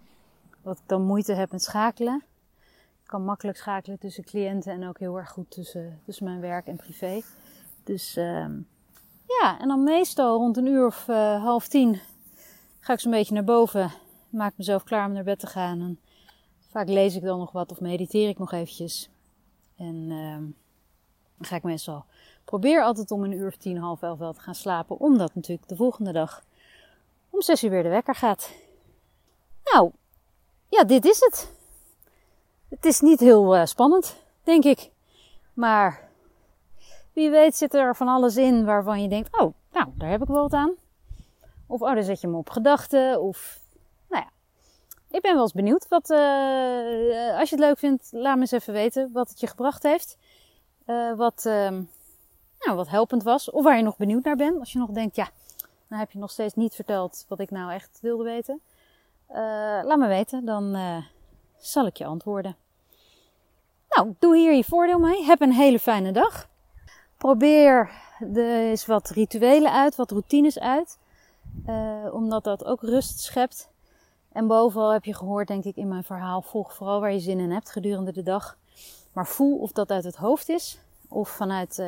dat 0.62 0.78
ik 0.78 0.84
dan 0.86 1.02
moeite 1.02 1.34
heb 1.34 1.52
met 1.52 1.64
schakelen 1.64 2.24
kan 3.14 3.24
makkelijk 3.24 3.58
schakelen 3.58 4.00
tussen 4.00 4.24
cliënten 4.24 4.72
en 4.72 4.88
ook 4.88 5.00
heel 5.00 5.18
erg 5.18 5.30
goed 5.30 5.52
tussen, 5.52 6.00
tussen 6.06 6.26
mijn 6.26 6.40
werk 6.40 6.68
en 6.68 6.76
privé. 6.76 7.22
Dus 7.84 8.18
uh, 8.18 8.46
ja, 9.28 9.60
en 9.60 9.68
dan 9.68 9.84
meestal 9.84 10.38
rond 10.38 10.58
een 10.58 10.66
uur 10.66 10.86
of 10.86 11.08
uh, 11.08 11.44
half 11.44 11.68
tien 11.68 12.00
ga 12.80 12.94
ik 12.94 13.00
zo'n 13.00 13.12
beetje 13.12 13.34
naar 13.34 13.44
boven. 13.44 13.92
Maak 14.30 14.54
mezelf 14.58 14.84
klaar 14.84 15.08
om 15.08 15.14
naar 15.14 15.24
bed 15.24 15.40
te 15.40 15.48
gaan. 15.48 15.82
En 15.82 16.00
vaak 16.74 16.88
lees 16.88 17.16
ik 17.16 17.24
dan 17.24 17.40
nog 17.40 17.52
wat 17.52 17.72
of 17.72 17.80
mediteer 17.80 18.30
ik 18.30 18.40
nog 18.40 18.52
eventjes. 18.52 19.10
En 19.76 19.96
uh, 19.96 20.38
dan 21.38 21.46
ga 21.46 21.56
ik 21.56 21.64
meestal 21.64 22.06
probeer 22.46 22.84
altijd 22.84 23.12
om 23.12 23.24
een 23.24 23.32
uur 23.32 23.48
of 23.48 23.56
tien, 23.56 23.78
half 23.78 24.02
elf 24.02 24.20
wel 24.20 24.34
te 24.34 24.40
gaan 24.40 24.56
slapen. 24.56 25.00
Omdat 25.00 25.36
natuurlijk 25.36 25.68
de 25.68 25.76
volgende 25.76 26.12
dag 26.12 26.44
om 27.30 27.42
zes 27.42 27.64
uur 27.64 27.70
weer 27.70 27.84
de 27.84 27.90
wekker 27.90 28.16
gaat. 28.16 28.54
Nou, 29.64 29.92
ja, 30.70 30.84
dit 30.84 31.06
is 31.06 31.20
het. 31.20 31.52
Het 32.70 32.86
is 32.86 33.00
niet 33.00 33.20
heel 33.20 33.56
uh, 33.56 33.66
spannend, 33.66 34.16
denk 34.44 34.64
ik. 34.64 34.90
Maar 35.54 36.10
wie 37.14 37.30
weet 37.30 37.56
zit 37.56 37.74
er 37.74 37.96
van 37.96 38.08
alles 38.08 38.38
in 38.38 38.66
waarvan 38.66 39.02
je 39.02 39.10
denkt: 39.10 39.42
oh, 39.42 39.54
nou, 39.72 39.88
daar 39.96 40.10
heb 40.10 40.22
ik 40.22 40.28
wel 40.28 40.42
wat 40.42 40.54
aan. 40.54 40.74
Of 41.68 41.82
oh, 41.82 41.94
daar 41.94 42.04
zet 42.04 42.22
je 42.22 42.28
me 42.28 42.38
op 42.38 42.50
gedachten. 42.50 43.22
Of. 43.22 43.62
Ik 45.14 45.22
ben 45.22 45.34
wel 45.34 45.42
eens 45.42 45.54
benieuwd. 45.54 45.88
Wat, 45.88 46.10
uh, 46.10 47.40
als 47.40 47.50
je 47.50 47.56
het 47.56 47.66
leuk 47.66 47.78
vindt, 47.78 48.10
laat 48.12 48.36
me 48.36 48.42
eens 48.42 48.52
even 48.52 48.74
weten 48.74 49.10
wat 49.12 49.30
het 49.30 49.40
je 49.40 49.48
gebracht 49.48 49.84
heeft. 49.84 50.18
Uh, 50.86 51.14
wat, 51.16 51.44
nou, 52.60 52.76
wat 52.76 52.90
helpend 52.90 53.24
was. 53.24 53.52
Of 53.52 53.64
waar 53.64 53.78
je 53.78 53.84
nog 53.84 53.98
benieuwd 53.98 54.24
naar 54.24 54.36
bent. 54.36 54.60
Als 54.60 54.72
je 54.72 54.80
nog 54.80 54.90
denkt: 54.90 55.16
ja, 55.16 55.30
nou 55.88 56.02
heb 56.02 56.12
je 56.12 56.20
nog 56.20 56.32
steeds 56.32 56.54
niet 56.54 56.76
verteld 56.76 57.26
wat 57.28 57.40
ik 57.40 57.52
nou 57.52 57.72
echt 57.72 58.00
wilde 58.02 58.24
weten. 58.24 58.62
laat 59.84 59.98
me 59.98 60.08
weten, 60.08 60.46
dan 60.46 60.78
zal 61.58 61.86
ik 61.86 61.98
je 61.98 62.06
antwoorden. 62.06 62.56
Nou, 63.90 64.14
doe 64.20 64.38
hier 64.38 64.54
je 64.54 64.64
voordeel 64.64 65.00
mee. 65.00 65.24
Heb 65.24 65.42
een 65.42 65.54
hele 65.54 65.80
fijne 65.80 66.12
dag. 66.12 66.48
Probeer 67.18 67.92
er 68.20 68.38
eens 68.38 68.86
wat 68.86 69.10
rituelen 69.10 69.72
uit, 69.72 69.96
wat 69.96 70.12
routines 70.12 70.60
uit. 70.60 70.98
Omdat 72.12 72.44
dat 72.44 72.66
ook 72.66 72.82
rust 72.82 73.20
schept. 73.20 73.72
En 74.34 74.48
bovenal 74.48 74.94
heb 74.94 75.06
je 75.06 75.16
gehoord, 75.16 75.48
denk 75.48 75.64
ik, 75.64 75.76
in 75.76 75.88
mijn 75.88 76.04
verhaal. 76.04 76.42
Volg 76.42 76.74
vooral 76.74 77.00
waar 77.00 77.14
je 77.14 77.20
zin 77.20 77.40
in 77.40 77.52
hebt 77.52 77.72
gedurende 77.72 78.12
de 78.12 78.24
dag. 78.24 78.58
Maar 79.14 79.28
voel 79.28 79.58
of 79.58 79.72
dat 79.72 79.92
uit 79.92 80.04
het 80.04 80.16
hoofd 80.16 80.50
is 80.50 80.80
of 81.10 81.30
vanuit 81.30 81.78
uh, 81.80 81.88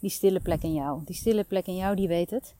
die 0.00 0.10
stille 0.10 0.40
plek 0.40 0.62
in 0.62 0.72
jou. 0.72 1.00
Die 1.04 1.14
stille 1.14 1.44
plek 1.44 1.66
in 1.66 1.76
jou, 1.76 1.96
die 1.96 2.08
weet 2.08 2.30
het. 2.30 2.54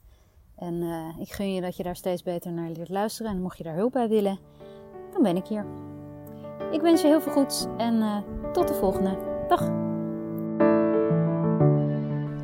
En 0.56 0.74
uh, 0.74 1.18
ik 1.18 1.32
gun 1.32 1.54
je 1.54 1.60
dat 1.60 1.76
je 1.76 1.82
daar 1.82 1.96
steeds 1.96 2.22
beter 2.22 2.52
naar 2.52 2.70
leert 2.70 2.88
luisteren. 2.88 3.32
En 3.32 3.42
mocht 3.42 3.58
je 3.58 3.64
daar 3.64 3.74
hulp 3.74 3.92
bij 3.92 4.08
willen, 4.08 4.38
dan 5.12 5.22
ben 5.22 5.36
ik 5.36 5.46
hier. 5.46 5.66
Ik 6.70 6.80
wens 6.80 7.00
je 7.00 7.06
heel 7.06 7.20
veel 7.20 7.32
goeds 7.32 7.66
en 7.76 7.94
uh, 7.94 8.16
tot 8.52 8.68
de 8.68 8.74
volgende. 8.74 9.18
Dag! 9.48 9.60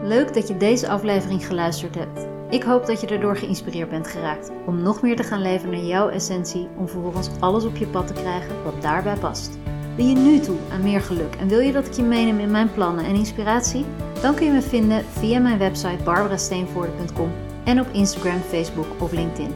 Leuk 0.06 0.34
dat 0.34 0.48
je 0.48 0.56
deze 0.56 0.88
aflevering 0.88 1.46
geluisterd 1.46 1.94
hebt. 1.94 2.33
Ik 2.50 2.62
hoop 2.62 2.86
dat 2.86 3.00
je 3.00 3.06
erdoor 3.06 3.36
geïnspireerd 3.36 3.90
bent 3.90 4.06
geraakt 4.06 4.50
om 4.66 4.82
nog 4.82 5.02
meer 5.02 5.16
te 5.16 5.22
gaan 5.22 5.42
leven 5.42 5.70
naar 5.70 5.80
jouw 5.80 6.08
essentie, 6.08 6.68
om 6.76 6.88
vervolgens 6.88 7.30
alles 7.40 7.64
op 7.64 7.76
je 7.76 7.86
pad 7.86 8.06
te 8.06 8.12
krijgen 8.12 8.62
wat 8.64 8.82
daarbij 8.82 9.16
past. 9.16 9.58
Ben 9.96 10.08
je 10.08 10.16
nu 10.16 10.40
toe 10.40 10.56
aan 10.72 10.82
meer 10.82 11.00
geluk 11.00 11.34
en 11.34 11.48
wil 11.48 11.60
je 11.60 11.72
dat 11.72 11.86
ik 11.86 11.92
je 11.92 12.02
meeneem 12.02 12.38
in 12.38 12.50
mijn 12.50 12.72
plannen 12.72 13.04
en 13.04 13.14
inspiratie? 13.14 13.84
Dan 14.20 14.34
kun 14.34 14.46
je 14.46 14.52
me 14.52 14.62
vinden 14.62 15.04
via 15.04 15.40
mijn 15.40 15.58
website 15.58 16.02
barbarasteenvoorde.com 16.04 17.30
en 17.64 17.80
op 17.80 17.86
Instagram, 17.92 18.40
Facebook 18.40 18.86
of 18.98 19.12
LinkedIn. 19.12 19.54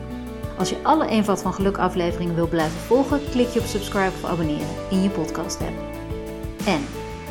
Als 0.59 0.70
je 0.70 0.76
alle 0.82 1.07
Eenvoud 1.07 1.43
van 1.43 1.55
Geluk 1.55 1.78
afleveringen 1.78 2.34
wil 2.34 2.49
blijven 2.49 2.80
volgen, 2.80 3.20
klik 3.30 3.49
je 3.49 3.61
op 3.61 3.66
subscribe 3.66 4.12
of 4.22 4.24
abonneren 4.24 4.91
in 4.91 5.03
je 5.03 5.11
podcast 5.11 5.61
app. 5.61 5.97
En 6.66 6.80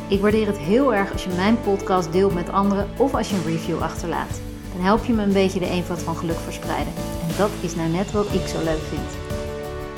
ik 0.08 0.20
waardeer 0.20 0.46
het 0.46 0.58
heel 0.58 0.94
erg 0.94 1.12
als 1.12 1.24
je 1.24 1.30
mijn 1.36 1.60
podcast 1.60 2.12
deelt 2.12 2.34
met 2.34 2.52
anderen 2.52 2.88
of 2.96 3.14
als 3.14 3.30
je 3.30 3.36
een 3.36 3.44
review 3.44 3.82
achterlaat. 3.82 4.47
Help 4.80 5.04
je 5.04 5.12
me 5.12 5.22
een 5.22 5.32
beetje 5.32 5.58
de 5.58 5.68
eenvoud 5.68 6.02
van 6.02 6.16
geluk 6.16 6.38
verspreiden. 6.38 6.92
En 7.28 7.34
dat 7.36 7.50
is 7.60 7.74
nou 7.74 7.88
net 7.88 8.12
wat 8.12 8.26
ik 8.32 8.46
zo 8.46 8.58
leuk 8.64 8.82
vind. 8.88 9.26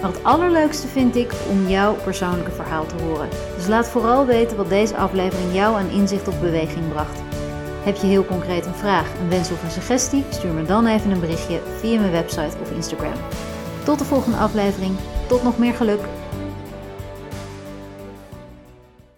Maar 0.01 0.11
het 0.11 0.24
allerleukste 0.24 0.87
vind 0.87 1.16
ik 1.16 1.33
om 1.51 1.68
jouw 1.68 1.95
persoonlijke 1.95 2.51
verhaal 2.51 2.87
te 2.87 3.05
horen. 3.05 3.28
Dus 3.57 3.66
laat 3.66 3.89
vooral 3.89 4.26
weten 4.26 4.57
wat 4.57 4.68
deze 4.68 4.97
aflevering 4.97 5.55
jou 5.55 5.76
aan 5.76 5.91
inzicht 5.91 6.28
of 6.28 6.41
beweging 6.41 6.89
bracht. 6.89 7.20
Heb 7.83 7.97
je 7.97 8.07
heel 8.07 8.24
concreet 8.24 8.66
een 8.66 8.74
vraag, 8.74 9.07
een 9.20 9.28
wens 9.28 9.51
of 9.51 9.62
een 9.62 9.70
suggestie? 9.70 10.24
Stuur 10.31 10.53
me 10.53 10.64
dan 10.64 10.87
even 10.87 11.11
een 11.11 11.20
berichtje 11.20 11.61
via 11.78 12.01
mijn 12.01 12.12
website 12.12 12.57
of 12.62 12.70
Instagram. 12.70 13.18
Tot 13.85 13.99
de 13.99 14.05
volgende 14.05 14.39
aflevering. 14.39 14.97
Tot 15.28 15.43
nog 15.43 15.59
meer 15.59 15.74
geluk. 15.74 16.01